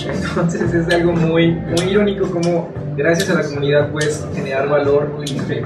Entonces 0.07 0.73
es 0.73 0.93
algo 0.93 1.13
muy, 1.13 1.51
muy 1.51 1.89
irónico 1.89 2.29
como 2.29 2.69
gracias 2.95 3.29
a 3.29 3.35
la 3.41 3.43
comunidad 3.43 3.89
puedes 3.91 4.25
generar 4.35 4.67
valor 4.69 5.09
y 5.25 5.39
fe. 5.39 5.63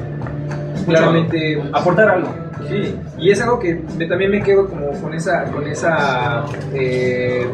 Claramente 0.86 1.62
Aportar 1.74 2.10
algo. 2.10 2.30
Sí, 2.68 2.96
y 3.18 3.32
es 3.32 3.42
algo 3.42 3.60
que 3.60 3.82
me- 3.98 4.06
también 4.06 4.32
me 4.32 4.42
quedo 4.42 4.68
como 4.68 4.92
con 5.02 5.14
esa, 5.14 5.44
con 5.46 5.68
esa 5.68 6.44
eh, 6.74 7.46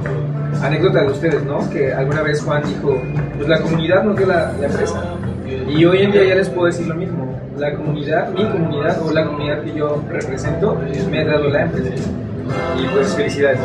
anécdota 0.61 1.01
de 1.01 1.07
ustedes, 1.07 1.43
¿no? 1.43 1.67
Que 1.69 1.93
alguna 1.93 2.21
vez 2.21 2.41
Juan 2.41 2.61
dijo, 2.67 2.97
pues 3.37 3.47
la 3.47 3.59
comunidad 3.61 4.03
nos 4.03 4.15
dio 4.17 4.27
la, 4.27 4.51
la 4.59 4.67
empresa. 4.67 5.01
Y 5.69 5.85
hoy 5.85 6.01
en 6.03 6.11
día 6.11 6.23
ya 6.25 6.35
les 6.35 6.49
puedo 6.49 6.67
decir 6.67 6.87
lo 6.87 6.95
mismo. 6.95 7.25
La 7.57 7.73
comunidad, 7.73 8.29
mi 8.31 8.45
comunidad 8.45 9.01
o 9.01 9.11
la 9.11 9.25
comunidad 9.25 9.63
que 9.63 9.73
yo 9.73 10.03
represento, 10.09 10.77
me 11.09 11.21
ha 11.21 11.25
dado 11.25 11.49
la 11.49 11.63
empresa. 11.63 11.89
Y 12.79 12.87
pues 12.87 13.15
felicidades. 13.15 13.59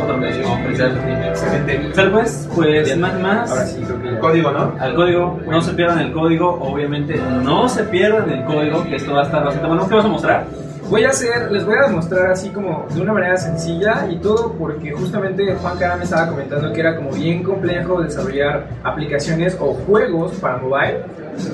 Excelente. 1.28 1.90
Tal 1.94 2.10
vez, 2.10 2.48
pues, 2.54 2.96
más, 2.96 3.20
más. 3.20 3.50
Ahora 3.50 3.66
sí. 3.66 3.82
Código, 4.20 4.50
¿no? 4.50 4.74
Al 4.78 4.94
código, 4.94 5.40
no 5.46 5.60
se 5.60 5.72
pierdan 5.72 5.98
el 5.98 6.12
código, 6.12 6.58
obviamente 6.60 7.20
no 7.42 7.68
se 7.68 7.84
pierdan 7.84 8.30
el 8.30 8.44
código, 8.44 8.84
que 8.84 8.96
esto 8.96 9.12
va 9.12 9.20
a 9.20 9.24
estar 9.24 9.44
bastante 9.44 9.68
bueno. 9.68 9.88
¿Qué 9.88 9.94
vas 9.94 10.04
a 10.04 10.08
mostrar? 10.08 10.46
Voy 10.92 11.04
a 11.04 11.08
hacer, 11.08 11.50
les 11.50 11.64
voy 11.64 11.74
a 11.82 11.88
demostrar 11.88 12.32
así 12.32 12.50
como 12.50 12.86
de 12.92 13.00
una 13.00 13.14
manera 13.14 13.38
sencilla 13.38 14.06
y 14.10 14.16
todo 14.16 14.52
porque 14.52 14.92
justamente 14.92 15.54
Juan 15.54 15.78
Cara 15.78 15.96
me 15.96 16.04
estaba 16.04 16.28
comentando 16.28 16.70
que 16.70 16.80
era 16.80 16.96
como 16.96 17.10
bien 17.12 17.42
complejo 17.42 18.02
desarrollar 18.02 18.66
aplicaciones 18.82 19.56
o 19.58 19.72
juegos 19.72 20.32
para 20.32 20.58
mobile. 20.58 20.98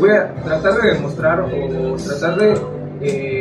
Voy 0.00 0.10
a 0.10 0.34
tratar 0.42 0.74
de 0.80 0.92
demostrar 0.94 1.40
o 1.40 1.48
tratar 1.96 2.36
de 2.36 2.58
eh, 3.00 3.37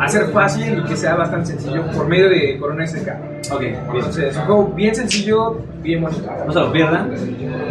hacer 0.00 0.26
fácil 0.28 0.78
y 0.78 0.88
que 0.88 0.96
sea 0.96 1.14
bastante 1.14 1.46
sencillo 1.52 1.82
por 1.94 2.06
medio 2.08 2.28
de 2.28 2.58
Corona 2.58 2.86
SDK. 2.86 3.52
Ok, 3.52 3.60
bien. 3.60 3.76
Entonces, 3.94 4.36
un 4.36 4.42
juego 4.44 4.64
bien 4.74 4.94
sencillo, 4.94 5.58
bien 5.82 6.02
bonito. 6.02 6.28
No 6.46 6.52
se 6.52 6.60
lo 6.60 6.72
pierdan. 6.72 7.10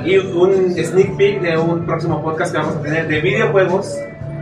Y 0.05 0.17
un 0.17 0.73
sneak 0.75 1.17
peek 1.17 1.41
de 1.41 1.57
un 1.57 1.85
próximo 1.85 2.21
podcast 2.21 2.51
que 2.51 2.57
vamos 2.59 2.75
a 2.75 2.81
tener 2.81 3.07
de 3.07 3.19
videojuegos. 3.21 3.97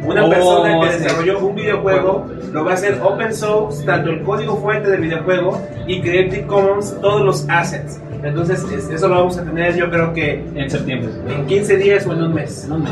Una 0.05 0.25
Oh, 0.25 0.29
persona 0.29 0.79
que 0.81 0.97
desarrolló 0.97 1.39
un 1.39 1.55
videojuego 1.55 2.25
lo 2.51 2.65
va 2.65 2.71
a 2.71 2.73
hacer 2.73 2.99
open 3.01 3.33
source, 3.33 3.85
tanto 3.85 4.09
el 4.09 4.21
código 4.23 4.57
fuente 4.57 4.89
del 4.89 4.99
videojuego 4.99 5.61
y 5.87 6.01
Creative 6.01 6.45
Commons, 6.45 6.99
todos 6.99 7.21
los 7.21 7.45
assets. 7.49 8.01
Entonces, 8.21 8.65
es- 8.73 8.89
eso 8.89 9.07
lo 9.07 9.15
vamos 9.15 9.37
a 9.37 9.43
tener 9.43 9.75
yo 9.77 9.89
creo 9.89 10.11
que 10.13 10.43
En 10.55 10.69
septiembre. 10.69 11.09
en 11.29 11.45
15 11.45 11.77
días 11.77 12.05
o 12.05 12.11
en 12.13 12.21
un 12.21 12.33
mes. 12.33 12.65
No 12.67 12.79
me 12.79 12.89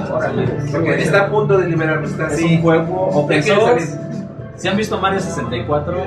Porque 0.71 1.01
está 1.01 1.23
a 1.23 1.29
punto 1.29 1.57
de 1.57 1.67
liberarlo. 1.67 2.07
Está 2.07 2.27
Es 2.27 2.33
así. 2.33 2.55
un 2.55 2.61
juego 2.61 3.07
open 3.13 3.43
source. 3.43 3.97
Si 4.61 4.67
han 4.67 4.77
visto 4.77 4.95
Mario 4.99 5.19
64, 5.19 5.97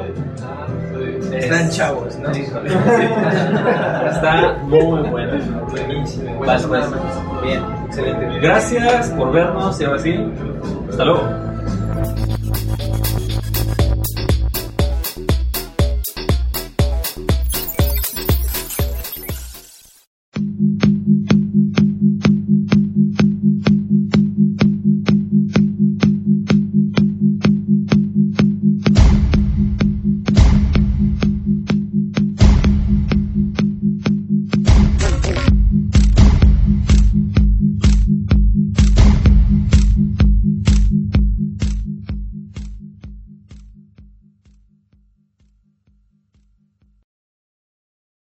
Están 1.32 1.60
es- 1.62 1.76
chavos, 1.76 2.16
¿no? 2.18 2.30
Está 4.10 4.58
muy 4.62 5.02
bueno. 5.10 5.32
Buenísimo. 5.70 6.38
Pues. 6.38 6.62
Bien, 7.42 7.62
excelente. 7.86 8.38
Gracias 8.40 9.08
por 9.10 9.32
vernos 9.32 9.80
y 9.80 9.84
ahora 9.84 9.98
sí, 9.98 10.24
hasta 10.88 11.04
luego. 11.04 11.22